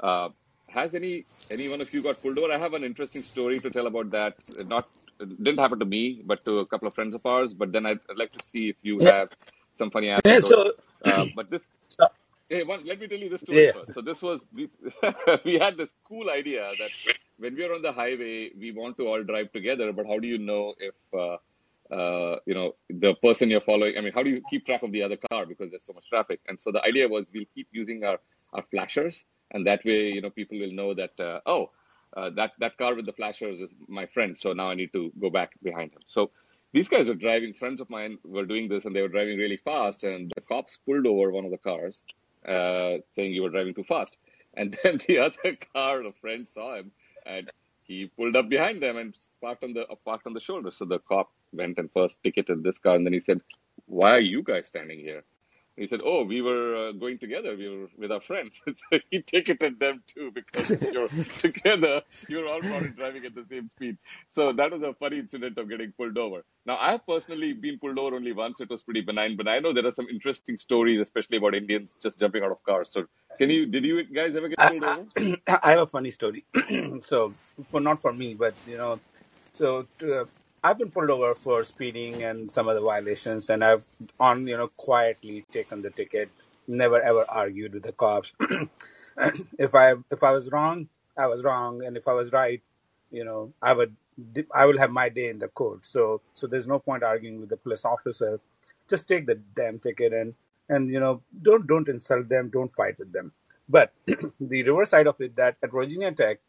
Uh, 0.01 0.31
has 0.69 0.95
any 0.95 1.27
any 1.51 1.69
one 1.69 1.81
of 1.81 1.93
you 1.93 2.03
got 2.03 2.21
pulled 2.23 2.39
over? 2.39 2.53
I 2.53 2.59
have 2.59 2.75
an 2.75 2.85
interesting 2.85 3.23
story 3.23 3.59
to 3.61 3.71
tell 3.71 3.87
about 3.87 4.11
that. 4.11 4.37
Not 4.67 4.89
it 5.21 5.45
didn't 5.45 5.61
happen 5.61 5.81
to 5.81 5.87
me, 5.87 6.23
but 6.27 6.45
to 6.47 6.61
a 6.61 6.67
couple 6.67 6.89
of 6.89 6.95
friends 6.95 7.15
of 7.15 7.27
ours. 7.27 7.55
But 7.55 7.73
then 7.73 7.87
I'd, 7.87 8.01
I'd 8.11 8.19
like 8.19 8.33
to 8.35 8.41
see 8.41 8.71
if 8.71 8.77
you 8.83 9.01
Yeah. 9.01 9.13
have 9.13 9.31
some 9.79 9.91
funny 9.93 10.11
Yeah. 10.25 10.41
anecdotes. 10.41 10.49
So, 10.49 10.73
Uh, 11.05 11.27
but 11.35 11.51
this, 11.51 11.63
so 11.91 12.09
hey, 12.51 12.65
one, 12.65 12.87
let 12.87 13.01
me 13.01 13.09
tell 13.09 13.19
you 13.19 13.31
this 13.31 13.43
story 13.43 13.67
yeah. 13.67 13.73
first. 13.73 13.95
So 13.95 14.03
this 14.03 14.23
was 14.23 14.41
this, 14.53 14.73
we 15.47 15.55
had 15.59 15.77
this 15.79 15.93
cool 16.09 16.31
idea 16.31 16.75
that 16.79 16.93
when 17.39 17.57
we 17.57 17.65
are 17.65 17.75
on 17.75 17.83
the 17.83 17.93
highway, 17.93 18.51
we 18.59 18.73
want 18.73 18.99
to 18.99 19.09
all 19.09 19.23
drive 19.25 19.53
together. 19.53 19.93
But 19.93 20.07
how 20.07 20.19
do 20.21 20.29
you 20.29 20.39
know 20.39 20.75
if 20.79 20.95
uh, 21.15 21.39
uh, 21.95 22.37
you 22.47 22.55
know 22.55 22.75
the 22.91 23.15
person 23.23 23.51
you're 23.51 23.61
following? 23.63 23.97
I 23.99 24.03
mean, 24.03 24.13
how 24.15 24.23
do 24.25 24.31
you 24.31 24.43
keep 24.51 24.67
track 24.67 24.83
of 24.85 24.93
the 24.93 25.03
other 25.03 25.19
car 25.31 25.47
because 25.47 25.71
there's 25.71 25.87
so 25.87 25.95
much 25.95 26.09
traffic? 26.09 26.41
And 26.49 26.61
so 26.61 26.73
the 26.73 26.83
idea 26.85 27.09
was 27.09 27.27
we'll 27.35 27.53
keep 27.55 27.69
using 27.73 28.05
our 28.05 28.19
our 28.55 28.65
flashers, 28.71 29.25
and 29.53 29.67
that 29.67 29.85
way, 29.85 30.13
you 30.15 30.23
know, 30.23 30.31
people 30.31 30.59
will 30.59 30.73
know 30.73 30.95
that 30.95 31.19
uh, 31.21 31.41
oh, 31.47 31.71
uh, 32.17 32.31
that 32.31 32.53
that 32.59 32.77
car 32.77 32.95
with 32.95 33.07
the 33.07 33.13
flashers 33.13 33.61
is 33.61 33.75
my 33.89 34.07
friend. 34.07 34.37
So 34.39 34.53
now 34.53 34.71
I 34.71 34.75
need 34.75 34.93
to 34.93 35.13
go 35.21 35.31
back 35.31 35.53
behind 35.63 35.93
him. 35.93 36.03
So 36.07 36.31
these 36.73 36.89
guys 36.89 37.09
are 37.09 37.15
driving. 37.15 37.55
Friends 37.55 37.81
of 37.81 37.91
mine 37.91 38.19
were 38.25 38.47
doing 38.47 38.69
this, 38.69 38.85
and 38.85 38.95
they 38.95 39.03
were 39.03 39.09
driving 39.09 39.39
really 39.39 39.57
fast. 39.57 40.05
And 40.05 40.33
the 40.35 40.41
cops 40.41 40.79
pulled 40.85 41.07
over 41.07 41.31
one 41.31 41.45
of 41.45 41.51
the 41.51 41.59
cars, 41.59 42.03
uh, 42.47 42.99
saying 43.15 43.33
you 43.33 43.43
were 43.43 43.51
driving 43.51 43.75
too 43.75 43.85
fast. 43.85 44.17
And 44.55 44.77
then 44.83 44.99
the 45.07 45.19
other 45.19 45.57
car, 45.73 46.03
a 46.03 46.13
friend 46.13 46.47
saw 46.47 46.77
him, 46.77 46.91
and 47.27 47.51
he 47.83 48.07
pulled 48.17 48.37
up 48.37 48.49
behind 48.49 48.83
them 48.83 48.97
and 48.97 49.15
parked 49.41 49.65
on 49.65 49.73
the 49.73 49.87
uh, 49.87 49.95
parked 50.05 50.27
on 50.27 50.33
the 50.33 50.41
shoulder. 50.41 50.71
So 50.71 50.85
the 50.85 50.99
cop 51.01 51.31
went 51.53 51.79
and 51.79 51.91
first 51.93 52.23
ticketed 52.23 52.63
this 52.63 52.79
car, 52.79 52.97
and 52.97 53.07
then 53.07 53.13
he 53.13 53.21
said, 53.21 53.41
"Why 53.87 54.13
are 54.13 54.27
you 54.35 54.43
guys 54.43 54.67
standing 54.67 55.01
here?" 55.01 55.25
He 55.77 55.87
said, 55.87 56.01
"Oh, 56.05 56.25
we 56.25 56.43
were 56.43 56.89
uh, 56.89 56.93
going 56.93 57.19
together. 57.19 57.57
We 57.57 57.69
were 57.69 57.89
with 57.97 58.13
our 58.13 58.21
friends." 58.21 58.61
so 58.67 58.99
he 59.11 59.23
ticketed 59.23 59.79
them 59.79 60.03
too 60.07 60.31
because 60.33 60.71
you're 60.71 61.09
together. 61.39 62.03
You're 62.29 62.47
all 62.49 62.61
probably 62.61 62.91
driving 62.91 63.25
at 63.25 63.35
the 63.35 63.45
same 63.49 63.69
speed. 63.69 63.97
So 64.29 64.53
that 64.53 64.71
was 64.71 64.83
a 64.83 64.95
funny 64.95 65.19
incident 65.19 65.59
of 65.59 65.69
getting 65.69 65.93
pulled 65.93 66.19
over. 66.19 66.45
Now, 66.67 66.77
I 66.79 66.93
have 66.93 67.07
personally 67.07 67.53
been 67.53 67.79
pulled 67.79 67.99
over 67.99 68.17
only 68.17 68.33
once. 68.33 68.61
It 68.61 68.69
was 68.69 68.83
pretty 68.83 69.01
benign, 69.01 69.37
but 69.37 69.49
I 69.49 69.59
know 69.59 69.73
there 69.73 69.87
are 69.87 69.91
some 69.91 70.09
interesting 70.09 70.59
stories, 70.59 71.01
especially 71.01 71.39
about 71.39 71.55
Indians 71.55 71.95
just 72.03 72.19
jumping 72.19 72.43
out 72.43 72.51
of 72.51 72.63
cars. 72.65 72.91
So, 72.91 73.07
can 73.39 73.49
you? 73.51 73.67
Did 73.67 73.85
you 73.85 74.05
guys 74.05 74.37
ever 74.37 74.49
get 74.49 74.61
I, 74.61 74.69
pulled 74.69 74.85
over? 74.85 75.07
I, 75.17 75.59
I 75.63 75.71
have 75.71 75.81
a 75.81 75.87
funny 75.87 76.11
story. 76.11 76.45
so, 77.01 77.33
for 77.71 77.81
not 77.81 78.03
for 78.03 78.13
me, 78.13 78.35
but 78.35 78.55
you 78.67 78.77
know, 78.77 79.01
so 79.57 79.87
to, 80.01 80.21
uh, 80.21 80.25
I've 80.63 80.79
been 80.79 80.91
pulled 80.91 81.11
over 81.11 81.35
for 81.35 81.65
speeding 81.65 82.23
and 82.23 82.51
some 82.53 82.69
other 82.69 82.81
violations, 82.81 83.49
and 83.51 83.65
I've 83.65 83.85
on 84.21 84.47
you 84.47 84.57
know 84.59 84.69
quietly 84.77 85.43
taken 85.53 85.83
the 85.83 85.91
ticket. 85.91 86.29
Never 86.69 87.01
ever 87.01 87.25
argued 87.29 87.75
with 87.75 87.85
the 87.85 87.93
cops. 87.93 88.33
if 89.59 89.75
I 89.75 89.95
if 90.11 90.23
I 90.23 90.33
was 90.33 90.51
wrong, 90.53 90.89
I 91.17 91.27
was 91.29 91.45
wrong, 91.45 91.83
and 91.85 91.97
if 91.97 92.07
I 92.07 92.13
was 92.13 92.33
right, 92.33 92.61
you 93.11 93.25
know, 93.25 93.53
I 93.63 93.73
would 93.73 93.97
I 94.55 94.67
will 94.67 94.79
have 94.79 94.91
my 94.91 95.09
day 95.09 95.29
in 95.31 95.39
the 95.39 95.49
court. 95.49 95.81
So 95.91 96.21
so 96.35 96.47
there's 96.47 96.67
no 96.67 96.79
point 96.79 97.03
arguing 97.05 97.41
with 97.41 97.49
the 97.49 97.57
police 97.57 97.85
officer. 97.87 98.39
Just 98.89 99.09
take 99.09 99.27
the 99.27 99.37
damn 99.57 99.79
ticket 99.79 100.13
and 100.13 100.35
and 100.69 100.91
you 100.91 101.01
know 101.01 101.23
don't 101.43 101.67
don't 101.67 101.89
insult 101.89 102.29
them, 102.29 102.51
don't 102.51 102.75
fight 102.75 102.99
with 102.99 103.13
them. 103.13 103.33
But 103.69 103.93
the 104.07 104.63
reverse 104.65 104.91
side 104.91 105.07
of 105.07 105.21
it, 105.23 105.37
that 105.37 105.57
at 105.63 105.73
Virginia 105.73 106.13
Tech, 106.13 106.41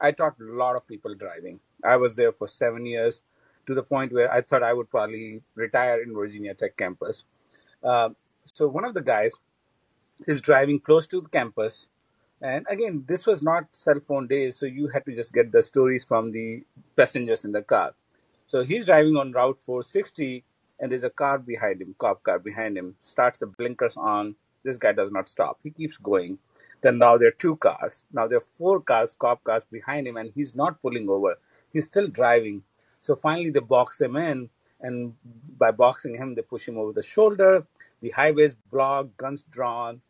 I 0.00 0.12
taught 0.12 0.36
a 0.40 0.44
lot 0.44 0.76
of 0.76 0.86
people 0.86 1.14
driving. 1.14 1.60
I 1.84 1.96
was 1.96 2.14
there 2.14 2.32
for 2.32 2.48
seven 2.48 2.86
years, 2.86 3.22
to 3.68 3.74
the 3.74 3.82
point 3.82 4.12
where 4.12 4.32
I 4.32 4.40
thought 4.40 4.62
I 4.62 4.72
would 4.72 4.90
probably 4.90 5.42
retire 5.54 6.02
in 6.02 6.14
Virginia 6.14 6.54
Tech 6.54 6.76
campus. 6.76 7.24
Uh, 7.84 8.08
so 8.44 8.66
one 8.66 8.84
of 8.84 8.94
the 8.94 9.02
guys 9.02 9.32
is 10.26 10.40
driving 10.40 10.80
close 10.80 11.06
to 11.08 11.20
the 11.20 11.28
campus, 11.28 11.86
and 12.40 12.66
again, 12.70 13.04
this 13.06 13.26
was 13.26 13.42
not 13.42 13.64
cell 13.72 14.00
phone 14.08 14.26
days, 14.26 14.56
so 14.56 14.64
you 14.66 14.88
had 14.88 15.04
to 15.04 15.14
just 15.14 15.32
get 15.32 15.52
the 15.52 15.62
stories 15.62 16.04
from 16.04 16.32
the 16.32 16.64
passengers 16.96 17.44
in 17.44 17.52
the 17.52 17.62
car. 17.62 17.94
So 18.46 18.64
he's 18.64 18.86
driving 18.86 19.16
on 19.16 19.32
Route 19.32 19.58
460, 19.66 20.44
and 20.80 20.90
there's 20.90 21.04
a 21.04 21.10
car 21.10 21.38
behind 21.38 21.82
him, 21.82 21.94
cop 21.98 22.22
car 22.22 22.38
behind 22.38 22.78
him, 22.78 22.94
starts 23.02 23.38
the 23.38 23.46
blinkers 23.46 23.96
on. 23.96 24.34
This 24.64 24.78
guy 24.78 24.92
does 24.92 25.12
not 25.12 25.28
stop. 25.28 25.58
He 25.62 25.70
keeps 25.70 25.98
going. 25.98 26.38
Then 26.80 26.98
now 26.98 27.18
there 27.18 27.28
are 27.28 27.38
two 27.38 27.56
cars. 27.56 28.04
Now 28.12 28.26
there 28.28 28.38
are 28.38 28.46
four 28.56 28.80
cars, 28.80 29.16
cop 29.18 29.44
cars 29.44 29.64
behind 29.70 30.06
him, 30.06 30.16
and 30.16 30.32
he's 30.34 30.54
not 30.54 30.80
pulling 30.80 31.08
over. 31.08 31.36
He's 31.72 31.86
still 31.86 32.08
driving. 32.08 32.62
So 33.08 33.16
finally 33.16 33.48
they 33.48 33.60
box 33.60 34.02
him 34.02 34.16
in, 34.16 34.50
and 34.82 35.14
by 35.56 35.70
boxing 35.70 36.14
him, 36.14 36.34
they 36.34 36.42
push 36.42 36.68
him 36.68 36.76
over 36.76 36.92
the 36.92 37.02
shoulder. 37.02 37.66
The 38.02 38.10
highway 38.10 38.44
is 38.44 38.54
blocked, 38.70 39.16
guns 39.16 39.44
drawn, 39.50 40.02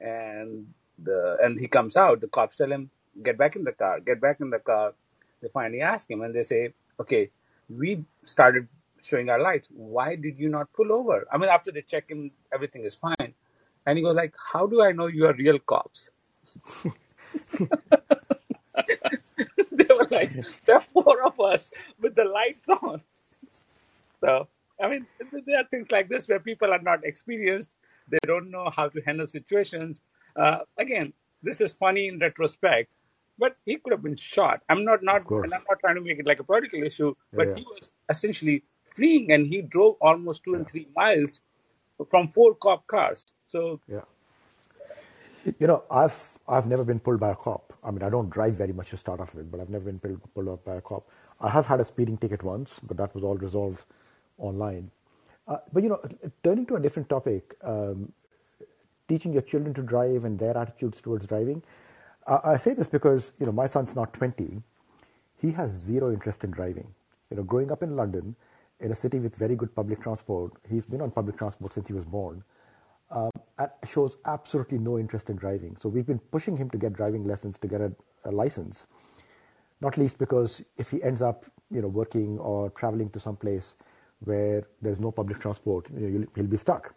and 0.00 0.66
the 1.08 1.36
and 1.42 1.60
he 1.60 1.68
comes 1.68 1.98
out. 1.98 2.22
The 2.22 2.28
cops 2.28 2.56
tell 2.56 2.72
him, 2.76 2.88
"Get 3.22 3.36
back 3.36 3.56
in 3.56 3.64
the 3.64 3.74
car. 3.82 4.00
Get 4.00 4.22
back 4.22 4.40
in 4.40 4.48
the 4.48 4.60
car." 4.70 4.94
They 5.42 5.48
finally 5.48 5.82
ask 5.82 6.10
him, 6.10 6.22
and 6.22 6.34
they 6.34 6.44
say, 6.44 6.72
"Okay, 6.98 7.30
we 7.68 8.06
started 8.24 8.66
showing 9.02 9.28
our 9.28 9.42
lights. 9.48 9.68
Why 9.98 10.16
did 10.16 10.38
you 10.38 10.48
not 10.48 10.72
pull 10.72 10.92
over?" 11.00 11.18
I 11.30 11.36
mean, 11.36 11.50
after 11.58 11.70
they 11.70 11.82
check 11.82 12.08
him, 12.08 12.30
everything 12.58 12.86
is 12.86 12.94
fine. 12.94 13.34
And 13.84 13.98
he 13.98 14.02
goes 14.08 14.16
like, 14.22 14.34
"How 14.54 14.66
do 14.66 14.82
I 14.88 14.92
know 14.92 15.08
you 15.18 15.26
are 15.26 15.36
real 15.44 15.58
cops?" 15.58 16.08
were 19.98 20.08
like, 20.10 20.32
"There 20.66 20.76
are 20.76 20.86
four 20.94 21.24
of 21.26 21.40
us 21.40 21.72
with 22.00 22.16
the 22.16 22.26
lights 22.26 22.68
on." 22.68 23.02
So, 24.24 24.48
I 24.82 24.88
mean, 24.90 25.06
there 25.46 25.60
are 25.60 25.64
things 25.70 25.90
like 25.92 26.08
this 26.08 26.28
where 26.28 26.40
people 26.40 26.72
are 26.72 26.82
not 26.82 27.04
experienced. 27.04 27.76
They 28.10 28.18
don't 28.26 28.50
know 28.50 28.70
how 28.76 28.88
to 28.90 29.00
handle 29.02 29.28
situations. 29.28 30.02
Uh, 30.36 30.60
again, 30.78 31.12
this 31.42 31.60
is 31.60 31.72
funny 31.72 32.08
in 32.08 32.18
retrospect, 32.20 32.90
but 33.38 33.56
he 33.66 33.76
could 33.78 33.92
have 33.92 34.02
been 34.02 34.16
shot. 34.16 34.62
I'm 34.70 34.84
not 34.84 35.02
not, 35.02 35.22
and 35.44 35.54
I'm 35.54 35.64
not 35.68 35.80
trying 35.80 35.96
to 35.96 36.02
make 36.02 36.18
it 36.20 36.26
like 36.26 36.40
a 36.40 36.44
political 36.44 36.82
issue, 36.84 37.14
but 37.36 37.48
Yeah. 37.48 37.56
he 37.56 37.62
was 37.62 37.90
essentially 38.10 38.64
fleeing, 38.96 39.32
and 39.32 39.46
he 39.46 39.62
drove 39.62 39.96
almost 40.00 40.44
two 40.44 40.54
and 40.54 40.68
three 40.68 40.88
miles 40.96 41.40
from 42.10 42.28
four 42.32 42.54
cop 42.56 42.86
cars. 42.88 43.26
So, 43.46 43.80
Yeah. 43.88 44.02
You 45.60 45.68
know, 45.68 45.84
I've 45.90 46.18
I've 46.48 46.66
never 46.66 46.84
been 46.84 47.00
pulled 47.00 47.20
by 47.20 47.32
a 47.32 47.36
cop. 47.36 47.72
I 47.86 47.92
mean, 47.92 48.02
I 48.02 48.10
don't 48.10 48.28
drive 48.28 48.54
very 48.54 48.72
much 48.72 48.90
to 48.90 48.96
start 48.96 49.20
off 49.20 49.34
with, 49.34 49.50
but 49.50 49.60
I've 49.60 49.70
never 49.70 49.84
been 49.84 50.00
pulled, 50.00 50.34
pulled 50.34 50.48
up 50.48 50.64
by 50.64 50.74
a 50.74 50.80
cop. 50.80 51.08
I 51.40 51.48
have 51.48 51.68
had 51.68 51.80
a 51.80 51.84
speeding 51.84 52.16
ticket 52.16 52.42
once, 52.42 52.80
but 52.82 52.96
that 52.96 53.14
was 53.14 53.22
all 53.22 53.36
resolved 53.36 53.84
online. 54.38 54.90
Uh, 55.46 55.58
but 55.72 55.84
you 55.84 55.88
know, 55.88 56.00
turning 56.42 56.66
to 56.66 56.74
a 56.74 56.80
different 56.80 57.08
topic, 57.08 57.54
um, 57.62 58.12
teaching 59.06 59.32
your 59.32 59.42
children 59.42 59.72
to 59.74 59.82
drive 59.82 60.24
and 60.24 60.36
their 60.36 60.56
attitudes 60.58 61.00
towards 61.00 61.26
driving. 61.26 61.62
Uh, 62.26 62.40
I 62.42 62.56
say 62.56 62.74
this 62.74 62.88
because 62.88 63.30
you 63.38 63.46
know 63.46 63.52
my 63.52 63.66
son's 63.66 63.94
not 63.94 64.12
20. 64.12 64.60
He 65.40 65.52
has 65.52 65.70
zero 65.70 66.12
interest 66.12 66.42
in 66.42 66.50
driving. 66.50 66.92
You 67.30 67.36
know, 67.36 67.44
growing 67.44 67.70
up 67.70 67.84
in 67.84 67.94
London, 67.94 68.34
in 68.80 68.90
a 68.90 68.96
city 68.96 69.20
with 69.20 69.36
very 69.36 69.54
good 69.54 69.74
public 69.76 70.02
transport, 70.02 70.52
he's 70.68 70.86
been 70.86 71.00
on 71.00 71.12
public 71.12 71.36
transport 71.36 71.72
since 71.72 71.86
he 71.86 71.92
was 71.92 72.04
born, 72.04 72.42
um, 73.10 73.30
shows 73.86 74.16
absolutely 74.24 74.78
no 74.78 74.98
interest 74.98 75.30
in 75.30 75.36
driving. 75.36 75.76
So 75.80 75.88
we've 75.88 76.06
been 76.06 76.18
pushing 76.18 76.56
him 76.56 76.70
to 76.70 76.78
get 76.78 76.92
driving 76.92 77.24
lessons 77.24 77.58
to 77.60 77.68
get 77.68 77.80
a, 77.80 77.92
a 78.24 78.30
license. 78.30 78.86
Not 79.80 79.96
least 79.96 80.18
because 80.18 80.62
if 80.76 80.90
he 80.90 81.02
ends 81.02 81.22
up, 81.22 81.44
you 81.70 81.82
know, 81.82 81.88
working 81.88 82.38
or 82.38 82.70
traveling 82.70 83.10
to 83.10 83.20
some 83.20 83.36
place 83.36 83.76
where 84.20 84.66
there's 84.80 84.98
no 85.00 85.10
public 85.10 85.38
transport, 85.38 85.86
you 85.94 86.08
know, 86.08 86.26
he'll, 86.34 86.46
be 86.46 86.56
stuck. 86.56 86.94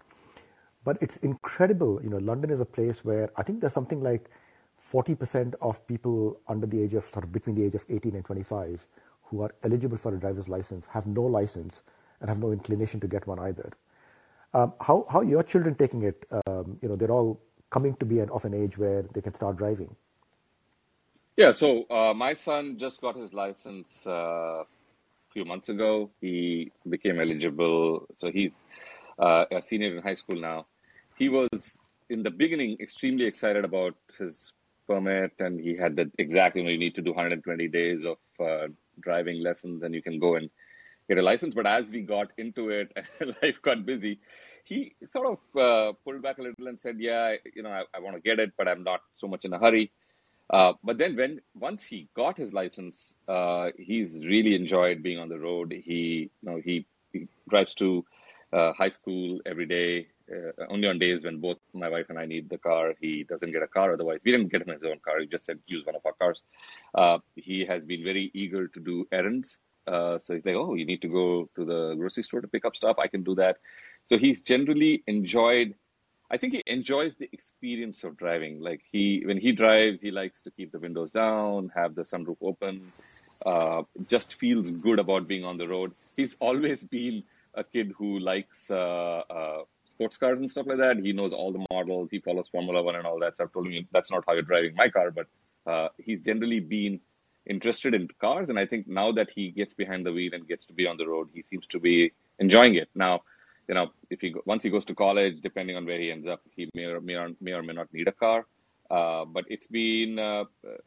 But 0.84 0.98
it's 1.02 1.18
incredible. 1.18 2.02
You 2.02 2.10
know, 2.10 2.18
London 2.18 2.50
is 2.50 2.62
a 2.62 2.66
place 2.66 3.04
where 3.04 3.30
I 3.36 3.44
think 3.44 3.60
there's 3.60 3.74
something 3.74 4.02
like 4.02 4.30
40% 4.82 5.56
of 5.62 5.86
people 5.88 6.40
under 6.48 6.66
the 6.66 6.82
age 6.82 6.94
of, 6.94 7.04
sort 7.04 7.26
of 7.26 7.32
between 7.32 7.56
the 7.56 7.66
age 7.66 7.76
of 7.76 7.86
18 7.90 8.16
and 8.16 8.24
25 8.24 8.86
who 9.24 9.42
are 9.42 9.54
eligible 9.64 9.98
for 9.98 10.16
a 10.16 10.18
driver's 10.18 10.48
license 10.48 10.88
have 10.88 11.06
no 11.06 11.22
license 11.22 11.84
and 12.22 12.30
have 12.30 12.40
no 12.40 12.52
inclination 12.52 13.00
to 13.02 13.08
get 13.08 13.28
one 13.28 13.40
either. 13.40 13.72
Um, 14.54 14.74
how, 14.82 15.06
how 15.10 15.20
are 15.20 15.24
your 15.24 15.44
children 15.44 15.76
taking 15.76 16.04
it? 16.04 16.26
Um, 16.32 16.78
you 16.82 16.90
know, 16.90 16.96
they're 16.96 17.12
all 17.12 17.40
coming 17.70 17.96
to 17.98 18.06
be 18.06 18.20
an, 18.20 18.30
of 18.32 18.46
an 18.46 18.54
age 18.54 18.78
where 18.78 19.04
they 19.14 19.22
can 19.22 19.34
start 19.34 19.58
driving. 19.58 19.96
Yeah, 21.38 21.52
so 21.52 21.84
uh, 21.90 22.14
my 22.14 22.34
son 22.34 22.78
just 22.78 23.00
got 23.00 23.16
his 23.16 23.32
license 23.32 23.88
uh, 24.06 24.64
a 24.64 24.66
few 25.32 25.46
months 25.46 25.70
ago. 25.70 26.10
He 26.20 26.72
became 26.90 27.20
eligible, 27.20 28.08
so 28.18 28.32
he's 28.32 28.52
uh, 29.18 29.46
a 29.52 29.62
senior 29.62 29.96
in 29.96 30.04
high 30.04 30.16
school 30.16 30.40
now. 30.40 30.66
He 31.18 31.30
was 31.30 31.78
in 32.10 32.24
the 32.24 32.32
beginning 32.32 32.78
extremely 32.82 33.26
excited 33.26 33.64
about 33.64 33.96
his 34.18 34.54
permit, 34.88 35.34
and 35.40 35.60
he 35.60 35.76
had 35.76 35.96
the 35.96 36.12
exactly 36.18 36.62
you, 36.62 36.68
know, 36.68 36.72
you 36.74 36.80
need 36.80 36.96
to 36.96 37.02
do 37.02 37.12
120 37.12 37.68
days 37.68 38.04
of 38.04 38.18
uh, 38.46 38.68
driving 39.00 39.42
lessons, 39.42 39.84
and 39.84 39.94
you 39.94 40.02
can 40.02 40.20
go 40.20 40.36
and 40.36 40.50
get 41.10 41.18
a 41.18 41.22
license. 41.22 41.54
But 41.54 41.68
as 41.68 41.90
we 41.90 42.02
got 42.02 42.32
into 42.38 42.70
it, 42.70 42.96
life 43.42 43.62
got 43.62 43.86
busy. 43.86 44.20
He 44.64 44.96
sort 45.10 45.28
of 45.28 45.60
uh, 45.60 45.94
pulled 46.06 46.22
back 46.22 46.38
a 46.38 46.44
little 46.44 46.68
and 46.68 46.80
said, 46.80 46.98
"Yeah, 47.00 47.36
you 47.56 47.64
know, 47.64 47.72
I, 47.72 47.84
I 47.94 48.00
want 48.00 48.16
to 48.16 48.22
get 48.22 48.40
it, 48.40 48.54
but 48.58 48.68
I'm 48.68 48.84
not 48.84 49.02
so 49.16 49.28
much 49.28 49.44
in 49.44 49.54
a 49.54 49.60
hurry." 49.60 49.92
Uh, 50.52 50.74
but 50.84 50.98
then 50.98 51.16
when 51.16 51.42
once 51.56 51.84
he 51.84 52.08
got 52.16 52.38
his 52.38 52.54
license, 52.54 53.14
uh, 53.28 53.70
he's 53.78 54.26
really 54.26 54.56
enjoyed 54.56 55.04
being 55.04 55.20
on 55.20 55.30
the 55.30 55.40
road. 55.40 55.72
He 55.72 56.32
you 56.42 56.50
know 56.50 56.62
he, 56.64 56.86
he 57.12 57.28
drives 57.50 57.74
to 57.76 58.06
uh, 58.54 58.74
high 58.74 58.90
school 58.90 59.40
every 59.46 59.66
day. 59.66 60.08
Uh, 60.32 60.52
only 60.70 60.88
on 60.88 61.00
days 61.00 61.24
when 61.24 61.40
both 61.40 61.58
my 61.74 61.90
wife 61.90 62.06
and 62.10 62.20
I 62.20 62.28
need 62.28 62.50
the 62.50 62.60
car, 62.60 62.94
he 63.02 63.24
doesn't 63.24 63.52
get 63.52 63.64
a 63.64 63.68
car. 63.68 63.94
Otherwise, 63.94 64.20
we 64.24 64.32
didn't 64.32 64.52
get 64.52 64.62
him 64.62 64.74
his 64.74 64.84
own 64.84 65.00
car. 65.04 65.20
He 65.20 65.26
just 65.26 65.48
said 65.48 65.58
use 65.66 65.84
one 65.86 65.96
of 65.96 66.06
our 66.06 66.14
cars. 66.14 66.42
Uh, 66.94 67.18
he 67.36 67.66
has 67.66 67.84
been 67.86 68.04
very 68.04 68.30
eager 68.36 68.68
to 68.68 68.80
do 68.80 69.08
errands. 69.12 69.58
Uh, 69.90 70.20
so 70.20 70.36
he's 70.36 70.46
like, 70.46 70.56
oh, 70.56 70.76
you 70.76 70.86
need 70.86 71.02
to 71.02 71.08
go 71.08 71.50
to 71.56 71.66
the 71.66 71.96
grocery 71.96 72.24
store 72.24 72.42
to 72.42 72.48
pick 72.48 72.66
up 72.66 72.76
stuff. 72.76 72.98
I 73.00 73.08
can 73.08 73.24
do 73.24 73.36
that. 73.36 73.58
So 74.06 74.18
he's 74.18 74.42
generally 74.42 75.04
enjoyed 75.08 75.76
I 76.32 76.38
think 76.38 76.54
he 76.54 76.64
enjoys 76.68 77.16
the 77.16 77.30
experience 77.34 78.04
of 78.04 78.16
driving. 78.16 78.62
Like 78.62 78.82
he, 78.92 79.24
when 79.26 79.38
he 79.38 79.52
drives, 79.52 80.02
he 80.02 80.12
likes 80.12 80.42
to 80.44 80.52
keep 80.52 80.72
the 80.72 80.80
windows 80.80 81.10
down, 81.12 81.72
have 81.76 81.96
the 81.96 82.04
sunroof 82.04 82.38
open. 82.42 82.92
Uh, 83.46 83.84
just 84.08 84.36
feels 84.36 84.70
good 84.70 85.00
about 85.00 85.28
being 85.28 85.44
on 85.44 85.58
the 85.58 85.68
road. 85.68 85.94
He's 86.16 86.36
always 86.40 86.84
been 86.84 87.24
a 87.56 87.64
kid 87.64 87.94
who 87.98 88.20
likes 88.20 88.70
uh, 88.70 89.24
uh, 89.30 89.62
sports 89.86 90.18
cars 90.18 90.40
and 90.40 90.52
stuff 90.52 90.68
like 90.68 90.78
that. 90.78 90.98
He 90.98 91.14
knows 91.14 91.34
all 91.34 91.52
the 91.52 91.66
models. 91.72 92.10
He 92.12 92.20
follows 92.20 92.48
Formula 92.50 92.84
One 92.84 92.96
and 92.96 93.08
all 93.08 93.20
that. 93.22 93.38
So 93.38 93.46
I've 93.46 93.54
told 93.54 93.68
him 93.68 93.88
that's 93.92 94.12
not 94.12 94.24
how 94.28 94.34
you're 94.34 94.44
driving 94.44 94.76
my 94.76 94.90
car, 94.90 95.10
but 95.10 95.28
uh, 95.66 95.90
he's 95.98 96.22
generally 96.22 96.60
been 96.60 97.00
interested 97.50 97.94
in 97.94 98.08
cars. 98.22 98.50
And 98.50 98.60
I 98.60 98.66
think 98.66 98.88
now 98.88 99.12
that 99.14 99.30
he 99.36 99.52
gets 99.52 99.74
behind 99.74 100.06
the 100.06 100.14
wheel 100.14 100.34
and 100.34 100.48
gets 100.48 100.66
to 100.68 100.74
be 100.74 100.88
on 100.88 100.98
the 100.98 101.08
road, 101.08 101.30
he 101.34 101.44
seems 101.50 101.66
to 101.68 101.80
be 101.80 102.12
enjoying 102.40 102.76
it. 102.76 102.90
Now, 102.96 103.24
you 103.68 103.76
know, 103.76 103.92
if 104.10 104.22
he 104.22 104.34
once 104.46 104.64
he 104.64 104.70
goes 104.70 104.86
to 104.86 104.96
college, 104.96 105.42
depending 105.42 105.76
on 105.76 105.86
where 105.86 106.00
he 106.00 106.12
ends 106.12 106.28
up, 106.28 106.42
he 106.56 106.70
may 106.74 106.86
or 106.86 107.02
may, 107.02 107.16
or, 107.16 107.30
may, 107.42 107.52
or 107.52 107.64
may 107.64 107.74
not 107.74 107.94
need 107.94 108.08
a 108.08 108.12
car. 108.12 108.46
Uh, 108.90 109.24
but 109.26 109.46
it's 109.48 109.68
been 109.68 110.18
uh, 110.18 110.46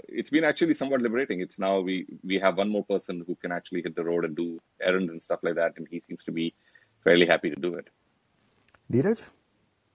it's 0.08 0.30
been 0.30 0.42
actually 0.42 0.74
somewhat 0.74 1.00
liberating. 1.00 1.40
It's 1.40 1.58
now 1.58 1.78
we 1.78 2.06
we 2.24 2.38
have 2.40 2.56
one 2.56 2.68
more 2.68 2.84
person 2.84 3.22
who 3.26 3.36
can 3.36 3.52
actually 3.52 3.82
hit 3.82 3.94
the 3.94 4.02
road 4.02 4.24
and 4.24 4.34
do 4.34 4.60
errands 4.80 5.10
and 5.10 5.22
stuff 5.22 5.38
like 5.42 5.54
that, 5.54 5.74
and 5.76 5.86
he 5.88 6.02
seems 6.08 6.24
to 6.24 6.32
be 6.32 6.52
fairly 7.04 7.26
happy 7.26 7.50
to 7.50 7.56
do 7.56 7.74
it. 7.74 7.86
Dheeraj? 8.90 9.20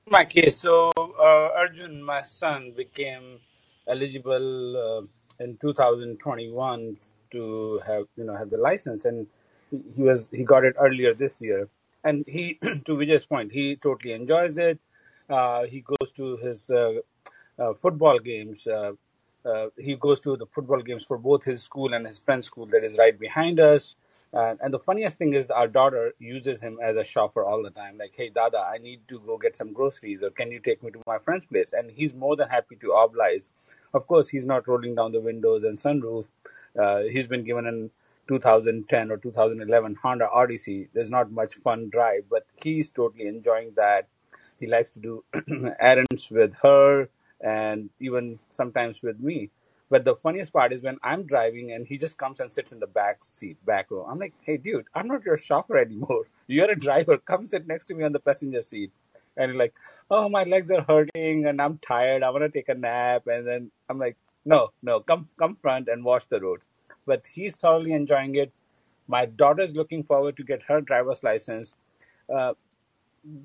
my 0.10 0.26
case, 0.26 0.58
so 0.58 0.92
uh, 0.98 1.50
Arjun, 1.56 2.02
my 2.02 2.22
son, 2.22 2.74
became 2.76 3.40
eligible 3.88 4.78
uh, 4.78 5.02
in 5.40 5.58
2021 5.58 6.98
to 7.32 7.82
have 7.86 8.06
you 8.16 8.24
know 8.24 8.36
have 8.36 8.50
the 8.50 8.58
license, 8.58 9.06
and 9.06 9.28
he, 9.72 10.02
was 10.02 10.30
he 10.32 10.44
got 10.44 10.64
it 10.64 10.76
earlier 10.80 11.14
this 11.14 11.34
year. 11.40 11.70
And 12.04 12.26
he, 12.28 12.54
to 12.62 12.94
Vijay's 12.96 13.26
point, 13.26 13.52
he 13.52 13.76
totally 13.76 14.14
enjoys 14.14 14.58
it. 14.58 14.80
Uh, 15.30 15.64
he 15.64 15.82
goes 15.82 16.12
to 16.14 16.38
his 16.38 16.70
uh, 16.70 17.00
uh, 17.60 17.74
football 17.74 18.20
games. 18.20 18.66
Uh, 18.66 18.94
uh, 19.46 19.68
he 19.78 19.96
goes 19.96 20.20
to 20.22 20.36
the 20.38 20.46
football 20.46 20.82
games 20.82 21.04
for 21.04 21.18
both 21.18 21.44
his 21.44 21.62
school 21.62 21.94
and 21.94 22.06
his 22.06 22.20
friend's 22.20 22.48
school 22.48 22.66
that 22.68 22.84
is 22.84 22.98
right 22.98 23.20
behind 23.20 23.60
us. 23.60 23.96
Uh, 24.34 24.56
and 24.62 24.74
the 24.74 24.80
funniest 24.80 25.18
thing 25.18 25.34
is, 25.34 25.50
our 25.50 25.68
daughter 25.68 26.14
uses 26.20 26.60
him 26.60 26.80
as 26.84 26.98
a 26.98 27.04
chauffeur 27.04 27.46
all 27.46 27.64
the 27.64 27.70
time. 27.70 27.98
Like, 27.98 28.14
hey, 28.16 28.30
Dada, 28.30 28.60
I 28.60 28.78
need 28.78 29.08
to 29.08 29.20
go 29.20 29.38
get 29.38 29.56
some 29.56 29.72
groceries, 29.72 30.22
or 30.22 30.32
can 30.32 30.52
you 30.52 30.60
take 30.60 30.84
me 30.84 30.92
to 30.92 31.02
my 31.08 31.18
friend's 31.20 31.46
place? 31.46 31.72
And 31.72 31.90
he's 31.90 32.14
more 32.14 32.36
than 32.36 32.50
happy 32.50 32.76
to 32.82 32.92
oblige. 32.92 33.44
Of 33.94 34.08
course, 34.08 34.30
he's 34.30 34.46
not 34.46 34.68
rolling 34.68 34.96
down 34.96 35.12
the 35.12 35.22
windows 35.22 35.64
and 35.64 35.78
sunroof. 35.78 36.28
Uh, 36.80 37.04
he's 37.10 37.28
been 37.28 37.44
given 37.44 37.66
an 37.68 37.92
2010 38.28 39.12
or 39.12 39.18
2011 39.18 39.96
Honda 40.02 40.30
Odyssey. 40.30 40.90
There's 40.94 41.10
not 41.10 41.32
much 41.32 41.56
fun 41.56 41.90
drive, 41.90 42.26
but 42.30 42.46
he's 42.56 42.90
totally 42.90 43.28
enjoying 43.28 43.74
that. 43.76 44.08
He 44.60 44.68
likes 44.68 44.94
to 44.94 45.00
do 45.00 45.24
errands 45.80 46.30
with 46.30 46.54
her 46.62 47.10
and 47.40 47.90
even 48.00 48.40
sometimes 48.50 49.02
with 49.02 49.20
me. 49.20 49.50
But 49.90 50.04
the 50.04 50.16
funniest 50.16 50.52
part 50.52 50.74
is 50.74 50.82
when 50.82 50.98
I'm 51.02 51.24
driving 51.24 51.72
and 51.72 51.88
he 51.88 51.98
just 51.98 52.18
comes 52.18 52.42
and 52.42 52.52
sits 52.52 52.74
in 52.74 52.80
the 52.80 52.88
back 52.88 53.24
seat, 53.24 53.58
back 53.66 53.90
row. 53.90 54.06
I'm 54.10 54.20
like, 54.20 54.34
hey, 54.42 54.58
dude, 54.58 54.88
I'm 54.94 55.08
not 55.08 55.24
your 55.24 55.38
chauffeur 55.38 55.78
anymore. 55.78 56.26
You're 56.48 56.72
a 56.72 56.76
driver. 56.76 57.18
Come 57.18 57.48
sit 57.48 57.68
next 57.68 57.86
to 57.86 57.94
me 57.96 58.04
on 58.04 58.12
the 58.12 58.20
passenger 58.20 58.62
seat. 58.62 58.92
And 59.38 59.58
like, 59.58 59.74
oh, 60.10 60.30
my 60.30 60.44
legs 60.44 60.72
are 60.72 60.82
hurting 60.82 61.46
and 61.46 61.62
I'm 61.62 61.78
tired. 61.80 62.24
I 62.24 62.30
want 62.32 62.44
to 62.44 62.50
take 62.50 62.70
a 62.70 62.76
nap. 62.76 63.28
And 63.28 63.48
then 63.48 63.72
I'm 63.90 64.00
like, 64.00 64.18
no, 64.46 64.72
no, 64.82 65.00
come, 65.02 65.30
come 65.38 65.58
front 65.62 65.88
and 65.90 66.04
watch 66.04 66.28
the 66.28 66.42
roads. 66.42 66.68
But 67.06 67.28
he's 67.28 67.56
thoroughly 67.56 67.94
enjoying 67.94 68.36
it. 68.36 68.52
My 69.08 69.26
daughter's 69.26 69.74
looking 69.74 70.04
forward 70.04 70.38
to 70.38 70.44
get 70.44 70.64
her 70.64 70.82
driver's 70.82 71.24
license. 71.24 71.76
uh, 72.34 72.54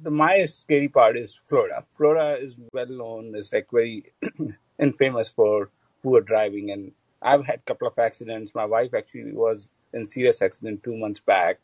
the 0.02 0.10
my 0.10 0.44
scary 0.46 0.88
part 0.88 1.16
is 1.16 1.38
Florida. 1.48 1.84
Florida 1.96 2.42
is 2.42 2.56
well 2.72 2.86
known, 2.86 3.34
is 3.34 3.52
like 3.52 3.68
very 3.72 4.12
infamous 4.78 5.28
for 5.28 5.70
poor 6.02 6.20
driving, 6.20 6.70
and 6.70 6.92
I've 7.20 7.44
had 7.44 7.60
a 7.60 7.62
couple 7.62 7.88
of 7.88 7.98
accidents. 7.98 8.54
My 8.54 8.64
wife 8.64 8.94
actually 8.94 9.32
was 9.32 9.68
in 9.92 10.06
serious 10.06 10.42
accident 10.42 10.82
two 10.82 10.96
months 10.96 11.20
back, 11.20 11.58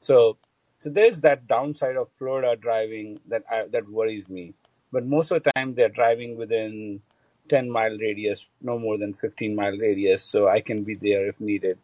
so 0.00 0.38
so 0.80 0.88
there's 0.90 1.20
that 1.20 1.46
downside 1.46 1.96
of 1.96 2.08
Florida 2.18 2.56
driving 2.56 3.20
that 3.28 3.44
I, 3.50 3.66
that 3.70 3.88
worries 3.88 4.28
me. 4.28 4.54
But 4.92 5.06
most 5.06 5.30
of 5.30 5.42
the 5.42 5.50
time 5.52 5.74
they're 5.74 5.88
driving 5.90 6.36
within 6.36 7.02
10 7.48 7.70
mile 7.70 7.96
radius, 7.98 8.46
no 8.62 8.78
more 8.78 8.96
than 8.96 9.12
15 9.14 9.54
mile 9.54 9.76
radius, 9.76 10.24
so 10.24 10.48
I 10.48 10.60
can 10.60 10.82
be 10.84 10.94
there 10.94 11.28
if 11.28 11.38
needed. 11.40 11.78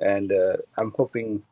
And 0.00 0.32
uh, 0.32 0.56
I'm 0.76 0.92
hoping 0.96 1.42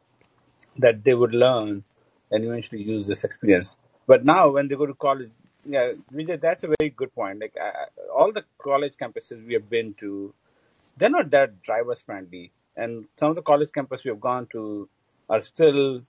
that 0.79 1.03
they 1.05 1.15
would 1.15 1.35
learn 1.35 1.85
and 2.31 2.45
eventually 2.45 2.83
use 2.83 3.07
this 3.07 3.25
experience. 3.25 3.77
But 4.07 4.25
now, 4.25 4.51
when 4.51 4.69
they 4.69 4.75
go 4.75 4.87
to 4.87 4.95
college, 4.95 5.31
yeah, 5.65 5.93
Vijay, 6.13 6.41
that's 6.41 6.65
a 6.65 6.73
very 6.79 6.91
good 6.91 7.15
point. 7.15 7.41
Like 7.41 7.55
I, 7.61 7.87
all 8.15 8.33
the 8.33 8.45
college 8.59 8.95
campuses 9.01 9.47
we 9.47 9.55
have 9.55 9.69
been 9.71 9.95
to, 9.95 10.35
they're 10.97 11.11
not 11.11 11.31
that 11.31 11.63
drivers 11.63 12.01
friendly, 12.01 12.53
and 12.77 13.07
some 13.17 13.31
of 13.31 13.37
the 13.37 13.43
college 13.43 13.71
campuses 13.71 14.05
we 14.05 14.11
have 14.11 14.21
gone 14.21 14.47
to 14.53 14.89
are 15.29 15.41
still 15.41 16.03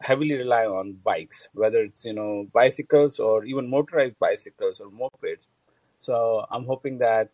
heavily 0.00 0.34
rely 0.34 0.66
on 0.66 0.92
bikes, 1.04 1.48
whether 1.52 1.78
it's 1.78 2.04
you 2.04 2.12
know 2.12 2.46
bicycles 2.52 3.18
or 3.18 3.44
even 3.44 3.68
motorized 3.68 4.18
bicycles 4.18 4.80
or 4.80 4.90
mopeds. 4.90 5.46
So 5.98 6.46
I'm 6.50 6.64
hoping 6.64 6.98
that 6.98 7.30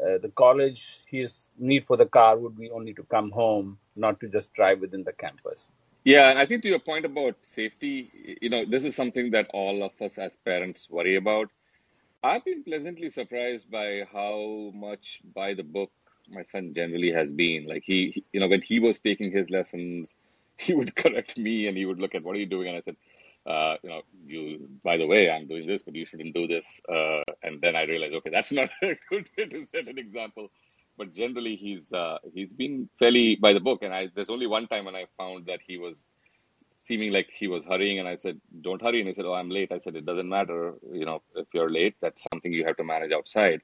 uh, 0.00 0.18
the 0.18 0.30
college 0.34 1.00
his 1.06 1.48
need 1.58 1.86
for 1.86 1.96
the 1.96 2.06
car 2.06 2.36
would 2.36 2.56
be 2.58 2.70
only 2.70 2.94
to 2.94 3.02
come 3.04 3.30
home, 3.30 3.78
not 3.96 4.20
to 4.20 4.28
just 4.28 4.52
drive 4.52 4.80
within 4.80 5.04
the 5.04 5.12
campus. 5.12 5.66
Yeah, 6.04 6.28
and 6.28 6.38
I 6.38 6.44
think 6.44 6.62
to 6.62 6.68
your 6.68 6.80
point 6.80 7.06
about 7.06 7.36
safety, 7.40 8.38
you 8.42 8.50
know, 8.50 8.66
this 8.66 8.84
is 8.84 8.94
something 8.94 9.30
that 9.30 9.48
all 9.54 9.82
of 9.82 9.92
us 10.02 10.18
as 10.18 10.36
parents 10.44 10.90
worry 10.90 11.16
about. 11.16 11.48
I've 12.22 12.44
been 12.44 12.62
pleasantly 12.62 13.08
surprised 13.08 13.70
by 13.70 14.02
how 14.12 14.70
much 14.74 15.20
by 15.34 15.54
the 15.54 15.62
book 15.62 15.90
my 16.28 16.42
son 16.42 16.72
generally 16.74 17.10
has 17.12 17.30
been. 17.30 17.66
Like 17.66 17.84
he, 17.86 18.24
you 18.32 18.40
know, 18.40 18.48
when 18.48 18.62
he 18.62 18.80
was 18.80 19.00
taking 19.00 19.32
his 19.32 19.48
lessons, 19.48 20.14
he 20.58 20.74
would 20.74 20.94
correct 20.96 21.36
me 21.38 21.66
and 21.66 21.76
he 21.76 21.84
would 21.84 22.00
look 22.00 22.14
at 22.14 22.22
what 22.22 22.36
are 22.36 22.38
you 22.38 22.46
doing, 22.46 22.68
and 22.68 22.76
I 22.78 22.82
said, 22.82 22.96
uh, 23.46 23.76
you 23.82 23.90
know, 23.90 24.02
you. 24.26 24.68
By 24.82 24.96
the 24.96 25.06
way, 25.06 25.30
I'm 25.30 25.46
doing 25.46 25.66
this, 25.66 25.82
but 25.82 25.94
you 25.94 26.06
shouldn't 26.06 26.34
do 26.34 26.46
this. 26.46 26.80
Uh, 26.88 27.22
and 27.42 27.60
then 27.60 27.76
I 27.76 27.82
realized, 27.82 28.14
okay, 28.14 28.30
that's 28.30 28.52
not 28.60 28.70
a 28.82 28.96
good 29.10 29.28
way 29.36 29.46
to 29.46 29.64
set 29.66 29.88
an 29.88 29.98
example. 29.98 30.48
But 30.96 31.12
generally, 31.12 31.56
he's 31.56 31.92
uh, 31.92 32.18
he's 32.32 32.52
been 32.52 32.88
fairly 32.98 33.36
by 33.36 33.52
the 33.52 33.60
book. 33.60 33.82
And 33.82 33.92
I 33.92 34.08
there's 34.14 34.30
only 34.30 34.46
one 34.46 34.66
time 34.66 34.84
when 34.86 34.94
I 34.94 35.06
found 35.18 35.46
that 35.46 35.60
he 35.66 35.76
was 35.76 36.06
seeming 36.72 37.12
like 37.12 37.28
he 37.36 37.48
was 37.48 37.64
hurrying, 37.64 37.98
and 37.98 38.08
I 38.08 38.16
said, 38.16 38.40
"Don't 38.62 38.80
hurry." 38.80 39.00
And 39.00 39.08
he 39.08 39.14
said, 39.14 39.26
"Oh, 39.26 39.34
I'm 39.34 39.50
late." 39.50 39.72
I 39.72 39.80
said, 39.80 39.96
"It 39.96 40.06
doesn't 40.06 40.28
matter. 40.28 40.74
You 40.90 41.04
know, 41.04 41.22
if 41.36 41.48
you're 41.52 41.70
late, 41.70 41.96
that's 42.00 42.26
something 42.32 42.52
you 42.52 42.64
have 42.64 42.76
to 42.78 42.84
manage 42.84 43.12
outside. 43.12 43.60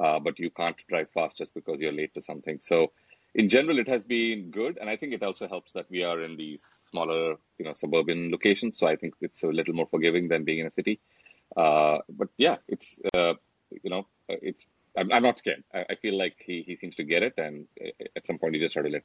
Uh, 0.00 0.18
but 0.18 0.38
you 0.38 0.50
can't 0.50 0.76
drive 0.88 1.10
fast 1.12 1.36
just 1.36 1.54
because 1.54 1.78
you're 1.80 1.92
late 1.92 2.14
to 2.14 2.22
something." 2.22 2.58
So 2.60 2.92
in 3.34 3.48
general, 3.48 3.78
it 3.78 3.88
has 3.88 4.04
been 4.04 4.50
good, 4.50 4.78
and 4.78 4.90
I 4.90 4.96
think 4.96 5.14
it 5.14 5.22
also 5.22 5.48
helps 5.48 5.72
that 5.72 5.86
we 5.90 6.02
are 6.02 6.22
in 6.22 6.36
these 6.36 6.64
smaller, 6.90 7.36
you 7.58 7.64
know, 7.64 7.72
suburban 7.74 8.30
locations. 8.30 8.78
So 8.78 8.86
I 8.86 8.96
think 8.96 9.14
it's 9.20 9.42
a 9.42 9.48
little 9.48 9.74
more 9.74 9.86
forgiving 9.86 10.28
than 10.28 10.44
being 10.44 10.58
in 10.58 10.66
a 10.66 10.70
city. 10.70 11.00
Uh, 11.56 11.98
but 12.10 12.28
yeah, 12.36 12.56
it's 12.68 12.98
uh, 13.14 13.34
you 13.82 13.90
know, 13.90 14.06
it's 14.28 14.66
I'm, 14.96 15.10
I'm 15.12 15.22
not 15.22 15.38
scared. 15.38 15.64
I, 15.72 15.84
I, 15.90 15.94
feel 15.96 16.16
like 16.16 16.36
he 16.44 16.62
he 16.66 16.76
seems 16.76 16.96
to 16.96 17.04
get 17.04 17.22
it, 17.22 17.34
and 17.38 17.66
at 18.16 18.26
some 18.26 18.38
point, 18.38 18.54
he 18.54 18.60
just 18.60 18.72
started 18.72 18.94
it. 18.94 19.04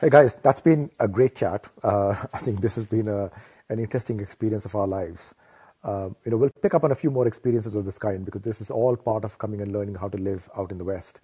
Hey 0.00 0.10
guys, 0.10 0.36
that's 0.36 0.60
been 0.60 0.90
a 0.98 1.06
great 1.06 1.36
chat. 1.36 1.68
Uh, 1.82 2.16
I 2.32 2.38
think 2.38 2.60
this 2.60 2.74
has 2.74 2.84
been 2.84 3.06
a, 3.06 3.30
an 3.68 3.78
interesting 3.78 4.18
experience 4.20 4.64
of 4.64 4.74
our 4.74 4.86
lives. 4.88 5.34
Um, 5.84 6.16
you 6.24 6.30
know, 6.30 6.36
we'll 6.36 6.50
pick 6.62 6.74
up 6.74 6.84
on 6.84 6.90
a 6.90 6.94
few 6.94 7.10
more 7.10 7.26
experiences 7.26 7.74
of 7.74 7.84
this 7.84 7.98
kind 7.98 8.24
because 8.24 8.42
this 8.42 8.60
is 8.60 8.70
all 8.70 8.96
part 8.96 9.24
of 9.24 9.38
coming 9.38 9.60
and 9.60 9.72
learning 9.72 9.94
how 9.94 10.08
to 10.08 10.18
live 10.18 10.48
out 10.56 10.72
in 10.72 10.78
the 10.78 10.84
West. 10.84 11.20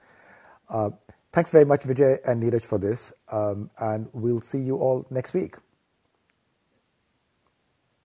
Uh, 0.69 0.91
thanks 1.33 1.51
very 1.53 1.65
much, 1.65 1.83
Vijay 1.83 2.19
and 2.27 2.43
Neeraj, 2.43 2.65
for 2.65 2.79
this. 2.79 3.13
Um, 3.31 3.71
and 3.79 4.09
we'll 4.13 4.41
see 4.41 4.59
you 4.61 4.77
all 4.77 5.07
next 5.11 5.35
week. 5.35 5.57